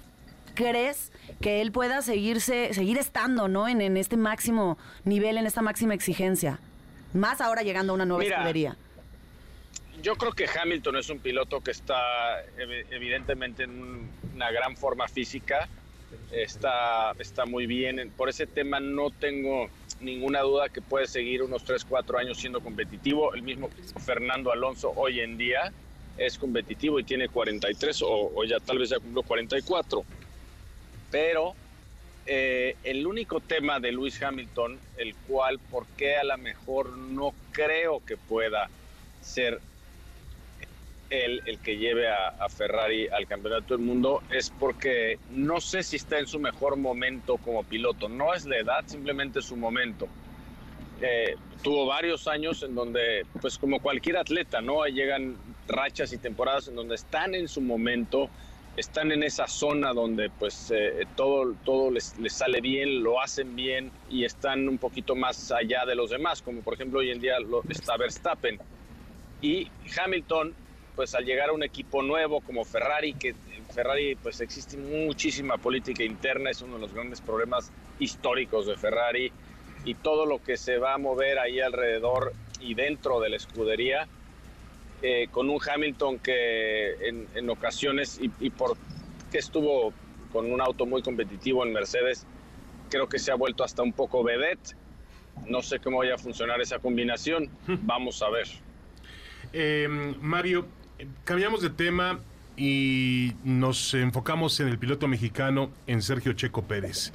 crees 0.54 1.12
que 1.40 1.60
él 1.60 1.72
pueda 1.72 2.02
seguirse, 2.02 2.72
seguir 2.74 2.98
estando, 2.98 3.48
¿no? 3.48 3.68
En, 3.68 3.80
en 3.80 3.96
este 3.96 4.16
máximo 4.16 4.78
nivel, 5.04 5.36
en 5.36 5.46
esta 5.46 5.62
máxima 5.62 5.94
exigencia. 5.94 6.60
Más 7.14 7.40
ahora 7.40 7.62
llegando 7.62 7.92
a 7.92 7.94
una 7.94 8.06
nueva 8.06 8.24
escudería. 8.24 8.76
Yo 10.02 10.16
creo 10.16 10.32
que 10.32 10.46
Hamilton 10.48 10.96
es 10.96 11.10
un 11.10 11.18
piloto 11.18 11.60
que 11.60 11.70
está 11.70 12.42
evidentemente 12.90 13.64
en 13.64 14.08
una 14.34 14.50
gran 14.50 14.76
forma 14.76 15.06
física. 15.06 15.68
Está, 16.32 17.12
está 17.18 17.46
muy 17.46 17.66
bien. 17.66 18.10
Por 18.16 18.28
ese 18.28 18.46
tema 18.46 18.80
no 18.80 19.10
tengo 19.10 19.68
ninguna 20.00 20.40
duda 20.40 20.68
que 20.70 20.80
puede 20.80 21.06
seguir 21.06 21.42
unos 21.42 21.64
3, 21.64 21.84
4 21.84 22.18
años 22.18 22.38
siendo 22.38 22.60
competitivo. 22.60 23.34
El 23.34 23.42
mismo 23.42 23.68
Fernando 24.04 24.50
Alonso 24.50 24.92
hoy 24.96 25.20
en 25.20 25.36
día 25.36 25.72
es 26.18 26.38
competitivo 26.38 26.98
y 26.98 27.04
tiene 27.04 27.28
43 27.28 28.02
o, 28.02 28.32
o 28.34 28.44
ya 28.44 28.58
tal 28.60 28.78
vez 28.78 28.90
ya 28.90 28.98
cumplió 28.98 29.22
44. 29.22 30.04
Pero 31.12 31.54
eh, 32.26 32.76
el 32.82 33.06
único 33.06 33.40
tema 33.40 33.78
de 33.78 33.92
Luis 33.92 34.20
Hamilton, 34.20 34.80
el 34.96 35.14
cual, 35.14 35.60
por 35.70 35.86
qué 35.96 36.16
a 36.16 36.24
lo 36.24 36.38
mejor 36.38 36.96
no 36.96 37.32
creo 37.52 38.04
que 38.04 38.16
pueda 38.16 38.68
ser 39.20 39.60
él 41.10 41.42
el 41.44 41.58
que 41.58 41.76
lleve 41.76 42.08
a, 42.08 42.48
Ferrari 42.48 43.06
al 43.08 43.26
campeonato 43.26 43.76
del 43.76 43.84
mundo, 43.84 44.22
es 44.30 44.50
porque 44.58 45.18
no 45.30 45.60
sé 45.60 45.82
si 45.82 45.96
está 45.96 46.18
en 46.18 46.26
su 46.26 46.38
mejor 46.38 46.76
momento 46.76 47.36
como 47.36 47.62
piloto. 47.64 48.08
No 48.08 48.34
es 48.34 48.46
la 48.46 48.56
edad, 48.56 48.84
simplemente 48.86 49.42
su 49.42 49.56
momento. 49.56 50.08
Eh, 51.02 51.36
tuvo 51.62 51.86
varios 51.86 52.26
años 52.28 52.62
en 52.62 52.74
donde, 52.74 53.26
pues 53.40 53.58
como 53.58 53.80
cualquier 53.80 54.16
atleta, 54.16 54.62
¿no? 54.62 54.86
Llegan 54.86 55.36
rachas 55.68 56.12
y 56.12 56.18
temporadas 56.18 56.68
en 56.68 56.76
donde 56.76 56.94
están 56.94 57.34
en 57.34 57.46
su 57.46 57.60
momento 57.60 58.30
están 58.76 59.12
en 59.12 59.22
esa 59.22 59.46
zona 59.46 59.92
donde 59.92 60.30
pues 60.30 60.70
eh, 60.74 61.06
todo, 61.14 61.54
todo 61.64 61.90
les, 61.90 62.14
sale 62.28 62.60
bien, 62.60 63.02
lo 63.02 63.20
hacen 63.20 63.54
bien 63.54 63.90
y 64.08 64.24
están 64.24 64.68
un 64.68 64.78
poquito 64.78 65.14
más 65.14 65.52
allá 65.52 65.84
de 65.84 65.94
los 65.94 66.10
demás, 66.10 66.40
como 66.40 66.62
por 66.62 66.74
ejemplo 66.74 67.00
hoy 67.00 67.10
en 67.10 67.20
día 67.20 67.38
lo, 67.40 67.62
está 67.68 67.96
Verstappen. 67.96 68.58
Y 69.42 69.68
Hamilton, 69.96 70.54
pues 70.96 71.14
al 71.14 71.24
llegar 71.24 71.50
a 71.50 71.52
un 71.52 71.62
equipo 71.62 72.02
nuevo 72.02 72.40
como 72.40 72.64
Ferrari, 72.64 73.12
que 73.14 73.30
en 73.30 73.66
Ferrari 73.74 74.14
pues 74.14 74.40
existe 74.40 74.76
muchísima 74.76 75.58
política 75.58 76.04
interna, 76.04 76.50
es 76.50 76.62
uno 76.62 76.76
de 76.76 76.80
los 76.80 76.94
grandes 76.94 77.20
problemas 77.20 77.70
históricos 77.98 78.66
de 78.66 78.76
Ferrari 78.76 79.32
y 79.84 79.94
todo 79.94 80.26
lo 80.26 80.42
que 80.42 80.56
se 80.56 80.78
va 80.78 80.94
a 80.94 80.98
mover 80.98 81.38
ahí 81.38 81.60
alrededor 81.60 82.32
y 82.60 82.74
dentro 82.74 83.20
de 83.20 83.30
la 83.30 83.36
escudería, 83.36 84.08
eh, 85.02 85.28
con 85.30 85.50
un 85.50 85.58
Hamilton 85.60 86.18
que 86.18 86.94
en, 87.34 87.50
ocasiones 87.50 88.18
y, 88.20 88.30
y 88.40 88.50
por 88.50 88.76
que 89.30 89.38
estuvo 89.38 89.92
con 90.32 90.50
un 90.50 90.60
auto 90.60 90.86
muy 90.86 91.02
competitivo 91.02 91.64
en 91.64 91.72
Mercedes, 91.72 92.26
creo 92.90 93.08
que 93.08 93.18
se 93.18 93.32
ha 93.32 93.34
vuelto 93.34 93.64
hasta 93.64 93.82
un 93.82 93.92
poco 93.92 94.22
vedette. 94.22 94.76
No 95.46 95.62
sé 95.62 95.78
cómo 95.78 95.98
vaya 95.98 96.14
a 96.14 96.18
funcionar 96.18 96.60
esa 96.60 96.78
combinación. 96.78 97.48
Vamos 97.66 98.22
a 98.22 98.30
ver. 98.30 98.46
Em, 99.52 100.14
Mario, 100.20 100.66
cambiamos 101.24 101.62
de 101.62 101.70
tema 101.70 102.20
y 102.56 103.32
nos 103.44 103.94
enfocamos 103.94 104.60
en 104.60 104.68
el 104.68 104.78
piloto 104.78 105.08
mexicano, 105.08 105.70
en 105.86 106.02
Sergio 106.02 106.34
Checo 106.34 106.62
Pérez. 106.62 107.12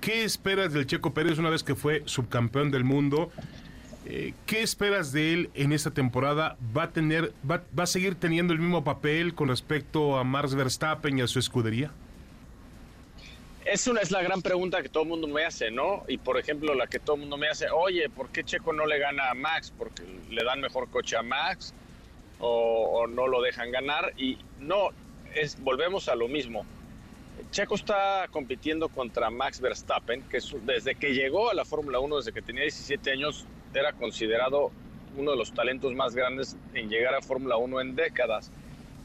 ¿Qué 0.00 0.24
esperas 0.24 0.72
del 0.72 0.86
Checo 0.86 1.14
Pérez 1.14 1.38
una 1.38 1.50
vez 1.50 1.62
que 1.62 1.76
fue 1.76 2.02
subcampeón 2.06 2.72
del 2.72 2.82
mundo? 2.82 3.30
Eh, 4.04 4.34
¿Qué 4.46 4.62
esperas 4.62 5.12
de 5.12 5.32
él 5.32 5.50
en 5.54 5.72
esta 5.72 5.92
temporada? 5.92 6.56
¿Va 6.76 6.84
a, 6.84 6.90
tener, 6.90 7.32
va, 7.48 7.62
a 7.76 7.86
seguir 7.86 8.16
teniendo 8.16 8.52
el 8.52 8.58
mismo 8.58 8.82
papel 8.82 9.34
con 9.34 9.48
respecto 9.48 10.18
a 10.18 10.24
Max 10.24 10.54
Verstappen 10.54 11.18
y 11.18 11.22
a 11.22 11.28
su 11.28 11.38
escudería? 11.38 11.92
Es, 13.64 13.86
es 13.86 14.10
la 14.10 14.22
gran 14.22 14.42
pregunta 14.42 14.82
que 14.82 14.88
todo 14.88 15.04
el 15.04 15.08
mundo 15.08 15.28
me 15.28 15.44
hace, 15.44 15.70
¿no? 15.70 16.02
Y 16.08 16.18
por 16.18 16.36
ejemplo, 16.36 16.74
la 16.74 16.88
que 16.88 16.98
todo 16.98 17.14
el 17.14 17.20
mundo 17.20 17.36
me 17.36 17.48
hace, 17.48 17.70
oye, 17.70 18.10
¿por 18.10 18.30
qué 18.30 18.42
Checo 18.42 18.72
no 18.72 18.86
le 18.86 18.98
gana 18.98 19.30
a 19.30 19.34
Max? 19.34 19.72
¿Porque 19.76 20.02
le 20.30 20.42
dan 20.42 20.60
mejor 20.60 20.90
coche 20.90 21.16
a 21.16 21.22
Max? 21.22 21.72
¿O, 22.40 23.06
no 23.06 23.28
lo 23.28 23.40
dejan 23.40 23.70
ganar? 23.70 24.14
Y 24.16 24.36
no, 24.58 24.88
volvemos 25.60 26.08
a 26.08 26.16
lo 26.16 26.26
mismo. 26.26 26.66
Checo 27.52 27.76
está 27.76 28.26
compitiendo 28.32 28.88
contra 28.88 29.30
Max 29.30 29.60
Verstappen, 29.60 30.22
que 30.22 30.38
desde 30.64 30.96
que 30.96 31.14
llegó 31.14 31.50
a 31.50 31.54
la 31.54 31.64
Fórmula 31.64 32.00
1, 32.00 32.16
desde 32.16 32.32
que 32.32 32.42
tenía 32.42 32.62
17 32.62 33.12
años, 33.12 33.46
era 33.74 33.92
considerado 33.92 34.70
uno 35.16 35.32
de 35.32 35.36
los 35.36 35.52
talentos 35.52 35.94
más 35.94 36.14
grandes 36.14 36.56
en 36.74 36.88
llegar 36.88 37.14
a 37.14 37.22
Fórmula 37.22 37.56
1 37.56 37.80
en 37.80 37.94
décadas 37.94 38.50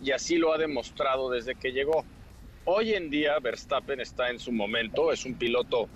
y 0.01 0.11
así 0.11 0.37
lo 0.37 0.53
ha 0.53 0.57
demostrado 0.57 1.29
desde 1.29 1.55
que 1.55 1.71
llegó. 1.71 2.05
Hoy 2.65 2.93
en 2.93 3.09
día 3.09 3.39
Verstappen 3.39 3.99
está 3.99 4.29
en 4.29 4.39
su 4.39 4.51
momento, 4.51 5.11
es 5.11 5.25
un 5.25 5.35
piloto 5.35 5.87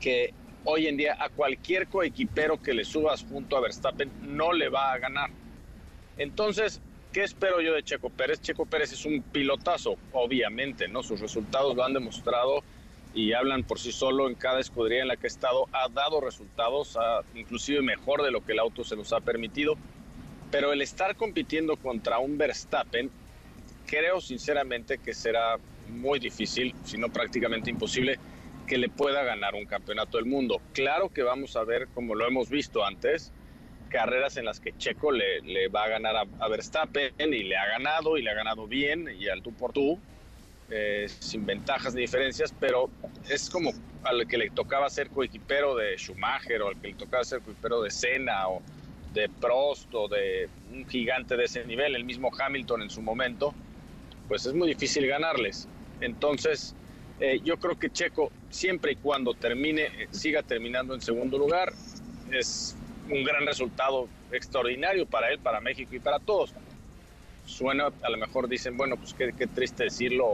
que 0.00 0.32
hoy 0.64 0.86
en 0.86 0.96
día 0.96 1.16
a 1.18 1.28
cualquier 1.28 1.88
coequipero 1.88 2.60
que 2.60 2.74
le 2.74 2.84
subas 2.84 3.24
junto 3.28 3.56
a 3.56 3.60
Verstappen 3.60 4.10
no 4.22 4.52
le 4.52 4.68
va 4.68 4.92
a 4.92 4.98
ganar. 4.98 5.30
Entonces, 6.16 6.80
¿qué 7.12 7.24
espero 7.24 7.60
yo 7.60 7.74
de 7.74 7.82
Checo 7.82 8.10
Pérez? 8.10 8.40
Checo 8.40 8.66
Pérez 8.66 8.92
es 8.92 9.04
un 9.04 9.22
pilotazo, 9.22 9.96
obviamente, 10.12 10.88
¿no? 10.88 11.02
Sus 11.02 11.20
resultados 11.20 11.74
lo 11.76 11.84
han 11.84 11.92
demostrado 11.92 12.62
y 13.14 13.32
hablan 13.32 13.62
por 13.62 13.78
sí 13.78 13.92
solo 13.92 14.28
en 14.28 14.34
cada 14.34 14.60
escudería 14.60 15.02
en 15.02 15.08
la 15.08 15.16
que 15.16 15.26
ha 15.26 15.28
estado, 15.28 15.68
ha 15.72 15.88
dado 15.88 16.20
resultados, 16.20 16.98
inclusive 17.34 17.80
mejor 17.80 18.22
de 18.22 18.32
lo 18.32 18.44
que 18.44 18.52
el 18.52 18.58
auto 18.58 18.82
se 18.82 18.96
nos 18.96 19.12
ha 19.12 19.20
permitido. 19.20 19.76
Pero 20.50 20.72
el 20.72 20.82
estar 20.82 21.16
compitiendo 21.16 21.76
contra 21.76 22.18
un 22.18 22.36
Verstappen, 22.36 23.10
creo 23.86 24.20
sinceramente 24.20 24.98
que 24.98 25.14
será 25.14 25.58
muy 25.88 26.18
difícil, 26.18 26.74
si 26.84 26.98
no 26.98 27.08
prácticamente 27.08 27.70
imposible, 27.70 28.18
que 28.66 28.78
le 28.78 28.88
pueda 28.88 29.22
ganar 29.22 29.54
un 29.54 29.66
campeonato 29.66 30.16
del 30.16 30.26
mundo. 30.26 30.60
Claro 30.72 31.10
que 31.10 31.22
vamos 31.22 31.56
a 31.56 31.64
ver, 31.64 31.88
como 31.94 32.14
lo 32.14 32.26
hemos 32.26 32.48
visto 32.48 32.84
antes, 32.84 33.32
carreras 33.90 34.36
en 34.36 34.46
las 34.46 34.58
que 34.58 34.76
Checo 34.76 35.12
le, 35.12 35.68
va 35.68 35.84
a 35.84 35.88
ganar 35.88 36.16
a, 36.16 36.48
Verstappen 36.48 37.12
y 37.18 37.44
le 37.44 37.56
ha 37.56 37.66
ganado 37.66 38.16
y 38.16 38.22
le 38.22 38.30
ha 38.30 38.34
ganado 38.34 38.66
bien 38.66 39.08
y 39.18 39.28
al 39.28 39.42
tú 39.42 39.52
por 39.52 39.72
tú, 39.72 40.00
eh, 40.70 41.06
sin 41.18 41.44
ventajas 41.44 41.94
ni 41.94 42.02
diferencias, 42.02 42.54
pero 42.58 42.88
es 43.28 43.50
como 43.50 43.72
al 44.02 44.26
que 44.26 44.38
le 44.38 44.50
tocaba 44.50 44.88
ser 44.88 45.10
coequipero 45.10 45.74
de 45.76 45.96
Schumacher 45.96 46.62
o 46.62 46.68
al 46.68 46.80
que 46.80 46.88
le 46.88 46.94
tocaba 46.94 47.24
ser 47.24 47.40
coequipero 47.40 47.82
de 47.82 47.90
Senna 47.90 48.48
o 48.48 48.62
de 49.12 49.28
Prost 49.28 49.94
o 49.94 50.08
de 50.08 50.48
un 50.72 50.86
gigante 50.88 51.36
de 51.36 51.44
ese 51.44 51.64
nivel, 51.64 51.94
el 51.94 52.04
mismo 52.04 52.30
Hamilton 52.36 52.82
en 52.82 52.90
su 52.90 53.02
momento, 53.02 53.54
pues 54.28 54.46
es 54.46 54.54
muy 54.54 54.68
difícil 54.68 55.06
ganarles. 55.06 55.68
Entonces, 56.00 56.74
eh, 57.20 57.40
yo 57.44 57.58
creo 57.58 57.78
que 57.78 57.90
Checo, 57.90 58.32
siempre 58.50 58.92
y 58.92 58.96
cuando 58.96 59.34
termine, 59.34 59.82
eh, 59.82 60.08
siga 60.10 60.42
terminando 60.42 60.94
en 60.94 61.00
segundo 61.00 61.38
lugar, 61.38 61.72
es 62.32 62.74
un 63.08 63.22
gran 63.22 63.46
resultado 63.46 64.08
extraordinario 64.32 65.06
para 65.06 65.30
él, 65.30 65.38
para 65.38 65.60
México 65.60 65.94
y 65.94 66.00
para 66.00 66.18
todos 66.18 66.54
suena, 67.46 67.88
a 68.02 68.10
lo 68.10 68.16
mejor 68.16 68.48
dicen, 68.48 68.76
bueno, 68.76 68.96
pues 68.96 69.14
qué, 69.14 69.32
triste 69.46 69.84
decirlo, 69.84 70.26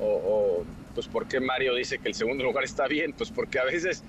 o, 0.00 0.64
pues 0.94 1.06
por 1.08 1.26
qué 1.26 1.40
Mario 1.40 1.74
dice 1.74 1.98
que 1.98 2.08
el 2.08 2.14
segundo 2.14 2.44
lugar 2.44 2.64
está 2.64 2.86
bien, 2.86 3.12
pues 3.12 3.30
porque 3.30 3.58
a 3.58 3.64
veces 3.64 4.02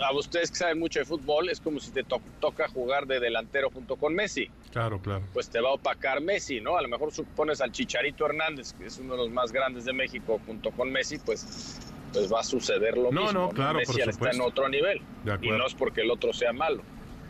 a 0.00 0.12
ustedes 0.12 0.50
que 0.50 0.56
saben 0.56 0.78
mucho 0.78 1.00
de 1.00 1.04
fútbol 1.04 1.48
es 1.48 1.60
como 1.60 1.80
si 1.80 1.90
te 1.90 2.04
toca 2.04 2.68
jugar 2.68 3.06
de 3.06 3.20
delantero 3.20 3.70
junto 3.70 3.96
con 3.96 4.14
Messi. 4.14 4.48
Claro, 4.70 5.00
claro. 5.00 5.24
Pues 5.32 5.48
te 5.48 5.60
va 5.60 5.70
a 5.70 5.72
opacar 5.72 6.20
Messi, 6.20 6.60
¿no? 6.60 6.76
A 6.76 6.82
lo 6.82 6.88
mejor 6.88 7.12
supones 7.12 7.60
al 7.60 7.72
Chicharito 7.72 8.26
Hernández, 8.26 8.74
que 8.74 8.86
es 8.86 8.98
uno 8.98 9.14
de 9.14 9.18
los 9.18 9.30
más 9.30 9.52
grandes 9.52 9.84
de 9.84 9.92
México, 9.92 10.40
junto 10.46 10.70
con 10.70 10.90
Messi, 10.90 11.18
pues 11.18 11.80
pues 12.12 12.30
va 12.32 12.40
a 12.40 12.44
suceder 12.44 12.96
lo 12.96 13.10
mismo. 13.10 13.32
No, 13.32 13.46
no, 13.46 13.48
claro, 13.50 13.78
Messi 13.78 14.00
por 14.00 14.08
está 14.10 14.30
en 14.30 14.40
otro 14.42 14.68
nivel. 14.68 15.00
Y 15.40 15.48
no 15.48 15.66
es 15.66 15.74
porque 15.74 16.02
el 16.02 16.10
otro 16.10 16.32
sea 16.32 16.52
malo. 16.52 16.82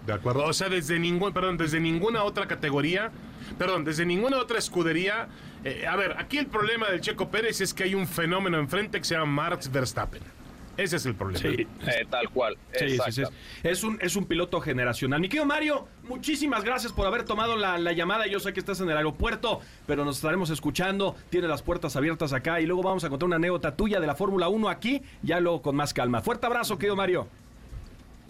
De 0.07 0.12
acuerdo. 0.12 0.45
O 0.45 0.53
sea, 0.53 0.68
desde 0.68 0.99
ningún, 0.99 1.32
perdón, 1.32 1.57
desde 1.57 1.78
ninguna 1.78 2.24
otra 2.24 2.49
categoría 2.49 3.12
perdón, 3.59 3.84
desde 3.84 4.07
ninguna 4.07 4.38
otra 4.38 4.59
escudería. 4.59 5.28
Eh, 5.64 5.86
a 5.86 5.96
ver, 5.96 6.16
aquí 6.18 6.38
el 6.38 6.46
problema 6.46 6.88
del 6.88 7.00
Checo 7.00 7.30
Pérez 7.30 7.61
es 7.61 7.72
que 7.72 7.84
hay 7.84 7.94
un 7.94 8.07
fenómeno 8.07 8.59
enfrente 8.59 8.98
que 8.98 9.05
se 9.05 9.14
llama 9.14 9.50
Max 9.50 9.70
Verstappen. 9.70 10.22
Ese 10.76 10.96
es 10.96 11.07
el 11.07 11.14
problema. 11.14 11.40
Sí, 11.40 11.66
eh, 11.86 12.07
tal 12.09 12.30
cual. 12.30 12.57
Sí, 12.74 12.98
sí, 13.11 13.22
es, 13.62 13.84
un, 13.84 13.98
es 14.00 14.16
un 14.16 14.24
piloto 14.24 14.61
generacional. 14.61 15.20
Mi 15.20 15.28
querido 15.28 15.44
Mario, 15.44 15.86
muchísimas 16.05 16.64
gracias 16.64 16.92
por 16.92 17.07
haber 17.07 17.24
tomado 17.24 17.57
la, 17.57 17.92
llamada. 17.92 18.26
Yo 18.26 18.40
sé 18.40 18.53
que 18.53 18.61
estás 18.61 18.80
en 18.80 18.88
el 18.88 18.96
aeropuerto, 18.96 19.61
pero 19.86 20.05
nos 20.05 20.16
estaremos 20.16 20.48
escuchando. 20.50 21.14
Tiene 21.28 21.46
las 21.46 21.62
puertas 21.62 21.94
abiertas 21.96 22.32
acá 22.32 22.61
y 22.61 22.66
luego 22.66 22.82
vamos 22.82 23.05
a 23.05 23.11
contar 23.11 23.26
una 23.26 23.36
anécdota 23.36 23.76
tuya 23.76 24.00
de 24.00 24.07
la 24.07 24.14
Fórmula 24.14 24.48
1 24.48 24.68
aquí, 24.68 25.03
ya 25.22 25.40
luego 25.40 25.61
con 25.61 25.76
más 25.76 25.92
calma. 25.92 26.22
Fuerte 26.22 26.46
abrazo, 26.46 26.78
querido 26.78 26.96
Mario. 26.96 27.28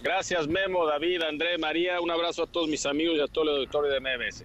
Gracias, 0.03 0.49
Memo, 0.49 0.85
David, 0.85 1.23
André, 1.23 1.59
María. 1.59 2.01
Un 2.01 2.11
abrazo 2.11 2.43
a 2.43 2.47
todos 2.49 2.69
mis 2.69 2.85
amigos 2.87 3.17
y 3.19 3.21
a 3.21 3.29
todo 3.29 3.45
el 3.45 3.51
auditorio 3.51 3.93
de 3.93 4.01
MBS. 4.01 4.45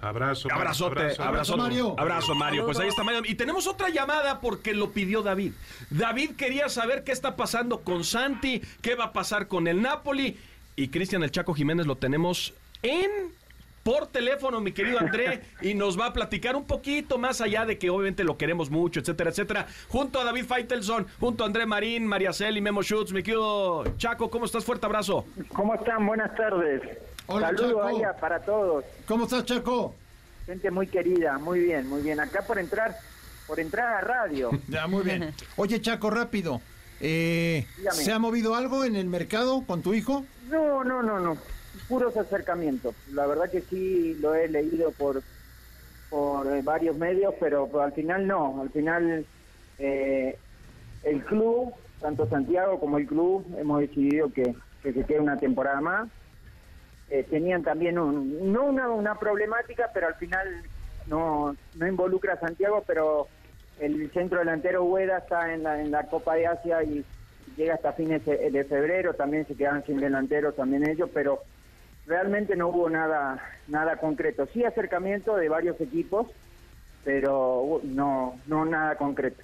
Abrazo. 0.00 0.48
Abrazote, 0.52 1.14
abrazo, 1.18 1.56
Mario. 1.56 1.94
Abrazo, 1.98 2.34
Mario. 2.34 2.64
Pues 2.64 2.78
ahí 2.78 2.88
está 2.88 3.02
Mario. 3.02 3.22
Y 3.24 3.34
tenemos 3.34 3.66
otra 3.66 3.88
llamada 3.88 4.40
porque 4.40 4.74
lo 4.74 4.90
pidió 4.90 5.22
David. 5.22 5.52
David 5.90 6.32
quería 6.36 6.68
saber 6.68 7.04
qué 7.04 7.12
está 7.12 7.36
pasando 7.36 7.80
con 7.80 8.04
Santi, 8.04 8.62
qué 8.82 8.94
va 8.94 9.06
a 9.06 9.12
pasar 9.12 9.48
con 9.48 9.66
el 9.66 9.82
Napoli. 9.82 10.38
Y 10.76 10.88
Cristian 10.88 11.22
El 11.22 11.30
Chaco 11.30 11.54
Jiménez 11.54 11.86
lo 11.86 11.96
tenemos 11.96 12.52
en 12.82 13.10
por 13.86 14.08
teléfono, 14.08 14.60
mi 14.60 14.72
querido 14.72 14.98
André, 14.98 15.42
y 15.60 15.74
nos 15.74 15.96
va 15.98 16.06
a 16.06 16.12
platicar 16.12 16.56
un 16.56 16.64
poquito 16.64 17.18
más 17.18 17.40
allá 17.40 17.64
de 17.64 17.78
que 17.78 17.88
obviamente 17.88 18.24
lo 18.24 18.36
queremos 18.36 18.68
mucho, 18.68 18.98
etcétera, 18.98 19.30
etcétera. 19.30 19.68
Junto 19.88 20.18
a 20.18 20.24
David 20.24 20.44
Feitelson, 20.44 21.06
junto 21.20 21.44
a 21.44 21.46
André 21.46 21.66
Marín, 21.66 22.04
María 22.04 22.32
Cel 22.32 22.56
y 22.56 22.60
Memo 22.60 22.82
Schutz. 22.82 23.12
Mi 23.12 23.22
querido 23.22 23.84
Chaco, 23.96 24.28
¿cómo 24.28 24.44
estás? 24.44 24.64
Fuerte 24.64 24.86
abrazo. 24.86 25.24
¿Cómo 25.52 25.72
están? 25.76 26.04
Buenas 26.04 26.34
tardes. 26.34 26.82
Hola, 27.28 27.48
Saludos 27.48 28.02
para 28.20 28.40
todos. 28.40 28.84
¿Cómo 29.06 29.24
estás, 29.24 29.44
Chaco? 29.44 29.94
Gente 30.46 30.70
muy 30.70 30.86
querida, 30.86 31.38
muy 31.38 31.60
bien, 31.60 31.88
muy 31.88 32.02
bien. 32.02 32.20
Acá 32.20 32.42
por 32.42 32.58
entrar, 32.58 32.96
por 33.46 33.58
entrar 33.58 33.94
a 33.94 34.00
radio. 34.00 34.50
Ya, 34.68 34.86
muy 34.86 35.02
bien. 35.02 35.34
Oye, 35.56 35.80
Chaco, 35.80 36.10
rápido. 36.10 36.60
Eh, 37.00 37.66
¿Se 37.92 38.12
ha 38.12 38.18
movido 38.18 38.54
algo 38.54 38.84
en 38.84 38.94
el 38.94 39.06
mercado 39.06 39.64
con 39.66 39.82
tu 39.82 39.92
hijo? 39.92 40.24
No, 40.48 40.84
no, 40.84 41.02
no, 41.02 41.18
no. 41.18 41.36
Puros 41.88 42.16
acercamientos. 42.16 42.94
La 43.12 43.26
verdad 43.26 43.50
que 43.50 43.60
sí 43.62 44.14
lo 44.20 44.34
he 44.34 44.48
leído 44.48 44.92
por 44.92 45.22
por 46.08 46.46
eh, 46.46 46.62
varios 46.62 46.96
medios, 46.96 47.34
pero, 47.40 47.68
al 47.82 47.92
final 47.92 48.28
no. 48.28 48.60
Al 48.62 48.70
final 48.70 49.26
eh, 49.78 50.38
el 51.02 51.24
club, 51.24 51.74
tanto 52.00 52.28
Santiago 52.28 52.78
como 52.78 52.98
el 52.98 53.06
club, 53.06 53.44
hemos 53.58 53.80
decidido 53.80 54.32
que, 54.32 54.54
que 54.84 54.92
se 54.92 55.04
quede 55.04 55.18
una 55.18 55.36
temporada 55.36 55.80
más 55.80 56.08
eh, 57.10 57.24
tenían 57.28 57.62
también 57.62 57.98
un, 57.98 58.52
no 58.52 58.64
una, 58.64 58.88
una 58.88 59.14
problemática, 59.16 59.90
pero 59.92 60.08
al 60.08 60.14
final 60.14 60.62
no, 61.06 61.56
no 61.76 61.86
involucra 61.86 62.34
a 62.34 62.40
Santiago, 62.40 62.82
pero 62.86 63.28
el 63.78 64.10
centro 64.10 64.38
delantero 64.38 64.84
Hueda 64.84 65.18
está 65.18 65.52
en 65.52 65.62
la, 65.62 65.80
en 65.80 65.90
la 65.90 66.04
Copa 66.04 66.34
de 66.34 66.46
Asia 66.46 66.82
y 66.82 67.04
llega 67.56 67.74
hasta 67.74 67.92
fines 67.92 68.24
de 68.24 68.64
febrero, 68.64 69.14
también 69.14 69.46
se 69.46 69.54
quedan 69.54 69.84
sin 69.84 69.98
delantero 69.98 70.52
también 70.52 70.88
ellos, 70.88 71.08
pero 71.12 71.42
realmente 72.06 72.56
no 72.56 72.68
hubo 72.68 72.88
nada 72.88 73.42
nada 73.68 73.96
concreto. 73.96 74.46
Sí 74.52 74.64
acercamiento 74.64 75.36
de 75.36 75.48
varios 75.48 75.80
equipos, 75.80 76.28
pero 77.04 77.80
no 77.84 78.38
no 78.46 78.64
nada 78.64 78.96
concreto. 78.96 79.42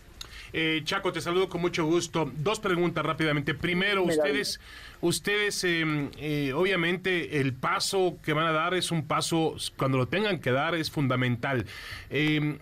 Eh, 0.53 0.83
Chaco, 0.85 1.13
te 1.13 1.21
saludo 1.21 1.49
con 1.49 1.61
mucho 1.61 1.85
gusto. 1.85 2.31
Dos 2.37 2.61
preguntas 2.61 3.05
rápidamente. 3.05 3.55
Primero, 3.55 4.03
ustedes, 4.05 4.61
ustedes, 5.01 5.65
em, 5.65 6.11
eh, 6.19 6.53
obviamente, 6.53 7.41
el 7.41 7.55
paso 7.55 8.19
que 8.23 8.33
van 8.33 8.47
a 8.47 8.53
dar 8.53 8.75
es 8.75 8.91
un 8.91 9.07
paso, 9.07 9.57
cuando 9.77 9.97
lo 9.99 10.09
tengan 10.09 10.41
que 10.41 10.51
dar, 10.51 10.75
es 10.75 10.91
fundamental. 10.91 11.65
Em, 12.11 12.59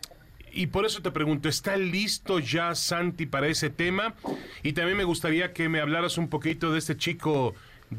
y 0.52 0.68
por 0.68 0.84
eso 0.84 1.02
te 1.02 1.10
pregunto, 1.10 1.48
¿está 1.48 1.76
listo 1.76 2.38
ya 2.38 2.74
Santi 2.74 3.26
para 3.26 3.48
ese 3.48 3.70
tema? 3.70 4.14
Y 4.62 4.72
también 4.72 4.96
me 4.96 5.04
gustaría 5.04 5.52
que 5.52 5.68
me 5.68 5.80
hablaras 5.80 6.18
un 6.18 6.28
poquito 6.28 6.72
de 6.72 6.78
este 6.78 6.96
chico 6.96 7.54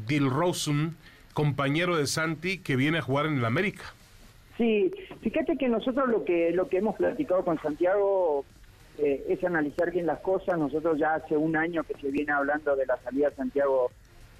Dilrosun, 0.06 0.96
compañero 1.34 1.96
de 1.96 2.06
Santi, 2.06 2.58
que 2.58 2.76
viene 2.76 2.98
a 2.98 3.02
jugar 3.02 3.26
en 3.26 3.38
el 3.38 3.44
América. 3.44 3.94
Sí, 4.58 4.92
fíjate 5.22 5.56
que 5.56 5.68
nosotros 5.68 6.08
lo 6.08 6.24
que 6.24 6.50
lo 6.52 6.68
que 6.68 6.78
hemos 6.78 6.96
platicado 6.96 7.42
con 7.42 7.60
Santiago 7.60 8.44
es 9.32 9.44
analizar 9.44 9.90
bien 9.90 10.06
las 10.06 10.20
cosas. 10.20 10.58
Nosotros 10.58 10.98
ya 10.98 11.14
hace 11.14 11.36
un 11.36 11.56
año 11.56 11.82
que 11.84 11.94
se 11.94 12.10
viene 12.10 12.32
hablando 12.32 12.76
de 12.76 12.86
la 12.86 12.96
salida 12.98 13.30
de 13.30 13.36
Santiago 13.36 13.90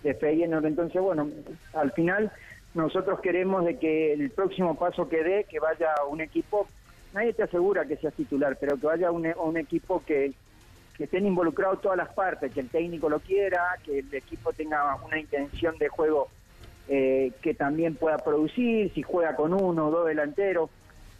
de 0.03 0.15
Feyenoord, 0.15 0.67
entonces 0.67 1.01
bueno, 1.01 1.29
al 1.75 1.93
final 1.93 2.33
nosotros 2.75 3.21
queremos 3.21 3.65
de 3.65 3.79
que 3.79 4.13
el 4.15 4.31
próximo 4.31 4.75
paso 4.75 5.09
que 5.09 5.23
dé, 5.23 5.45
que 5.49 5.61
vaya 5.61 5.95
un 6.09 6.21
equipo, 6.21 6.67
nadie 7.13 7.33
te 7.33 7.45
asegura 7.45 7.85
que 7.85 7.97
sea 7.97 8.11
titular, 8.11 8.57
pero 8.61 8.77
que 8.79 8.87
vaya 8.87 9.13
un, 9.13 9.27
un 9.45 9.57
equipo 9.57 10.03
que, 10.05 10.33
que 10.97 11.05
estén 11.05 11.27
involucrados 11.27 11.81
todas 11.81 11.97
las 11.97 12.13
partes, 12.15 12.53
que 12.53 12.61
el 12.61 12.69
técnico 12.69 13.09
lo 13.09 13.21
quiera, 13.21 13.79
que 13.85 14.01
el 14.01 14.13
equipo 14.13 14.53
tenga 14.53 14.97
una 15.05 15.19
intención 15.19 15.77
de 15.79 15.89
juego 15.89 16.29
eh, 16.89 17.33
que 17.43 17.55
también 17.55 17.95
pueda 17.95 18.19
producir, 18.19 18.93
si 18.93 19.03
juega 19.03 19.37
con 19.37 19.55
uno 19.55 19.87
o 19.87 19.91
dos 19.91 20.07
delanteros 20.07 20.69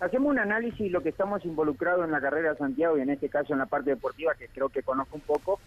hacemos 0.03 0.31
un 0.31 0.39
análisis 0.39 0.91
lo 0.91 1.01
que 1.01 1.11
estamos 1.11 1.45
involucrados 1.45 2.05
en 2.05 2.11
la 2.11 2.21
carrera 2.21 2.51
de 2.51 2.59
Santiago 2.59 2.99
y 2.99 3.03
en 3.03 3.11
este 3.11 3.29
caso 3.29 3.53
en 3.53 3.61
la 3.61 3.67
parte 3.67 3.91
deportiva, 3.91 4.35
que 4.35 4.49
creo 4.49 4.69
que 4.69 4.83
conozco 4.83 5.15
un 5.15 5.23
poco, 5.23 5.61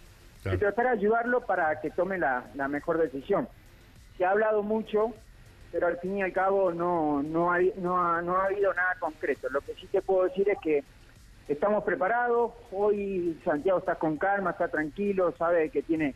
y 0.46 0.58
tratar 0.58 0.86
de 0.86 0.92
ayudarlo 0.92 1.42
para 1.42 1.80
que 1.80 1.90
tome 1.90 2.18
la, 2.18 2.44
mejor 2.70 2.98
decisión. 2.98 3.48
Se 4.18 4.26
ha 4.26 4.32
hablado 4.32 4.62
mucho, 4.62 5.14
pero 5.72 5.88
al 5.88 5.98
fin 5.98 6.18
y 6.18 6.22
al 6.22 6.34
cabo 6.34 6.72
no, 6.72 7.24
no, 7.24 7.52
ha, 7.52 7.60
no, 7.78 7.98
ha, 7.98 8.22
no 8.22 8.36
ha 8.36 8.46
habido 8.46 8.74
nada 8.74 8.96
concreto. 9.00 9.50
Lo 9.50 9.62
que 9.62 9.74
sí 9.76 9.88
te 9.88 10.02
puedo 10.02 10.26
decir 10.26 10.48
es 10.50 10.58
que 10.62 10.84
estamos 11.48 11.84
preparados, 11.84 12.52
hoy 12.72 13.40
Santiago 13.44 13.80
está 13.80 13.96
con 13.96 14.18
calma, 14.18 14.52
está 14.52 14.68
tranquilo, 14.68 15.34
sabe 15.38 15.70
que 15.70 15.82
tiene 15.82 16.14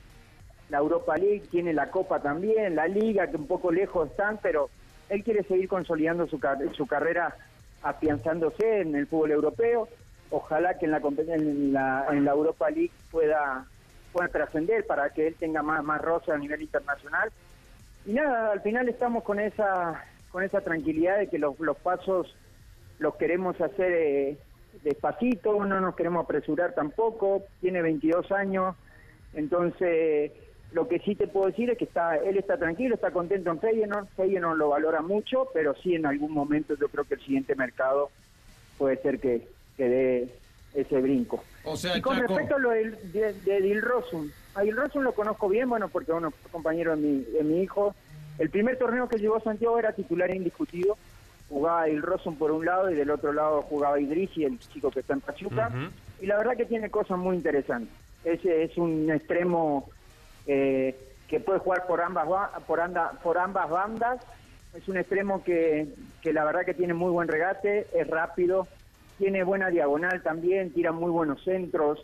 la 0.70 0.78
Europa 0.78 1.16
League, 1.18 1.48
tiene 1.50 1.74
la 1.74 1.90
Copa 1.90 2.20
también, 2.20 2.76
la 2.76 2.88
Liga, 2.88 3.28
que 3.28 3.38
un 3.38 3.48
poco 3.48 3.72
lejos 3.72 4.12
están, 4.12 4.38
pero 4.44 4.70
él 5.08 5.24
quiere 5.24 5.44
seguir 5.44 5.68
consolidando 5.68 6.28
su, 6.28 6.40
su 6.74 6.86
carrera, 6.86 7.36
afianzándose 7.84 8.82
en 8.82 8.96
el 8.96 9.08
fútbol 9.08 9.32
europeo. 9.32 9.88
Ojalá 10.32 10.78
que 10.78 10.86
en 10.86 10.92
la, 10.92 10.98
en 11.00 11.76
en 12.18 12.26
la 12.26 12.32
Europa 12.32 12.70
League 12.70 12.92
pueda, 13.12 13.66
pueda 14.14 14.28
trascender 14.30 14.86
para 14.86 15.10
que 15.10 15.28
él 15.28 15.36
tenga 15.36 15.64
más, 15.64 15.84
más 15.84 16.02
roce 16.02 16.32
a 16.32 16.38
nivel 16.38 16.62
internacional. 16.62 17.32
Y 18.06 18.14
nada, 18.14 18.52
al 18.52 18.62
final 18.62 18.88
estamos 18.90 19.24
con 19.24 19.40
esa, 19.40 20.04
con 20.32 20.44
esa 20.44 20.62
tranquilidad 20.62 21.18
de 21.18 21.28
que 21.28 21.40
los, 21.40 21.60
los 21.60 21.78
pasos 21.78 22.36
los 23.00 23.16
queremos 23.16 23.60
hacer 23.60 23.92
eh, 23.92 24.38
despacito, 24.84 25.64
no 25.66 25.80
nos 25.80 25.96
queremos 25.96 26.24
apresurar 26.24 26.74
tampoco, 26.74 27.44
tiene 27.62 27.82
22 27.82 28.32
años, 28.32 28.76
entonces 29.34 30.32
lo 30.72 30.88
que 30.88 31.00
sí 31.00 31.16
te 31.16 31.28
puedo 31.28 31.48
decir 31.48 31.70
es 31.70 31.78
que 31.78 31.86
está, 31.86 32.18
él 32.18 32.38
está 32.38 32.58
tranquilo, 32.58 32.96
está 32.96 33.12
contento 33.12 33.50
en 33.52 33.60
Feyenoord, 33.60 34.08
Feyenoord 34.16 34.58
lo 34.58 34.70
valora 34.70 35.02
mucho, 35.02 35.48
pero 35.54 35.74
sí 35.76 35.96
en 35.96 36.06
algún 36.06 36.32
momento 36.32 36.76
yo 36.80 36.88
creo 36.90 37.04
que 37.06 37.16
el 37.16 37.22
siguiente 37.22 37.56
mercado 37.56 38.10
puede 38.78 38.98
ser 39.02 39.20
que, 39.20 39.48
que 39.78 39.90
dé 39.90 40.30
ese 40.76 41.02
brinco. 41.02 41.44
O 41.64 41.76
sea, 41.76 41.98
y 41.98 42.02
con 42.02 42.16
Chaco- 42.18 42.28
respecto 42.28 42.56
a 42.56 42.60
lo 42.60 42.70
del- 42.70 43.12
de, 43.12 43.34
de 43.34 43.62
Dilrosun, 43.62 44.32
a 44.56 44.62
Dilrosun 44.62 45.04
lo 45.04 45.14
conozco 45.14 45.50
bien, 45.50 45.68
bueno, 45.70 45.88
porque 45.90 46.12
bueno, 46.12 46.32
compañero 46.52 46.96
de 46.96 47.02
mi, 47.02 47.24
de 47.24 47.44
mi 47.44 47.62
hijo. 47.64 47.96
El 48.38 48.50
primer 48.50 48.78
torneo 48.78 49.10
que 49.10 49.18
llevó 49.18 49.36
a 49.38 49.42
Santiago 49.42 49.78
era 49.80 49.92
titular 49.94 50.34
indiscutido. 50.34 50.98
Jugaba 51.50 51.86
Dilrosun 51.86 52.36
por 52.38 52.52
un 52.52 52.64
lado 52.66 52.90
y 52.92 52.96
del 52.96 53.10
otro 53.10 53.34
lado 53.34 53.64
jugaba 53.64 54.00
Idrisi, 54.00 54.46
el 54.46 54.60
chico 54.60 54.92
que 54.92 55.00
está 55.00 55.14
en 55.14 55.22
Pachuca. 55.22 55.72
Y 56.22 56.28
la 56.28 56.38
verdad 56.38 56.56
que 56.56 56.66
tiene 56.66 56.90
cosas 56.92 57.18
muy 57.18 57.36
interesantes. 57.36 57.94
Ese 58.24 58.64
es 58.64 58.78
un 58.78 59.10
extremo 59.12 59.90
eh, 60.52 60.96
que 61.28 61.40
puede 61.40 61.60
jugar 61.60 61.86
por 61.86 62.02
ambas 62.02 62.28
ba- 62.28 62.52
por, 62.66 62.80
anda, 62.80 63.12
por 63.24 63.38
ambas 63.38 63.70
bandas. 63.70 64.20
Es 64.74 64.88
un 64.88 64.98
extremo 64.98 65.44
que, 65.44 65.88
que 66.22 66.34
la 66.34 66.44
verdad 66.44 66.66
que 66.66 66.74
tiene 66.74 66.94
muy 66.96 67.12
buen 67.12 67.28
regate, 67.28 67.88
es 67.94 68.08
rápido, 68.08 68.68
tiene 69.20 69.44
buena 69.44 69.70
diagonal 69.70 70.24
también, 70.24 70.74
tira 70.74 70.92
muy 70.92 71.12
buenos 71.12 71.44
centros, 71.44 72.04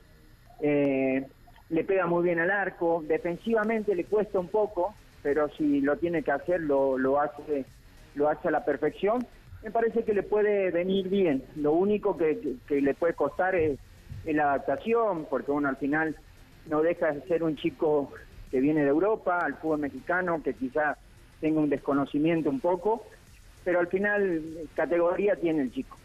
eh, 0.59 1.25
le 1.69 1.83
pega 1.83 2.05
muy 2.05 2.23
bien 2.23 2.39
al 2.39 2.51
arco, 2.51 3.03
defensivamente 3.07 3.95
le 3.95 4.05
cuesta 4.05 4.39
un 4.39 4.49
poco, 4.49 4.95
pero 5.23 5.49
si 5.49 5.81
lo 5.81 5.97
tiene 5.97 6.21
que 6.21 6.31
hacer 6.31 6.61
lo, 6.61 6.97
lo 6.97 7.19
hace 7.19 7.65
lo 8.13 8.29
hace 8.29 8.47
a 8.47 8.51
la 8.51 8.63
perfección. 8.63 9.25
Me 9.63 9.71
parece 9.71 10.03
que 10.03 10.13
le 10.13 10.23
puede 10.23 10.69
venir 10.71 11.09
bien. 11.09 11.43
Lo 11.55 11.73
único 11.73 12.15
que, 12.15 12.39
le 12.69 12.93
puede 12.93 13.13
costar 13.13 13.55
es 13.55 13.79
la 14.23 14.43
adaptación, 14.53 15.25
porque 15.29 15.51
uno 15.51 15.67
al 15.67 15.77
final 15.77 16.15
no 16.69 16.81
deja 16.81 17.11
de 17.11 17.21
ser 17.27 17.43
un 17.43 17.55
chico 17.57 18.11
que 18.55 18.61
viene 18.61 18.83
de 18.83 18.87
Europa, 18.87 19.39
al 19.39 19.55
fútbol 19.55 19.79
mexicano, 19.79 20.41
que 20.41 20.53
quizá 20.53 20.97
tenga 21.41 21.59
un 21.59 21.69
desconocimiento 21.69 22.49
un 22.49 22.61
poco, 22.61 23.05
pero 23.65 23.81
al 23.81 23.87
final 23.87 24.41
categoría 24.73 25.35
tiene 25.35 25.63
el 25.63 25.73
chico. 25.73 25.97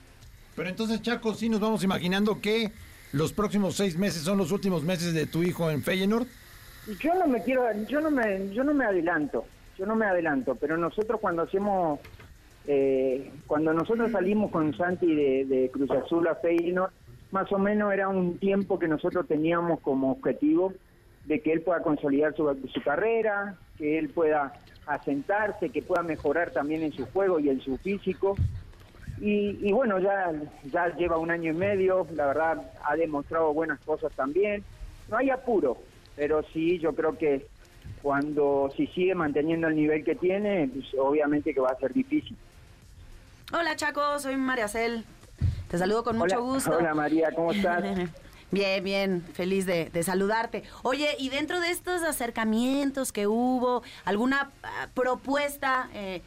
Pero 0.56 0.68
entonces, 0.68 1.00
Chaco, 1.00 1.32
sí 1.32 1.48
nos 1.48 1.60
vamos 1.60 1.84
imaginando 1.84 2.40
que 2.40 2.72
los 3.12 3.32
próximos 3.32 3.76
seis 3.76 3.96
meses 3.96 4.22
son 4.22 4.36
los 4.36 4.50
últimos 4.50 4.82
meses 4.82 5.14
de 5.14 5.26
tu 5.26 5.44
hijo 5.44 5.70
en 5.70 5.84
Feyenoord. 5.84 6.26
Yo 6.98 7.14
no 7.14 7.28
me 7.28 7.40
quiero, 7.44 7.70
yo 7.86 8.00
no 8.00 8.10
me, 8.10 8.52
yo 8.52 8.64
no 8.64 8.74
me 8.74 8.84
adelanto, 8.84 9.44
yo 9.78 9.86
no 9.86 9.94
me 9.94 10.06
adelanto, 10.06 10.56
pero 10.56 10.76
nosotros 10.76 11.20
cuando 11.20 11.42
hacemos, 11.42 12.00
eh, 12.66 13.30
cuando 13.46 13.72
nosotros 13.72 14.10
salimos 14.10 14.50
con 14.50 14.76
Santi 14.76 15.14
de, 15.14 15.44
de 15.44 15.70
Cruz 15.70 15.92
Azul 15.92 16.26
a 16.26 16.34
Feyenoord, 16.34 16.90
más 17.30 17.52
o 17.52 17.60
menos 17.60 17.92
era 17.92 18.08
un 18.08 18.38
tiempo 18.38 18.76
que 18.76 18.88
nosotros 18.88 19.28
teníamos 19.28 19.78
como 19.78 20.10
objetivo 20.10 20.72
de 21.30 21.40
que 21.40 21.52
él 21.52 21.62
pueda 21.62 21.80
consolidar 21.80 22.34
su, 22.34 22.44
su 22.74 22.82
carrera, 22.82 23.54
que 23.78 24.00
él 24.00 24.08
pueda 24.08 24.52
asentarse, 24.84 25.70
que 25.70 25.80
pueda 25.80 26.02
mejorar 26.02 26.50
también 26.50 26.82
en 26.82 26.92
su 26.92 27.06
juego 27.06 27.38
y 27.38 27.48
en 27.48 27.60
su 27.60 27.78
físico. 27.78 28.34
Y, 29.20 29.56
y 29.62 29.70
bueno, 29.70 30.00
ya, 30.00 30.32
ya 30.64 30.88
lleva 30.96 31.18
un 31.18 31.30
año 31.30 31.52
y 31.52 31.54
medio, 31.54 32.04
la 32.14 32.26
verdad 32.26 32.72
ha 32.82 32.96
demostrado 32.96 33.54
buenas 33.54 33.78
cosas 33.84 34.10
también. 34.16 34.64
No 35.08 35.18
hay 35.18 35.30
apuro, 35.30 35.78
pero 36.16 36.42
sí 36.52 36.80
yo 36.80 36.96
creo 36.96 37.16
que 37.16 37.46
cuando 38.02 38.68
si 38.76 38.88
sigue 38.88 39.14
manteniendo 39.14 39.68
el 39.68 39.76
nivel 39.76 40.02
que 40.02 40.16
tiene, 40.16 40.68
pues, 40.74 40.86
obviamente 40.98 41.54
que 41.54 41.60
va 41.60 41.68
a 41.70 41.78
ser 41.78 41.92
difícil. 41.92 42.36
Hola 43.52 43.76
Chaco, 43.76 44.18
soy 44.18 44.36
María 44.36 44.66
Cel. 44.66 45.04
Te 45.68 45.78
saludo 45.78 46.02
con 46.02 46.18
mucho 46.18 46.42
gusto. 46.42 46.76
hola 46.76 46.92
María, 46.92 47.30
¿cómo 47.36 47.52
estás? 47.52 47.84
Bien, 48.50 48.82
bien, 48.82 49.22
feliz 49.22 49.64
de, 49.64 49.90
de 49.90 50.02
saludarte. 50.02 50.64
Oye, 50.82 51.08
y 51.18 51.28
dentro 51.28 51.60
de 51.60 51.70
estos 51.70 52.02
acercamientos 52.02 53.12
que 53.12 53.26
hubo, 53.26 53.82
¿alguna 54.04 54.50
ah, 54.62 54.88
propuesta 54.92 55.88
eh, 55.94 56.22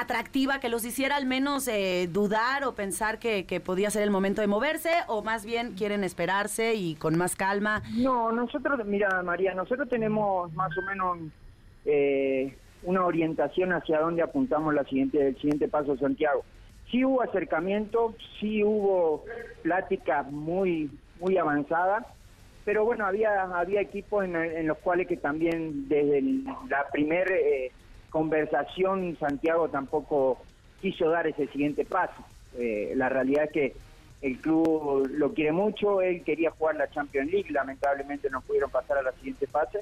atractiva 0.00 0.60
que 0.60 0.68
los 0.68 0.84
hiciera 0.84 1.16
al 1.16 1.26
menos 1.26 1.66
eh, 1.68 2.08
dudar 2.12 2.64
o 2.64 2.74
pensar 2.74 3.18
que, 3.18 3.46
que 3.46 3.60
podía 3.60 3.90
ser 3.90 4.02
el 4.02 4.10
momento 4.10 4.40
de 4.40 4.46
moverse? 4.46 4.90
¿O 5.08 5.22
más 5.22 5.44
bien 5.44 5.74
quieren 5.74 6.04
esperarse 6.04 6.74
y 6.74 6.94
con 6.96 7.16
más 7.16 7.34
calma? 7.36 7.82
No, 7.96 8.30
nosotros, 8.32 8.84
mira 8.84 9.22
María, 9.22 9.54
nosotros 9.54 9.88
tenemos 9.88 10.52
más 10.52 10.76
o 10.78 10.82
menos 10.82 11.18
eh, 11.84 12.56
una 12.82 13.04
orientación 13.04 13.72
hacia 13.72 14.00
dónde 14.00 14.22
apuntamos 14.22 14.74
la 14.74 14.84
siguiente, 14.84 15.28
el 15.28 15.36
siguiente 15.36 15.68
paso 15.68 15.96
Santiago. 15.96 16.44
Sí 16.90 17.04
hubo 17.04 17.22
acercamiento, 17.22 18.14
sí 18.38 18.62
hubo 18.62 19.24
pláticas 19.62 20.30
muy, 20.30 20.90
muy 21.20 21.36
avanzadas, 21.38 22.04
pero 22.64 22.84
bueno, 22.84 23.06
había, 23.06 23.42
había 23.42 23.80
equipos 23.80 24.24
en, 24.24 24.34
en 24.36 24.66
los 24.66 24.78
cuales 24.78 25.06
que 25.06 25.16
también 25.16 25.88
desde 25.88 26.18
el- 26.18 26.44
la 26.68 26.86
primera 26.92 27.32
conversación 28.10 29.16
Santiago 29.18 29.68
tampoco 29.68 30.38
quiso 30.80 31.08
dar 31.10 31.26
ese 31.26 31.46
siguiente 31.48 31.84
paso. 31.84 32.24
Eh, 32.58 32.92
la 32.96 33.08
realidad 33.08 33.44
es 33.44 33.52
que 33.52 33.76
el 34.22 34.38
club 34.40 35.06
lo 35.12 35.32
quiere 35.34 35.52
mucho, 35.52 36.00
él 36.00 36.24
quería 36.24 36.50
jugar 36.50 36.76
la 36.76 36.88
Champions 36.88 37.30
League, 37.30 37.50
lamentablemente 37.50 38.30
no 38.30 38.40
pudieron 38.40 38.70
pasar 38.70 38.98
a 38.98 39.02
la 39.02 39.12
siguiente 39.12 39.46
fase. 39.46 39.80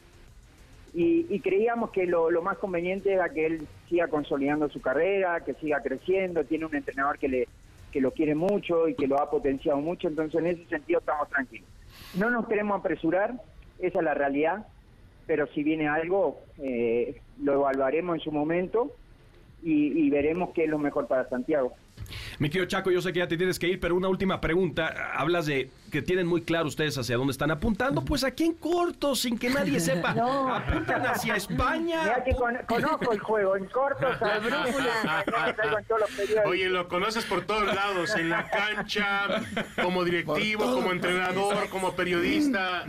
Y, 0.92 1.26
y 1.28 1.40
creíamos 1.40 1.90
que 1.90 2.06
lo, 2.06 2.30
lo 2.30 2.42
más 2.42 2.58
conveniente 2.58 3.12
era 3.12 3.28
que 3.28 3.46
él 3.46 3.66
siga 3.88 4.08
consolidando 4.08 4.68
su 4.68 4.80
carrera, 4.80 5.40
que 5.40 5.54
siga 5.54 5.80
creciendo, 5.82 6.44
tiene 6.44 6.66
un 6.66 6.74
entrenador 6.74 7.18
que, 7.18 7.28
le, 7.28 7.48
que 7.94 8.00
lo 8.00 8.10
quiere 8.10 8.34
mucho 8.34 8.88
y 8.88 8.96
que 8.96 9.06
lo 9.06 9.20
ha 9.20 9.30
potenciado 9.30 9.78
mucho, 9.78 10.08
entonces 10.08 10.40
en 10.40 10.48
ese 10.48 10.64
sentido 10.64 10.98
estamos 10.98 11.28
tranquilos. 11.28 11.68
No 12.18 12.28
nos 12.28 12.48
queremos 12.48 12.80
apresurar, 12.80 13.34
esa 13.78 13.98
es 14.00 14.04
la 14.04 14.14
realidad, 14.14 14.66
pero 15.28 15.46
si 15.46 15.62
viene 15.62 15.86
algo, 15.86 16.40
eh, 16.58 17.20
lo 17.40 17.52
evaluaremos 17.52 18.16
en 18.16 18.20
su 18.20 18.32
momento 18.32 18.90
y, 19.62 19.96
y 19.96 20.10
veremos 20.10 20.50
qué 20.54 20.64
es 20.64 20.70
lo 20.70 20.80
mejor 20.80 21.06
para 21.06 21.28
Santiago. 21.28 21.72
Mi 22.38 22.48
querido 22.50 22.66
Chaco, 22.66 22.90
yo 22.90 23.00
sé 23.00 23.12
que 23.12 23.20
ya 23.20 23.28
te 23.28 23.36
tienes 23.36 23.58
que 23.58 23.68
ir, 23.68 23.80
pero 23.80 23.94
una 23.94 24.08
última 24.08 24.40
pregunta. 24.40 25.12
Hablas 25.14 25.46
de 25.46 25.70
que 25.90 26.02
tienen 26.02 26.26
muy 26.26 26.42
claro 26.42 26.66
ustedes 26.66 26.98
hacia 26.98 27.16
dónde 27.16 27.30
están 27.32 27.50
apuntando. 27.50 28.04
Pues 28.04 28.24
aquí 28.24 28.44
en 28.44 28.54
corto, 28.54 29.14
sin 29.14 29.38
que 29.38 29.50
nadie 29.50 29.78
sepa. 29.88 30.14
No. 30.14 30.54
Apuntan 30.54 31.06
hacia 31.06 31.36
España. 31.36 32.02
Mira 32.02 32.24
que 32.24 32.34
con- 32.34 32.56
conozco 32.66 33.12
el 33.12 33.18
juego, 33.20 33.56
en 33.56 33.66
corto. 33.66 34.06
Oye, 36.46 36.68
lo 36.68 36.88
conoces 36.88 37.24
por 37.24 37.44
todos 37.46 37.74
lados, 37.74 38.14
en 38.16 38.30
la 38.30 38.48
cancha, 38.48 39.40
como 39.82 40.04
directivo, 40.04 40.64
como 40.74 40.92
entrenador, 40.92 41.68
como 41.68 41.94
periodista. 41.94 42.84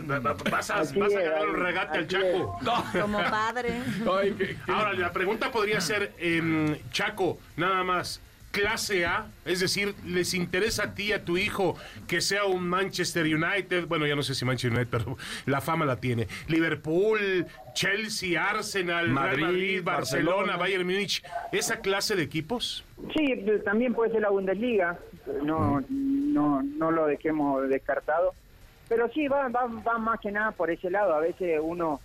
Vas 0.50 0.70
a, 0.70 0.76
vas 0.78 0.92
a 0.94 1.20
ganar 1.20 1.48
un 1.48 1.56
regate 1.56 1.98
al 1.98 2.08
Chaco. 2.08 2.58
Como 3.00 3.18
padre. 3.18 3.82
Ay, 4.18 4.32
que- 4.32 4.56
que- 4.56 4.72
Ahora, 4.72 4.92
la 4.94 5.12
pregunta 5.12 5.50
podría 5.50 5.80
ser, 5.80 6.12
em, 6.18 6.76
Chaco, 6.90 7.38
nada 7.56 7.82
más, 7.84 8.20
clase 8.56 9.04
A, 9.04 9.26
es 9.44 9.60
decir, 9.60 9.94
¿les 10.06 10.32
interesa 10.32 10.84
a 10.84 10.94
ti, 10.94 11.12
a 11.12 11.24
tu 11.24 11.36
hijo, 11.36 11.76
que 12.08 12.22
sea 12.22 12.44
un 12.44 12.66
Manchester 12.66 13.24
United? 13.24 13.86
Bueno, 13.86 14.06
ya 14.06 14.16
no 14.16 14.22
sé 14.22 14.34
si 14.34 14.46
Manchester 14.46 14.72
United, 14.72 14.88
pero 14.90 15.18
la 15.44 15.60
fama 15.60 15.84
la 15.84 15.96
tiene. 15.96 16.26
Liverpool, 16.48 17.46
Chelsea, 17.74 18.42
Arsenal, 18.42 19.08
Madrid, 19.08 19.36
Real 19.36 19.52
Madrid, 19.52 19.82
Barcelona, 19.84 20.36
Barcelona. 20.36 20.56
Bayern 20.56 20.86
Múnich, 20.86 21.22
¿esa 21.52 21.80
clase 21.80 22.16
de 22.16 22.22
equipos? 22.22 22.84
Sí, 23.14 23.42
pues, 23.44 23.62
también 23.62 23.92
puede 23.92 24.12
ser 24.12 24.22
la 24.22 24.30
Bundesliga, 24.30 24.98
no, 25.42 25.82
no, 25.90 26.62
no 26.62 26.90
lo 26.90 27.06
dejemos 27.06 27.68
descartado. 27.68 28.34
Pero 28.88 29.10
sí, 29.12 29.28
va, 29.28 29.48
va, 29.48 29.66
va 29.66 29.98
más 29.98 30.18
que 30.20 30.30
nada 30.30 30.52
por 30.52 30.70
ese 30.70 30.90
lado. 30.90 31.14
A 31.14 31.20
veces 31.20 31.60
uno, 31.62 32.00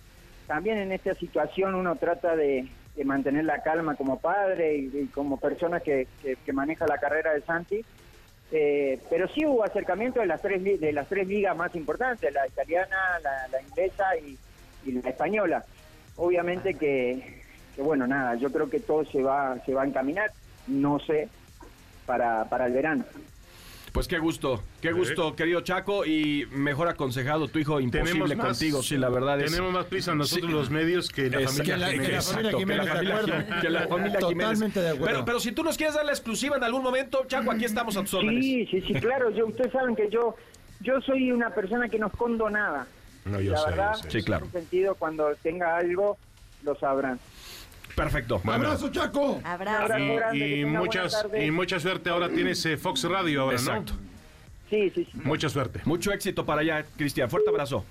también 0.46 0.76
en 0.78 0.92
esta 0.92 1.14
situación, 1.14 1.74
uno 1.74 1.96
trata 1.96 2.36
de, 2.36 2.68
de 2.94 3.04
mantener 3.04 3.44
la 3.44 3.62
calma 3.62 3.94
como 3.96 4.18
padre 4.18 4.76
y, 4.76 4.90
y 4.94 5.06
como 5.08 5.38
persona 5.38 5.80
que, 5.80 6.06
que- 6.20 6.36
que 6.36 6.52
maneja 6.52 6.86
la 6.86 6.98
carrera 6.98 7.32
de 7.32 7.42
Santi. 7.42 7.84
Eh, 8.54 9.00
pero 9.08 9.26
sí 9.28 9.46
hubo 9.46 9.64
acercamiento 9.64 10.20
de 10.20 10.26
las 10.26 10.42
tres 10.42 10.62
de 10.62 10.92
las 10.92 11.08
tres 11.08 11.26
ligas 11.26 11.56
más 11.56 11.74
importantes, 11.74 12.30
la 12.34 12.46
italiana, 12.46 12.96
la, 13.22 13.48
la 13.50 13.62
inglesa 13.62 14.14
y, 14.18 14.36
y 14.84 14.92
la 14.92 15.08
española. 15.08 15.64
Obviamente 16.16 16.74
que, 16.74 17.42
que, 17.74 17.80
bueno, 17.80 18.06
nada, 18.06 18.34
yo 18.34 18.52
creo 18.52 18.68
que 18.68 18.80
todo 18.80 19.06
se 19.06 19.22
va 19.22 19.58
se 19.64 19.72
va 19.72 19.82
a 19.82 19.86
encaminar, 19.86 20.30
no 20.66 20.98
sé, 20.98 21.28
para, 22.04 22.44
para 22.50 22.66
el 22.66 22.74
verano. 22.74 23.04
Pues 23.92 24.08
qué 24.08 24.18
gusto, 24.18 24.62
qué 24.80 24.90
gusto, 24.92 25.36
querido 25.36 25.60
Chaco, 25.60 26.06
y 26.06 26.46
mejor 26.50 26.88
aconsejado 26.88 27.48
tu 27.48 27.58
hijo, 27.58 27.78
imposible 27.78 28.34
más- 28.36 28.46
contigo, 28.46 28.82
sí, 28.82 28.96
la 28.96 29.10
verdad 29.10 29.38
es. 29.40 29.50
Tenemos 29.50 29.70
más 29.72 29.84
prisa 29.84 30.14
nosotros 30.14 30.46
Sí. 30.50 30.52
los 30.56 30.70
medios 30.70 31.10
que 31.10 31.28
la 31.28 31.40
Es- 31.40 31.52
familia 31.52 31.74
que 31.74 31.80
la- 31.80 31.86
que 31.90 31.96
la 31.96 32.02
Jiménez. 32.02 32.24
familia 32.26 32.50
Exacto, 32.50 32.58
que 32.58 32.64
la 32.74 32.84
familia 32.86 33.10
acuerdo. 33.12 33.26
Jiménez, 33.32 33.60
que 33.62 33.70
la 33.70 33.80
familia 33.88 34.18
Jiménez. 34.20 34.20
Totalmente 34.48 34.80
de 34.80 34.88
acuerdo. 34.88 35.06
Pero, 35.06 35.24
pero 35.26 35.40
si 35.40 35.52
tú 35.52 35.62
nos 35.62 35.76
quieres 35.76 35.94
dar 35.94 36.06
la 36.06 36.12
exclusiva 36.12 36.56
en 36.56 36.64
algún 36.64 36.82
momento, 36.82 37.24
Chaco, 37.26 37.50
aquí 37.52 37.66
estamos 37.66 37.94
a 37.98 38.00
tus 38.00 38.14
órdenes. 38.14 38.42
Sí, 38.42 38.66
sí, 38.70 38.80
sí, 38.80 38.94
claro. 38.94 39.30
Yo, 39.30 39.46
ustedes 39.46 39.72
saben 39.72 39.94
que 39.94 40.08
yo 40.10 40.36
yo 40.80 41.00
soy 41.02 41.30
una 41.30 41.50
persona 41.50 41.88
que 41.88 41.98
no 41.98 42.06
escondo 42.08 42.48
nada. 42.50 42.86
No, 43.26 43.40
yo 43.40 43.52
la 43.52 43.58
sé, 43.58 43.70
verdad, 43.70 43.92
yo 43.94 44.02
sé. 44.04 44.10
Sí, 44.10 44.22
claro. 44.24 44.44
en 44.46 44.48
ese 44.48 44.58
sentido, 44.60 44.94
cuando 44.96 45.32
tenga 45.42 45.76
algo, 45.76 46.16
lo 46.64 46.74
sabrán. 46.76 47.20
Perfecto. 47.94 48.40
Bueno. 48.44 48.64
Abrazo, 48.66 48.90
Chaco. 48.90 49.40
Abrazo. 49.44 49.82
Abrazo 49.82 50.04
Y, 50.04 50.16
grande, 50.16 50.66
muchas, 50.66 51.26
y 51.46 51.50
mucha 51.50 51.78
suerte. 51.80 52.10
Ahora 52.10 52.28
tienes 52.28 52.64
eh, 52.66 52.76
Fox 52.76 53.04
Radio 53.04 53.42
ahora, 53.42 53.56
Exacto. 53.56 53.92
¿no? 53.94 54.12
Sí, 54.70 54.90
sí, 54.94 55.04
sí. 55.12 55.18
Mucha 55.24 55.48
suerte. 55.50 55.80
Mucho 55.84 56.12
éxito 56.12 56.46
para 56.46 56.62
allá, 56.62 56.84
Cristian. 56.96 57.28
Fuerte 57.28 57.50
abrazo. 57.50 57.84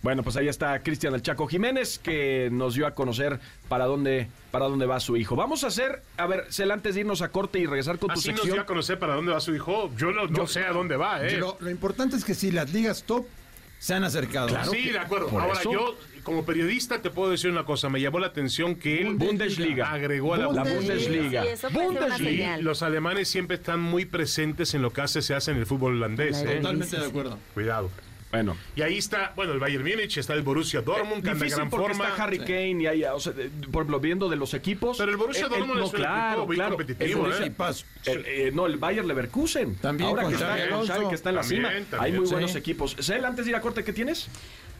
Bueno, 0.00 0.24
pues 0.24 0.36
ahí 0.36 0.48
está 0.48 0.80
Cristian 0.80 1.14
el 1.14 1.22
Chaco 1.22 1.46
Jiménez 1.46 2.00
que 2.00 2.48
nos 2.50 2.74
dio 2.74 2.88
a 2.88 2.90
conocer 2.92 3.38
para 3.68 3.84
dónde 3.84 4.26
para 4.50 4.64
dónde 4.66 4.84
va 4.84 4.98
su 4.98 5.16
hijo. 5.16 5.36
Vamos 5.36 5.62
a 5.62 5.68
hacer, 5.68 6.02
a 6.16 6.26
ver, 6.26 6.46
Cel, 6.50 6.72
antes 6.72 6.94
de 6.96 7.02
irnos 7.02 7.22
a 7.22 7.28
corte 7.28 7.60
y 7.60 7.66
regresar 7.66 7.98
con 8.00 8.08
tu 8.08 8.14
Así 8.18 8.30
nos 8.30 8.38
sección. 8.38 8.54
dio 8.54 8.62
a 8.62 8.66
conocer 8.66 8.98
para 8.98 9.14
dónde 9.14 9.30
va 9.32 9.38
su 9.38 9.54
hijo. 9.54 9.92
Yo 9.96 10.10
no, 10.10 10.26
no 10.26 10.46
sé 10.48 10.64
a 10.64 10.72
dónde 10.72 10.96
va, 10.96 11.24
¿eh? 11.24 11.36
Lo, 11.36 11.56
lo 11.60 11.70
importante 11.70 12.16
es 12.16 12.24
que 12.24 12.34
si 12.34 12.50
las 12.50 12.72
ligas 12.72 13.04
top 13.04 13.26
se 13.82 13.94
han 13.94 14.04
acercado. 14.04 14.48
sí, 14.70 14.90
de 14.90 14.98
acuerdo. 14.98 15.28
Ahora, 15.40 15.54
eso- 15.58 15.72
yo, 15.72 15.96
como 16.22 16.44
periodista, 16.44 17.02
te 17.02 17.10
puedo 17.10 17.32
decir 17.32 17.50
una 17.50 17.64
cosa. 17.64 17.88
Me 17.88 18.00
llamó 18.00 18.20
la 18.20 18.28
atención 18.28 18.76
que 18.76 19.00
él 19.02 19.14
Bundesliga. 19.16 19.90
agregó 19.90 20.34
a 20.34 20.38
la 20.38 20.52
La 20.52 20.62
Bundesliga. 20.62 21.44
Bundesliga. 21.72 22.56
Sí, 22.58 22.62
los 22.62 22.82
alemanes 22.84 23.26
siempre 23.26 23.56
están 23.56 23.80
muy 23.80 24.04
presentes 24.04 24.74
en 24.74 24.82
lo 24.82 24.92
que 24.92 25.00
hace, 25.00 25.20
se 25.20 25.34
hace 25.34 25.50
en 25.50 25.56
el 25.56 25.66
fútbol 25.66 25.94
holandés. 25.96 26.36
Claro. 26.38 26.50
¿eh? 26.50 26.56
Totalmente 26.60 26.96
de 26.96 27.06
acuerdo. 27.06 27.38
Cuidado. 27.54 27.90
Bueno, 28.32 28.56
Y 28.74 28.80
ahí 28.80 28.96
está, 28.96 29.34
bueno, 29.36 29.52
el 29.52 29.58
Bayern 29.60 29.84
Múnich, 29.84 30.16
está 30.16 30.32
el 30.32 30.40
Borussia 30.40 30.80
Dortmund, 30.80 31.22
que 31.22 31.28
anda 31.28 31.46
gran 31.46 31.68
porque 31.68 31.88
forma. 31.92 32.08
está 32.08 32.24
Harry 32.24 32.38
Kane 32.38 32.82
y 32.82 32.86
hay, 32.86 33.04
o 33.04 33.20
sea, 33.20 33.34
de- 33.34 33.50
por 33.50 33.82
ejemplo, 33.82 34.00
viendo 34.00 34.30
de 34.30 34.36
los 34.36 34.54
equipos. 34.54 34.96
Pero 34.96 35.10
el 35.10 35.18
Borussia 35.18 35.48
Dortmund 35.48 35.78
no, 35.80 35.84
es 35.84 35.90
un 35.92 35.96
claro, 35.96 36.30
equipo 36.32 36.46
muy 36.46 36.56
claro, 36.56 36.70
competitivo, 36.76 37.04
el 37.04 37.10
¿eh? 37.12 37.14
Borussia- 37.36 37.46
Y 37.46 37.50
paso. 37.50 37.84
el- 38.06 38.24
eh, 38.26 38.50
no, 38.54 38.64
el 38.64 38.78
Bayer 38.78 39.04
Leverkusen. 39.04 39.76
También 39.76 40.08
Ahora 40.08 40.22
con 40.22 40.30
que 40.32 40.36
está, 40.36 40.48
Xavi 40.48 40.60
con 40.62 40.72
Alonso. 40.72 40.92
Xavi, 40.94 41.08
que 41.10 41.14
está 41.14 41.28
en 41.28 41.34
la 41.36 41.40
También, 41.42 41.60
cima. 41.62 41.68
también. 41.90 42.00
Hay 42.00 42.12
muy 42.12 42.26
Sí. 42.26 42.32
buenos 42.32 42.54
equipos. 42.56 42.96
Cel, 43.00 43.24
antes 43.26 43.44
de 43.44 43.50
ir 43.50 43.56
a 43.56 43.60
corte, 43.60 43.84
¿qué 43.84 43.92
tienes? 43.92 44.28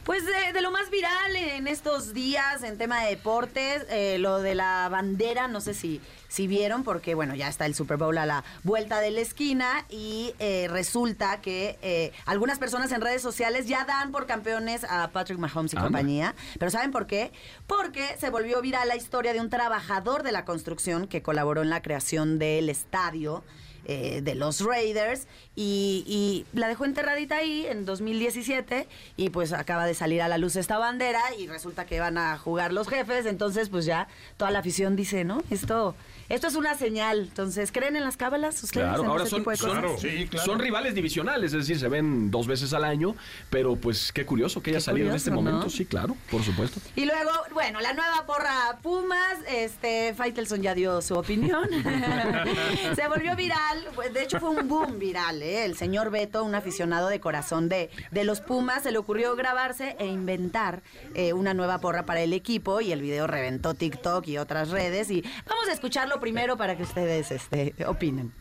Pues 0.04 0.24
de, 0.24 0.52
de 0.54 0.62
lo 0.62 0.70
más 0.72 0.90
viral 0.90 1.36
en 1.36 1.68
estos 1.68 2.12
días 2.14 2.62
en 2.64 2.76
tema 2.78 3.04
de 3.04 3.10
deportes, 3.10 3.84
eh, 3.90 4.16
lo 4.18 4.38
de 4.40 4.54
la 4.56 4.88
bandera, 4.90 5.46
no 5.46 5.60
sé 5.60 5.74
si, 5.74 6.00
si 6.32 6.46
vieron, 6.46 6.82
porque 6.82 7.14
bueno, 7.14 7.34
ya 7.34 7.48
está 7.48 7.66
el 7.66 7.74
Super 7.74 7.98
Bowl 7.98 8.16
a 8.16 8.24
la 8.24 8.42
vuelta 8.62 9.00
de 9.00 9.10
la 9.10 9.20
esquina 9.20 9.84
y 9.90 10.34
eh, 10.38 10.66
resulta 10.70 11.42
que 11.42 11.78
eh, 11.82 12.10
algunas 12.24 12.58
personas 12.58 12.90
en 12.92 13.02
redes 13.02 13.20
sociales 13.20 13.68
ya 13.68 13.84
dan 13.84 14.12
por 14.12 14.24
campeones 14.24 14.84
a 14.88 15.10
Patrick 15.12 15.38
Mahomes 15.38 15.74
y 15.74 15.76
Anda. 15.76 15.88
compañía. 15.88 16.34
Pero 16.58 16.70
¿saben 16.70 16.90
por 16.90 17.06
qué? 17.06 17.32
Porque 17.66 18.16
se 18.18 18.30
volvió 18.30 18.62
viral 18.62 18.88
la 18.88 18.96
historia 18.96 19.34
de 19.34 19.40
un 19.40 19.50
trabajador 19.50 20.22
de 20.22 20.32
la 20.32 20.46
construcción 20.46 21.06
que 21.06 21.20
colaboró 21.20 21.60
en 21.60 21.68
la 21.68 21.82
creación 21.82 22.38
del 22.38 22.70
estadio 22.70 23.44
eh, 23.84 24.20
de 24.22 24.36
los 24.36 24.60
Raiders 24.60 25.26
y, 25.56 26.04
y 26.06 26.46
la 26.56 26.68
dejó 26.68 26.84
enterradita 26.84 27.38
ahí 27.38 27.66
en 27.66 27.84
2017 27.84 28.86
y 29.16 29.30
pues 29.30 29.52
acaba 29.52 29.86
de 29.86 29.94
salir 29.94 30.22
a 30.22 30.28
la 30.28 30.38
luz 30.38 30.54
esta 30.54 30.78
bandera 30.78 31.20
y 31.36 31.48
resulta 31.48 31.84
que 31.84 31.98
van 31.98 32.16
a 32.16 32.38
jugar 32.38 32.72
los 32.72 32.86
jefes, 32.88 33.26
entonces 33.26 33.70
pues 33.70 33.84
ya 33.84 34.06
toda 34.36 34.52
la 34.52 34.60
afición 34.60 34.94
dice, 34.94 35.24
¿no? 35.24 35.42
Esto, 35.50 35.96
esto 36.34 36.46
es 36.48 36.54
una 36.54 36.74
señal, 36.76 37.20
entonces 37.20 37.70
¿creen 37.72 37.96
en 37.96 38.04
las 38.04 38.16
cábalas 38.16 38.62
ustedes? 38.62 38.86
Claro, 38.86 39.02
en 39.04 39.10
ahora 39.10 39.22
ese 39.24 39.30
son, 39.30 39.40
tipo 39.40 39.50
de 39.50 39.58
cosas? 39.58 39.82
son- 39.82 39.98
Sí, 39.98 40.26
claro. 40.28 40.46
son 40.46 40.58
rivales 40.58 40.94
divisionales, 40.94 41.52
es 41.52 41.58
decir, 41.60 41.78
se 41.78 41.88
ven 41.88 42.30
dos 42.30 42.46
veces 42.46 42.72
al 42.72 42.84
año, 42.84 43.14
pero 43.50 43.76
pues 43.76 44.12
qué 44.12 44.24
curioso 44.26 44.62
que 44.62 44.70
haya 44.70 44.78
Qué 44.78 44.84
salido 44.84 45.10
en 45.10 45.16
este 45.16 45.30
momento. 45.30 45.64
¿no? 45.64 45.70
Sí, 45.70 45.84
claro, 45.84 46.16
por 46.30 46.42
supuesto. 46.42 46.80
Y 46.96 47.04
luego, 47.04 47.30
bueno, 47.52 47.80
la 47.80 47.92
nueva 47.92 48.24
porra 48.26 48.78
Pumas, 48.82 49.36
este, 49.48 50.14
Faitelson 50.14 50.62
ya 50.62 50.74
dio 50.74 51.00
su 51.02 51.14
opinión. 51.14 51.68
Se 52.96 53.08
volvió 53.08 53.36
viral, 53.36 53.86
de 54.12 54.22
hecho 54.22 54.40
fue 54.40 54.50
un 54.50 54.68
boom 54.68 54.98
viral, 54.98 55.42
¿eh? 55.42 55.64
El 55.64 55.76
señor 55.76 56.10
Beto, 56.10 56.44
un 56.44 56.54
aficionado 56.54 57.08
de 57.08 57.20
corazón 57.20 57.68
de, 57.68 57.90
de 58.10 58.24
los 58.24 58.40
Pumas, 58.40 58.82
se 58.82 58.92
le 58.92 58.98
ocurrió 58.98 59.36
grabarse 59.36 59.96
e 59.98 60.06
inventar 60.06 60.82
eh, 61.14 61.32
una 61.32 61.54
nueva 61.54 61.78
porra 61.78 62.04
para 62.06 62.20
el 62.22 62.32
equipo 62.32 62.80
y 62.80 62.92
el 62.92 63.02
video 63.02 63.26
reventó 63.26 63.74
TikTok 63.74 64.26
y 64.28 64.38
otras 64.38 64.70
redes. 64.70 65.10
Y 65.10 65.22
vamos 65.46 65.68
a 65.68 65.72
escucharlo 65.72 66.20
primero 66.22 66.56
para 66.56 66.76
que 66.76 66.84
ustedes 66.84 67.32
este, 67.32 67.74
opinen. 67.84 68.32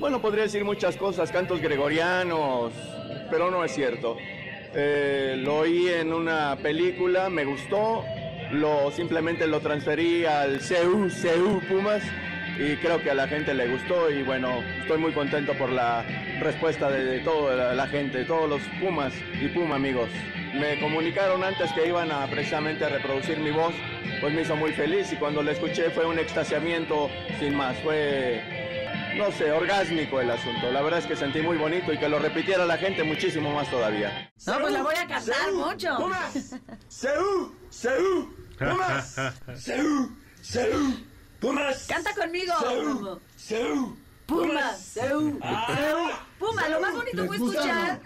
Bueno, 0.00 0.22
podría 0.22 0.44
decir 0.44 0.64
muchas 0.64 0.96
cosas, 0.96 1.30
cantos 1.30 1.60
gregorianos, 1.60 2.72
pero 3.30 3.50
no 3.50 3.62
es 3.62 3.74
cierto. 3.74 4.16
Eh, 4.74 5.36
lo 5.38 5.58
oí 5.58 5.86
en 5.88 6.14
una 6.14 6.56
película, 6.56 7.28
me 7.28 7.44
gustó, 7.44 8.04
lo 8.52 8.90
simplemente 8.90 9.46
lo 9.46 9.60
transferí 9.60 10.24
al 10.24 10.60
CEU, 10.60 11.10
CEU 11.10 11.60
Pumas 11.68 12.02
y 12.58 12.76
creo 12.76 13.02
que 13.02 13.10
a 13.10 13.14
la 13.14 13.28
gente 13.28 13.52
le 13.52 13.68
gustó 13.68 14.10
y 14.10 14.22
bueno, 14.22 14.62
estoy 14.80 14.96
muy 14.96 15.12
contento 15.12 15.52
por 15.58 15.70
la 15.70 16.06
respuesta 16.40 16.90
de, 16.90 17.20
toda 17.20 17.74
la, 17.74 17.86
gente, 17.86 18.24
todos 18.24 18.48
los 18.48 18.62
Pumas 18.80 19.12
y 19.42 19.48
Puma 19.48 19.76
amigos. 19.76 20.08
Me 20.58 20.80
comunicaron 20.80 21.44
antes 21.44 21.70
que 21.72 21.86
iban 21.86 22.10
a 22.10 22.26
precisamente 22.28 22.84
a 22.84 22.88
reproducir 22.88 23.38
mi 23.38 23.50
voz, 23.50 23.74
pues 24.20 24.32
me 24.32 24.42
hizo 24.42 24.56
muy 24.56 24.72
feliz 24.72 25.12
y 25.12 25.16
cuando 25.16 25.42
la 25.42 25.52
escuché 25.52 25.90
fue 25.90 26.06
un 26.06 26.18
extasiamiento 26.18 27.10
sin 27.38 27.54
más, 27.54 27.76
fue 27.78 28.42
no 29.16 29.30
sé, 29.32 29.50
orgásmico 29.50 30.20
el 30.20 30.30
asunto. 30.30 30.70
La 30.70 30.82
verdad 30.82 31.00
es 31.00 31.06
que 31.06 31.16
sentí 31.16 31.40
muy 31.40 31.56
bonito 31.56 31.92
y 31.92 31.98
que 31.98 32.08
lo 32.08 32.18
repitiera 32.18 32.64
la 32.64 32.76
gente 32.76 33.02
muchísimo 33.02 33.52
más 33.52 33.70
todavía. 33.70 34.32
No, 34.46 34.60
pues 34.60 34.72
la 34.72 34.82
voy 34.82 34.94
a 34.94 35.06
cantar 35.06 35.52
mucho. 35.52 35.96
¡Seú! 36.88 37.54
¡Seú! 37.68 38.34
¡Pumas! 38.58 39.16
¡Seú! 39.54 40.10
¡Seú! 40.40 40.96
¡Pumas! 41.40 41.86
Canta 41.86 42.14
conmigo. 42.14 42.54
¡Seú! 43.36 43.96
Pumas, 44.26 44.80
Seú. 44.82 45.38
Puma, 46.38 46.68
lo 46.68 46.80
más 46.80 46.92
bonito 46.94 47.26
fue 47.26 47.36
escuchar. 47.36 48.00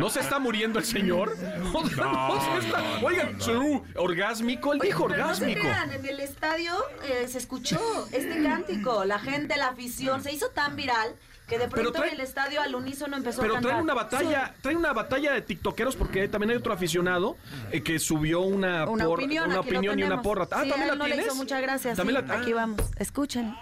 ¿No 0.00 0.08
se 0.10 0.20
está 0.20 0.38
muriendo 0.38 0.78
el 0.78 0.84
señor? 0.86 1.36
O 1.74 1.86
sea, 1.88 2.04
no 2.06 2.60
se 2.60 2.66
está- 2.66 2.82
Oigan, 3.04 3.40
su 3.40 3.82
orgásmico, 3.96 4.72
él 4.72 4.80
Oye, 4.80 4.88
dijo 4.88 5.06
pero 5.06 5.26
no 5.26 5.34
se 5.34 5.42
orgásmico. 5.44 5.60
crean, 5.60 5.92
en 5.92 6.06
el 6.06 6.20
estadio 6.20 6.72
eh, 7.04 7.28
se 7.28 7.38
escuchó 7.38 7.78
este 8.12 8.42
cántico. 8.42 9.04
La 9.04 9.18
gente, 9.18 9.56
la 9.56 9.68
afición, 9.68 10.22
se 10.22 10.32
hizo 10.32 10.48
tan 10.50 10.76
viral 10.76 11.14
que 11.46 11.58
de 11.58 11.68
Pero 11.68 11.82
pronto 11.92 12.00
trae- 12.00 12.08
en 12.08 12.14
el 12.14 12.20
estadio 12.22 12.60
al 12.62 12.74
unísono 12.74 13.16
empezó 13.16 13.40
a 13.40 13.44
Pero 13.44 13.60
trae 13.60 13.80
una 13.80 13.94
batalla, 13.94 14.54
trae 14.62 14.74
una 14.74 14.92
batalla 14.92 15.32
de 15.32 15.42
tiktokeros 15.42 15.94
porque 15.94 16.26
también 16.26 16.50
hay 16.50 16.56
otro 16.56 16.72
aficionado 16.72 17.36
eh, 17.70 17.82
que 17.82 17.98
subió 18.00 18.40
una, 18.40 18.84
Una 18.88 19.04
por- 19.04 19.18
opinión, 19.20 19.50
una 19.50 19.60
opinión 19.60 19.98
y 19.98 20.02
una 20.02 20.22
porra. 20.22 20.48
Ah, 20.50 20.62
Sí, 20.64 20.70
también 20.70 20.88
la 20.88 20.94
no 20.96 21.04
le 21.04 21.10
tienes. 21.12 21.26
hizo 21.26 21.36
muchas 21.36 21.60
gracias. 21.62 21.96
También 21.96 22.18
sí. 22.20 22.26
la- 22.26 22.34
ah. 22.34 22.40
Aquí 22.40 22.52
vamos, 22.52 22.80
escuchen. 22.98 23.54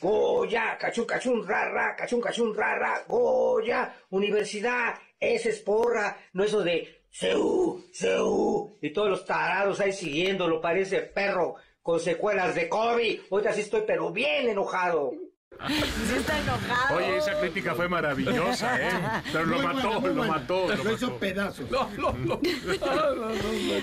Goya, 0.00 0.60
Goya, 0.70 0.78
cachún, 0.78 1.04
cachún, 1.04 1.46
rara, 1.46 1.94
cachún, 1.94 2.20
cachún, 2.20 2.54
rara, 2.54 3.04
Goya, 3.06 3.94
universidad, 4.10 4.94
ese 5.18 5.50
es 5.50 5.60
porra, 5.60 6.16
no 6.32 6.42
eso 6.42 6.62
de 6.62 7.04
Seú, 7.10 7.84
Seú, 7.92 8.78
y 8.80 8.90
todos 8.92 9.10
los 9.10 9.24
tarados 9.26 9.80
ahí 9.80 9.92
siguiéndolo, 9.92 10.60
parece 10.60 11.00
perro 11.00 11.56
con 11.82 12.00
secuelas 12.00 12.54
de 12.54 12.68
COVID. 12.68 13.20
Ahorita 13.30 13.52
sí 13.52 13.62
estoy 13.62 13.82
pero 13.86 14.10
bien 14.10 14.48
enojado. 14.48 15.12
Sí 15.68 16.14
está 16.16 16.38
enojado. 16.38 16.96
Oye, 16.96 17.18
esa 17.18 17.38
crítica 17.38 17.74
fue 17.74 17.88
maravillosa, 17.88 18.80
¿eh? 18.80 18.90
Pero 19.32 19.46
lo 19.46 19.58
mató, 19.62 20.00
lo 20.00 20.24
mató, 20.24 20.68
lo 20.68 20.84
Lo 20.84 20.92
hizo 20.92 21.06
mató. 21.08 21.18
pedazos. 21.18 21.66
No, 21.70 21.88
no, 21.96 22.12
no. 22.12 22.40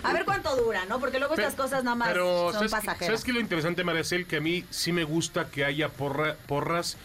A 0.03 0.13
ver 0.13 0.25
cuánto 0.25 0.55
dura, 0.55 0.85
¿no? 0.85 0.99
Porque 0.99 1.19
luego 1.19 1.35
estas 1.35 1.55
cosas 1.55 1.83
nada 1.83 1.95
más 1.95 2.09
Pero, 2.09 2.45
son 2.51 2.53
¿sabes, 2.53 2.71
pasajeras. 2.71 3.05
¿sabes 3.07 3.23
qué 3.23 3.33
lo 3.33 3.39
interesante, 3.39 3.83
Maricel? 3.83 4.25
Que 4.25 4.37
a 4.37 4.41
mí 4.41 4.65
sí 4.69 4.91
me 4.91 5.03
gusta 5.03 5.49
que 5.49 5.65
haya 5.65 5.89
porra- 5.93 6.35
porras 6.47 6.97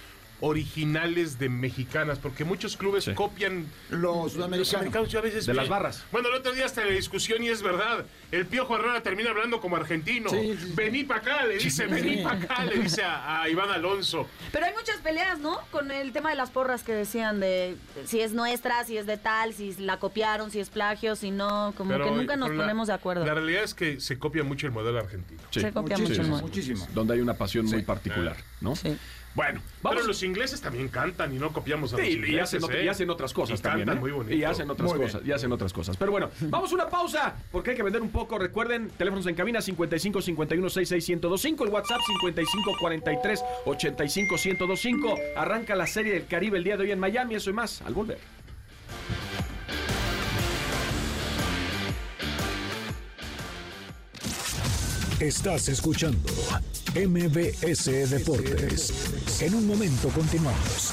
originales 0.42 1.38
de 1.38 1.48
mexicanas, 1.48 2.18
porque 2.18 2.44
muchos 2.44 2.76
clubes 2.76 3.08
copian 3.14 3.66
Los 3.90 4.34
los 4.34 4.44
americanos. 4.44 4.74
americanos. 4.74 5.08
Yo 5.08 5.18
a 5.20 5.22
veces 5.22 5.46
De 5.46 5.54
las 5.54 5.68
barras. 5.68 6.04
Bueno, 6.10 6.28
el 6.28 6.34
otro 6.34 6.52
día 6.52 6.66
hasta 6.66 6.84
la 6.84 6.90
discusión 6.92 7.42
y 7.44 7.48
es 7.48 7.62
verdad. 7.62 8.04
El 8.32 8.46
Piojo 8.46 8.76
Herrera 8.76 9.02
termina 9.02 9.30
hablando 9.30 9.60
como 9.60 9.76
argentino. 9.76 10.28
Sí, 10.30 10.56
sí, 10.58 10.66
sí. 10.66 10.72
Vení 10.74 11.04
para 11.04 11.20
acá, 11.20 11.46
le 11.46 11.58
dice, 11.58 11.86
vení 11.86 12.22
para 12.24 12.36
acá, 12.38 12.64
le 12.64 12.78
dice 12.80 13.02
a, 13.04 13.42
a 13.42 13.48
Iván 13.48 13.70
Alonso. 13.70 14.26
Pero 14.50 14.66
hay 14.66 14.72
muchas 14.74 14.96
peleas, 14.98 15.38
¿no? 15.38 15.58
Con 15.70 15.90
el 15.90 16.12
tema 16.12 16.30
de 16.30 16.36
las 16.36 16.50
porras 16.50 16.82
que 16.82 16.92
decían 16.92 17.38
de 17.40 17.76
si 18.04 18.20
es 18.20 18.32
nuestra, 18.32 18.84
si 18.84 18.96
es 18.96 19.06
de 19.06 19.16
tal, 19.18 19.54
si 19.54 19.72
la 19.74 19.98
copiaron, 19.98 20.50
si 20.50 20.58
es 20.60 20.70
plagio, 20.70 21.14
si 21.14 21.30
no, 21.30 21.72
como 21.76 21.90
Pero, 21.92 22.06
que 22.06 22.10
nunca 22.10 22.36
nos 22.36 22.50
la- 22.50 22.56
ponemos 22.56 22.88
de 22.88 22.94
acuerdo. 22.94 23.24
La 23.24 23.34
realidad 23.34 23.62
es 23.62 23.74
que 23.74 24.00
se 24.00 24.18
copia 24.18 24.42
mucho 24.42 24.66
el 24.66 24.72
modelo 24.72 24.98
argentino. 24.98 25.40
Sí. 25.50 25.60
Se 25.60 25.72
copia 25.72 25.96
Muchísimo, 25.98 26.08
mucho 26.08 26.22
el 26.22 26.28
modelo. 26.28 26.46
muchísimo. 26.48 26.88
Donde 26.94 27.14
hay 27.14 27.20
una 27.20 27.34
pasión 27.34 27.66
muy 27.66 27.82
particular, 27.82 28.36
¿no? 28.60 28.74
Sí. 28.74 28.96
Bueno, 29.34 29.62
vamos. 29.82 29.96
Pero 29.96 30.06
los 30.08 30.22
ingleses 30.22 30.60
también 30.60 30.88
cantan 30.88 31.34
y 31.34 31.38
no 31.38 31.52
copiamos 31.52 31.94
a 31.94 31.96
los 31.96 32.06
ingleses. 32.06 32.34
y 32.34 32.38
hacen, 32.38 32.60
ot- 32.60 32.74
¿eh? 32.74 32.84
y 32.84 32.88
hacen 32.88 33.08
otras 33.08 33.32
cosas 33.32 33.58
Y 33.58 33.62
también. 33.62 33.86
cantan 33.86 33.98
¿eh? 33.98 34.00
muy 34.00 34.10
bonito. 34.12 34.34
Y 34.34 34.44
hacen 34.44 34.68
otras 34.70 34.90
Muy 34.90 34.98
bien. 34.98 35.10
cosas, 35.10 35.26
y 35.26 35.32
hacen 35.32 35.52
otras 35.52 35.72
cosas. 35.72 35.96
Pero 35.96 36.10
bueno, 36.10 36.30
vamos 36.42 36.70
a 36.70 36.74
una 36.74 36.88
pausa, 36.88 37.34
porque 37.50 37.70
hay 37.70 37.76
que 37.76 37.82
vender 37.82 38.02
un 38.02 38.10
poco. 38.10 38.38
Recuerden, 38.38 38.90
teléfonos 38.90 39.26
en 39.26 39.34
cabina 39.34 39.62
55 39.62 40.20
51 40.20 40.68
66 40.68 41.08
1025, 41.08 41.64
el 41.64 41.70
WhatsApp 41.70 42.00
55 42.06 42.72
43 42.78 43.42
85 43.64 44.34
1025. 44.44 45.14
Arranca 45.36 45.74
la 45.76 45.86
serie 45.86 46.12
del 46.12 46.26
Caribe 46.26 46.58
el 46.58 46.64
día 46.64 46.76
de 46.76 46.82
hoy 46.84 46.90
en 46.92 46.98
Miami, 47.00 47.34
eso 47.34 47.48
y 47.48 47.54
más, 47.54 47.80
al 47.82 47.94
volver. 47.94 48.18
Estás 55.20 55.68
escuchando 55.68 56.18
MBS 56.94 58.10
Deportes. 58.10 58.92
En 59.40 59.54
un 59.54 59.66
momento 59.66 60.10
continuamos. 60.10 60.92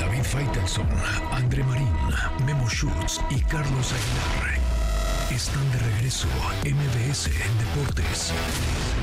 David 0.00 0.24
Faitelson, 0.24 0.88
André 1.30 1.62
Marín, 1.62 1.88
Memo 2.44 2.68
Schutz 2.68 3.20
y 3.30 3.40
Carlos 3.42 3.92
Aguilar 3.92 4.58
están 5.30 5.70
de 5.70 5.78
regreso. 5.78 6.26
MBS 6.64 7.30
Deportes. 7.30 8.32
Deportes. 8.32 8.97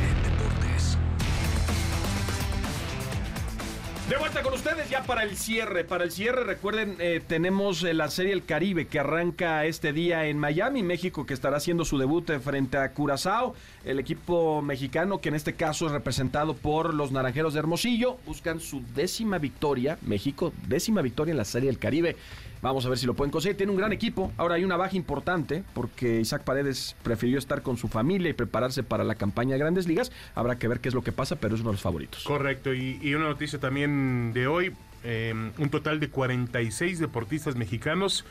De 4.09 4.17
vuelta 4.17 4.43
con 4.43 4.53
ustedes 4.53 4.87
ya 4.87 5.01
para 5.01 5.23
el 5.23 5.35
cierre. 5.35 5.83
Para 5.83 6.03
el 6.03 6.11
cierre, 6.11 6.43
recuerden, 6.43 6.95
eh, 6.99 7.23
tenemos 7.25 7.83
eh, 7.83 7.95
la 7.95 8.11
Serie 8.11 8.33
El 8.33 8.45
Caribe 8.45 8.85
que 8.85 8.99
arranca 8.99 9.65
este 9.65 9.93
día 9.93 10.27
en 10.27 10.37
Miami, 10.37 10.83
México, 10.83 11.25
que 11.25 11.33
estará 11.33 11.57
haciendo 11.57 11.85
su 11.85 11.97
debut 11.97 12.29
eh, 12.29 12.39
frente 12.39 12.77
a 12.77 12.91
Curazao. 12.91 13.55
El 13.83 13.97
equipo 13.97 14.61
mexicano, 14.61 15.21
que 15.21 15.29
en 15.29 15.35
este 15.35 15.53
caso 15.53 15.87
es 15.87 15.91
representado 15.91 16.53
por 16.53 16.93
los 16.93 17.11
Naranjeros 17.11 17.55
de 17.55 17.59
Hermosillo, 17.61 18.17
buscan 18.27 18.59
su 18.59 18.83
décima 18.93 19.39
victoria. 19.39 19.97
México, 20.03 20.53
décima 20.67 21.01
victoria 21.01 21.31
en 21.31 21.37
la 21.37 21.45
Serie 21.45 21.71
El 21.71 21.79
Caribe. 21.79 22.15
Vamos 22.61 22.85
a 22.85 22.89
ver 22.89 22.97
si 22.97 23.05
lo 23.05 23.13
pueden 23.13 23.31
conseguir. 23.31 23.57
Tiene 23.57 23.71
un 23.71 23.77
gran 23.77 23.93
equipo. 23.93 24.31
Ahora 24.37 24.55
hay 24.55 24.63
una 24.63 24.77
baja 24.77 24.95
importante 24.95 25.63
porque 25.73 26.19
Isaac 26.19 26.43
Paredes 26.43 26.95
prefirió 27.03 27.37
estar 27.37 27.61
con 27.61 27.77
su 27.77 27.87
familia 27.87 28.29
y 28.29 28.33
prepararse 28.33 28.83
para 28.83 29.03
la 29.03 29.15
campaña 29.15 29.53
de 29.53 29.59
Grandes 29.59 29.87
Ligas. 29.87 30.11
Habrá 30.33 30.57
que 30.57 30.67
ver 30.67 30.79
qué 30.79 30.89
es 30.89 30.95
lo 30.95 31.03
que 31.03 31.11
pasa, 31.11 31.35
pero 31.35 31.55
es 31.55 31.61
uno 31.61 31.69
de 31.69 31.73
los 31.73 31.81
favoritos. 31.81 32.23
Correcto, 32.23 32.73
y, 32.73 32.99
y 33.01 33.13
una 33.13 33.25
noticia 33.25 33.59
también 33.59 34.33
de 34.33 34.47
hoy, 34.47 34.73
eh, 35.03 35.33
un 35.57 35.69
total 35.69 35.99
de 35.99 36.09
46 36.09 36.99
deportistas 36.99 37.55
mexicanos 37.55 38.25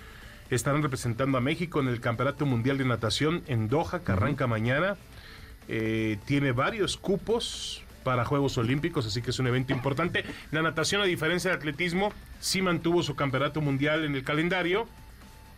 estarán 0.51 0.83
representando 0.83 1.39
a 1.39 1.41
México 1.41 1.81
en 1.81 1.89
el 1.89 2.01
Campeonato 2.01 2.47
Mundial 2.47 2.79
de 2.79 2.85
Natación 2.85 3.43
en 3.47 3.69
Doha, 3.69 4.03
que 4.05 4.13
arranca 4.13 4.47
mañana. 4.47 4.97
Eh, 5.69 6.19
tiene 6.27 6.53
varios 6.53 6.97
cupos 6.97 7.83
para 8.05 8.25
Juegos 8.25 8.57
Olímpicos, 8.59 9.07
así 9.07 9.23
que 9.23 9.31
es 9.31 9.39
un 9.39 9.47
evento 9.49 9.73
importante. 9.73 10.25
La 10.53 10.63
natación, 10.63 11.01
a 11.03 11.05
diferencia 11.05 11.51
del 11.51 11.59
atletismo, 11.59 12.13
sí 12.41 12.63
mantuvo 12.63 13.03
su 13.03 13.17
campeonato 13.17 13.61
mundial 13.61 14.05
en 14.05 14.15
el 14.15 14.23
calendario 14.23 14.87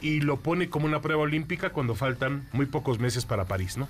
y 0.01 0.21
lo 0.21 0.39
pone 0.39 0.69
como 0.71 0.87
una 0.87 1.01
prueba 1.03 1.23
olímpica 1.23 1.71
cuando 1.71 1.95
faltan 1.95 2.47
muy 2.53 2.67
pocos 2.67 2.99
meses 2.99 3.25
para 3.27 3.45
París, 3.47 3.77
¿no? 3.77 3.89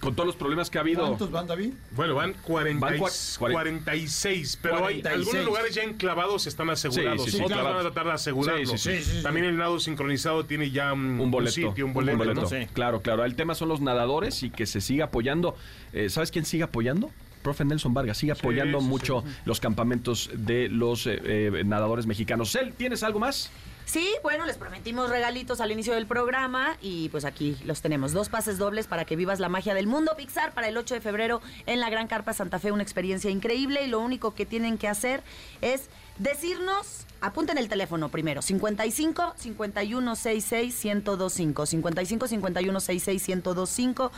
Con 0.00 0.14
todos 0.14 0.26
los 0.26 0.36
problemas 0.36 0.68
que 0.68 0.76
ha 0.76 0.82
habido. 0.82 1.06
¿Cuántos 1.06 1.30
van, 1.30 1.46
David? 1.46 1.72
Bueno, 1.92 2.14
van, 2.14 2.34
40 2.42 2.84
Van 2.84 2.96
y- 2.96 2.98
cua- 2.98 3.38
cuaren- 3.38 3.52
46, 3.54 4.58
pero 4.60 4.74
hay 4.86 5.00
46. 5.00 5.14
algunos 5.26 5.44
lugares 5.46 5.74
ya 5.74 5.82
enclavados 5.84 6.46
están 6.46 6.68
asegurados. 6.68 7.24
Sí, 7.24 7.30
sí, 7.30 7.36
sí, 7.38 7.42
Otros 7.42 7.58
claro. 7.58 7.74
van 7.76 7.78
a 7.78 7.90
tratar 7.90 8.04
de 8.08 8.12
asegurarlo. 8.12 8.66
Sí, 8.76 8.98
sí, 8.98 9.02
sí. 9.02 9.22
También 9.22 9.46
el 9.46 9.56
nado 9.56 9.80
sincronizado 9.80 10.44
tiene 10.44 10.70
ya 10.70 10.92
un, 10.92 11.18
un 11.18 11.30
boleto. 11.30 11.52
sitio, 11.54 11.86
un 11.86 11.94
boleto. 11.94 12.34
¿no? 12.34 12.44
Claro, 12.74 13.00
claro. 13.00 13.24
El 13.24 13.36
tema 13.36 13.54
son 13.54 13.70
los 13.70 13.80
nadadores 13.80 14.42
y 14.42 14.50
que 14.50 14.66
se 14.66 14.82
siga 14.82 15.06
apoyando. 15.06 15.56
Eh, 15.94 16.10
¿Sabes 16.10 16.30
quién 16.30 16.44
sigue 16.44 16.64
apoyando? 16.64 17.10
Profe 17.46 17.64
Nelson 17.64 17.94
Vargas 17.94 18.18
sigue 18.18 18.32
apoyando 18.32 18.80
sí, 18.80 18.84
sí. 18.84 18.90
mucho 18.90 19.24
los 19.44 19.60
campamentos 19.60 20.30
de 20.34 20.68
los 20.68 21.06
eh, 21.06 21.20
eh, 21.22 21.62
nadadores 21.64 22.04
mexicanos. 22.04 22.50
Cel, 22.50 22.72
¿tienes 22.72 23.04
algo 23.04 23.20
más? 23.20 23.52
Sí, 23.84 24.08
bueno, 24.24 24.46
les 24.46 24.58
prometimos 24.58 25.10
regalitos 25.10 25.60
al 25.60 25.70
inicio 25.70 25.94
del 25.94 26.06
programa 26.06 26.76
y 26.82 27.08
pues 27.10 27.24
aquí 27.24 27.56
los 27.64 27.82
tenemos. 27.82 28.12
Dos 28.12 28.30
pases 28.30 28.58
dobles 28.58 28.88
para 28.88 29.04
que 29.04 29.14
vivas 29.14 29.38
la 29.38 29.48
magia 29.48 29.74
del 29.74 29.86
mundo 29.86 30.14
Pixar 30.16 30.54
para 30.54 30.66
el 30.66 30.76
8 30.76 30.94
de 30.94 31.00
febrero 31.00 31.40
en 31.66 31.78
la 31.78 31.88
Gran 31.88 32.08
Carpa 32.08 32.32
Santa 32.32 32.58
Fe. 32.58 32.72
Una 32.72 32.82
experiencia 32.82 33.30
increíble 33.30 33.84
y 33.84 33.86
lo 33.86 34.00
único 34.00 34.34
que 34.34 34.44
tienen 34.44 34.76
que 34.76 34.88
hacer 34.88 35.22
es 35.60 35.88
decirnos, 36.18 37.06
apunten 37.20 37.58
el 37.58 37.68
teléfono 37.68 38.08
primero, 38.08 38.42
55 38.42 39.34
51 39.36 40.16
66 40.16 40.84
1025. 40.84 41.66
55 41.66 42.26
51 42.26 42.80
66 42.80 43.28
1025. 43.28 44.10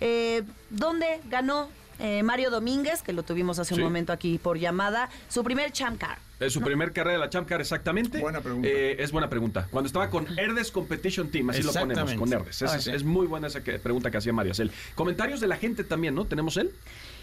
Eh, 0.00 0.44
¿Dónde 0.70 1.20
ganó 1.28 1.68
eh, 2.00 2.22
Mario 2.22 2.50
Domínguez, 2.50 3.02
que 3.02 3.12
lo 3.12 3.22
tuvimos 3.22 3.58
hace 3.58 3.74
Sí. 3.74 3.80
un 3.80 3.84
momento 3.86 4.12
aquí 4.12 4.38
por 4.38 4.58
llamada, 4.58 5.08
su 5.28 5.44
primer 5.44 5.70
Champ 5.72 5.98
Car? 5.98 6.18
Es 6.40 6.54
su 6.54 6.60
primer 6.62 6.92
carrera 6.92 7.18
de 7.18 7.18
la 7.18 7.28
Champ 7.30 7.46
Car, 7.46 7.60
exactamente. 7.60 8.18
Buena 8.18 8.40
pregunta. 8.40 8.66
Eh, 8.66 8.96
es 8.98 9.12
buena 9.12 9.28
pregunta. 9.28 9.68
Cuando 9.70 9.86
estaba 9.88 10.08
con 10.08 10.26
Herdes 10.38 10.70
Competition 10.70 11.28
Team, 11.28 11.50
así 11.50 11.62
lo 11.62 11.72
ponemos, 11.72 12.14
con 12.14 12.32
Herdes. 12.32 12.62
Es, 12.62 12.70
Ah, 12.72 12.76
es- 12.76 12.84
sí. 12.84 12.90
es 12.92 13.04
muy 13.04 13.26
buena 13.26 13.48
esa 13.48 13.62
que- 13.62 13.78
pregunta 13.78 14.10
que 14.10 14.16
hacía 14.16 14.32
Mario. 14.32 14.54
Comentarios 14.94 15.40
de 15.40 15.46
la 15.46 15.56
gente 15.56 15.84
también, 15.84 16.14
¿no? 16.14 16.24
¿Tenemos 16.24 16.56
él? 16.56 16.70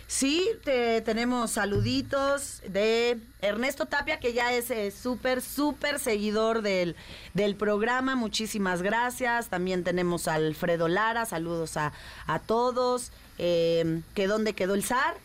Sí, 0.07 0.49
te- 0.63 1.01
tenemos 1.01 1.51
saluditos 1.51 2.61
de 2.67 3.17
Ernesto 3.41 3.87
Tapia, 3.87 4.19
que 4.21 4.31
ya 4.31 4.53
es 4.53 4.71
eh, 4.71 4.89
súper, 4.91 5.41
súper 5.41 5.99
seguidor 5.99 6.61
del, 6.61 6.95
del 7.33 7.55
programa. 7.57 8.15
Muchísimas 8.15 8.81
gracias. 8.81 9.49
También 9.49 9.83
tenemos 9.83 10.29
a 10.29 10.35
Alfredo 10.35 10.87
Lara, 10.87 11.25
saludos 11.25 11.75
a, 11.75 11.91
a 12.25 12.39
todos. 12.39 13.11
Eh, 13.37 14.01
¿Que 14.15 14.27
dónde 14.27 14.53
quedó 14.53 14.75
el 14.75 14.83
zar? 14.83 15.15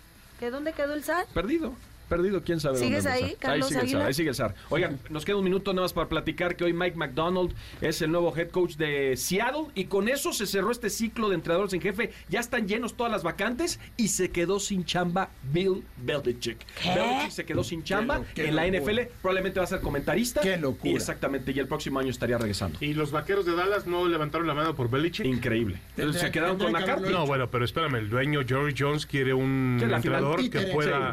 ¿Que 0.40 0.50
dónde 0.50 0.72
quedó 0.72 0.94
el 0.94 1.04
zar? 1.04 1.26
Perdido. 1.32 1.74
Perdido, 2.16 2.42
quién 2.42 2.60
sabe. 2.60 2.78
¿Sigues 2.78 3.04
dónde 3.04 3.18
ahí. 3.24 3.36
Carlos 3.38 3.66
ahí 3.66 3.72
sigue 3.72 3.80
el 3.82 3.90
zar, 3.90 4.06
ahí 4.06 4.14
sigue 4.14 4.28
el 4.30 4.34
zar. 4.34 4.54
Oigan, 4.70 4.98
nos 5.10 5.24
queda 5.24 5.36
un 5.36 5.44
minuto 5.44 5.72
nada 5.72 5.84
más 5.84 5.92
para 5.92 6.08
platicar 6.08 6.56
que 6.56 6.64
hoy 6.64 6.72
Mike 6.72 6.96
McDonald 6.96 7.54
es 7.80 8.02
el 8.02 8.10
nuevo 8.10 8.36
head 8.36 8.50
coach 8.50 8.74
de 8.76 9.16
Seattle 9.16 9.66
y 9.74 9.84
con 9.84 10.08
eso 10.08 10.32
se 10.32 10.46
cerró 10.46 10.70
este 10.70 10.90
ciclo 10.90 11.28
de 11.28 11.34
entrenadores 11.36 11.72
en 11.72 11.80
jefe. 11.80 12.12
Ya 12.28 12.40
están 12.40 12.68
llenos 12.68 12.96
todas 12.96 13.10
las 13.12 13.22
vacantes 13.22 13.80
y 13.96 14.08
se 14.08 14.30
quedó 14.30 14.60
sin 14.60 14.84
chamba 14.84 15.30
Bill 15.52 15.82
Belichick. 15.98 16.58
Belichick 16.84 17.30
se 17.30 17.44
quedó 17.44 17.64
sin 17.64 17.82
chamba 17.84 18.18
lo- 18.18 18.24
qué 18.34 18.48
en 18.48 18.56
la. 18.56 18.66
NFL. 18.66 19.00
Probablemente 19.20 19.58
va 19.60 19.64
a 19.64 19.68
ser 19.68 19.80
comentarista. 19.80 20.40
Qué 20.40 20.56
locura. 20.56 20.92
Y 20.92 20.96
exactamente, 20.96 21.52
y 21.52 21.58
el 21.58 21.66
próximo 21.66 21.98
año 21.98 22.10
estaría 22.10 22.38
regresando. 22.38 22.78
Y 22.80 22.94
los 22.94 23.10
vaqueros 23.10 23.44
de 23.44 23.54
Dallas 23.54 23.86
no 23.86 24.06
levantaron 24.08 24.46
la 24.46 24.54
mano 24.54 24.74
por 24.74 24.88
Belichick. 24.88 25.26
Increíble. 25.26 25.80
Se 26.12 26.30
quedaron 26.30 26.58
con 26.58 26.72
McCarthy. 26.72 26.92
haberlo 27.02 27.18
No, 27.18 27.26
bueno, 27.26 27.50
pero 27.50 27.64
espérame, 27.64 27.96
el 27.96 28.08
dueño 28.08 28.40
George 28.46 28.74
Jones 28.78 29.06
quiere 29.06 29.34
un 29.34 29.78
la 29.88 29.96
entrenador 29.96 30.48
que 30.48 30.60
pueda 30.60 31.12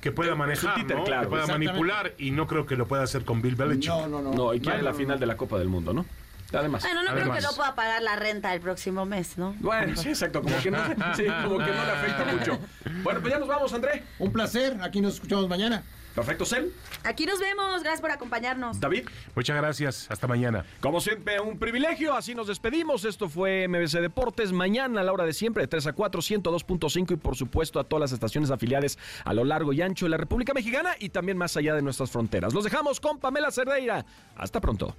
que 0.00 0.12
pueda 0.12 0.34
manejar, 0.38 0.74
títere, 0.74 1.00
¿no? 1.00 1.04
claro, 1.04 1.22
que 1.22 1.28
pueda 1.28 1.46
manipular 1.46 2.14
y 2.18 2.30
no 2.30 2.46
creo 2.46 2.66
que 2.66 2.76
lo 2.76 2.86
pueda 2.86 3.02
hacer 3.02 3.24
con 3.24 3.42
Bill 3.42 3.56
Belichick. 3.56 3.90
No, 3.90 4.08
no, 4.08 4.22
no. 4.22 4.32
No, 4.32 4.54
y 4.54 4.60
quiere 4.60 4.82
la 4.82 4.94
final 4.94 5.20
de 5.20 5.26
la 5.26 5.36
Copa 5.36 5.58
del 5.58 5.68
Mundo, 5.68 5.92
¿no? 5.92 6.06
Además. 6.52 6.82
Bueno, 6.82 7.02
no 7.02 7.12
creo 7.12 7.32
que 7.32 7.40
no 7.42 7.50
pueda 7.54 7.74
pagar 7.74 8.02
la 8.02 8.16
renta 8.16 8.54
el 8.54 8.60
próximo 8.60 9.04
mes, 9.04 9.36
¿no? 9.36 9.54
Bueno, 9.60 9.94
sí, 9.96 10.08
exacto, 10.08 10.42
como 10.42 10.56
que 10.62 10.70
no, 10.70 10.78
sí, 11.14 11.26
como 11.44 11.58
que 11.58 11.66
no 11.66 11.84
le 11.84 11.92
afecta 11.92 12.24
mucho. 12.24 12.58
Bueno, 13.02 13.20
pues 13.20 13.34
ya 13.34 13.38
nos 13.38 13.48
vamos, 13.48 13.72
André. 13.74 14.04
Un 14.18 14.32
placer. 14.32 14.78
Aquí 14.82 15.00
nos 15.00 15.14
escuchamos 15.14 15.48
mañana. 15.48 15.82
Perfecto, 16.18 16.44
Cel. 16.44 16.72
Aquí 17.04 17.26
nos 17.26 17.38
vemos. 17.38 17.82
Gracias 17.82 18.00
por 18.00 18.10
acompañarnos. 18.10 18.80
David. 18.80 19.08
Muchas 19.36 19.56
gracias, 19.56 20.10
hasta 20.10 20.26
mañana. 20.26 20.64
Como 20.80 21.00
siempre, 21.00 21.38
un 21.38 21.58
privilegio. 21.58 22.14
Así 22.14 22.34
nos 22.34 22.48
despedimos. 22.48 23.04
Esto 23.04 23.28
fue 23.28 23.68
MBC 23.68 24.00
Deportes. 24.00 24.50
Mañana 24.50 25.00
a 25.00 25.04
la 25.04 25.12
hora 25.12 25.24
de 25.24 25.32
siempre, 25.32 25.62
de 25.62 25.68
3 25.68 25.86
a 25.86 25.92
4, 25.92 26.20
102.5 26.20 27.12
y 27.12 27.16
por 27.16 27.36
supuesto 27.36 27.78
a 27.78 27.84
todas 27.84 28.00
las 28.00 28.12
estaciones 28.12 28.50
afiliadas 28.50 28.98
a 29.24 29.32
lo 29.32 29.44
largo 29.44 29.72
y 29.72 29.80
ancho 29.80 30.06
de 30.06 30.10
la 30.10 30.16
República 30.16 30.52
Mexicana 30.52 30.96
y 30.98 31.10
también 31.10 31.38
más 31.38 31.56
allá 31.56 31.74
de 31.76 31.82
nuestras 31.82 32.10
fronteras. 32.10 32.52
Los 32.52 32.64
dejamos 32.64 32.98
con 32.98 33.18
Pamela 33.20 33.52
Cerdeira. 33.52 34.04
Hasta 34.36 34.60
pronto. 34.60 34.96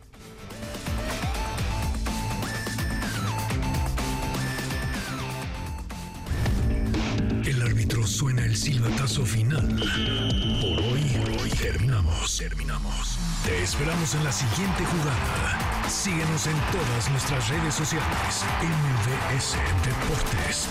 El 7.49 7.63
árbitro 7.63 8.05
suena 8.05 8.45
el 8.45 8.55
silbatazo 8.55 9.25
final. 9.25 9.65
Por 10.61 10.79
hoy, 10.83 11.01
hoy 11.41 11.49
terminamos, 11.49 12.37
terminamos. 12.37 13.17
Te 13.43 13.63
esperamos 13.63 14.13
en 14.13 14.23
la 14.23 14.31
siguiente 14.31 14.85
jugada. 14.85 15.89
Síguenos 15.89 16.45
en 16.45 16.53
todas 16.71 17.09
nuestras 17.09 17.49
redes 17.49 17.73
sociales. 17.73 18.45
MVS 18.61 19.55
Deportes. 19.83 20.67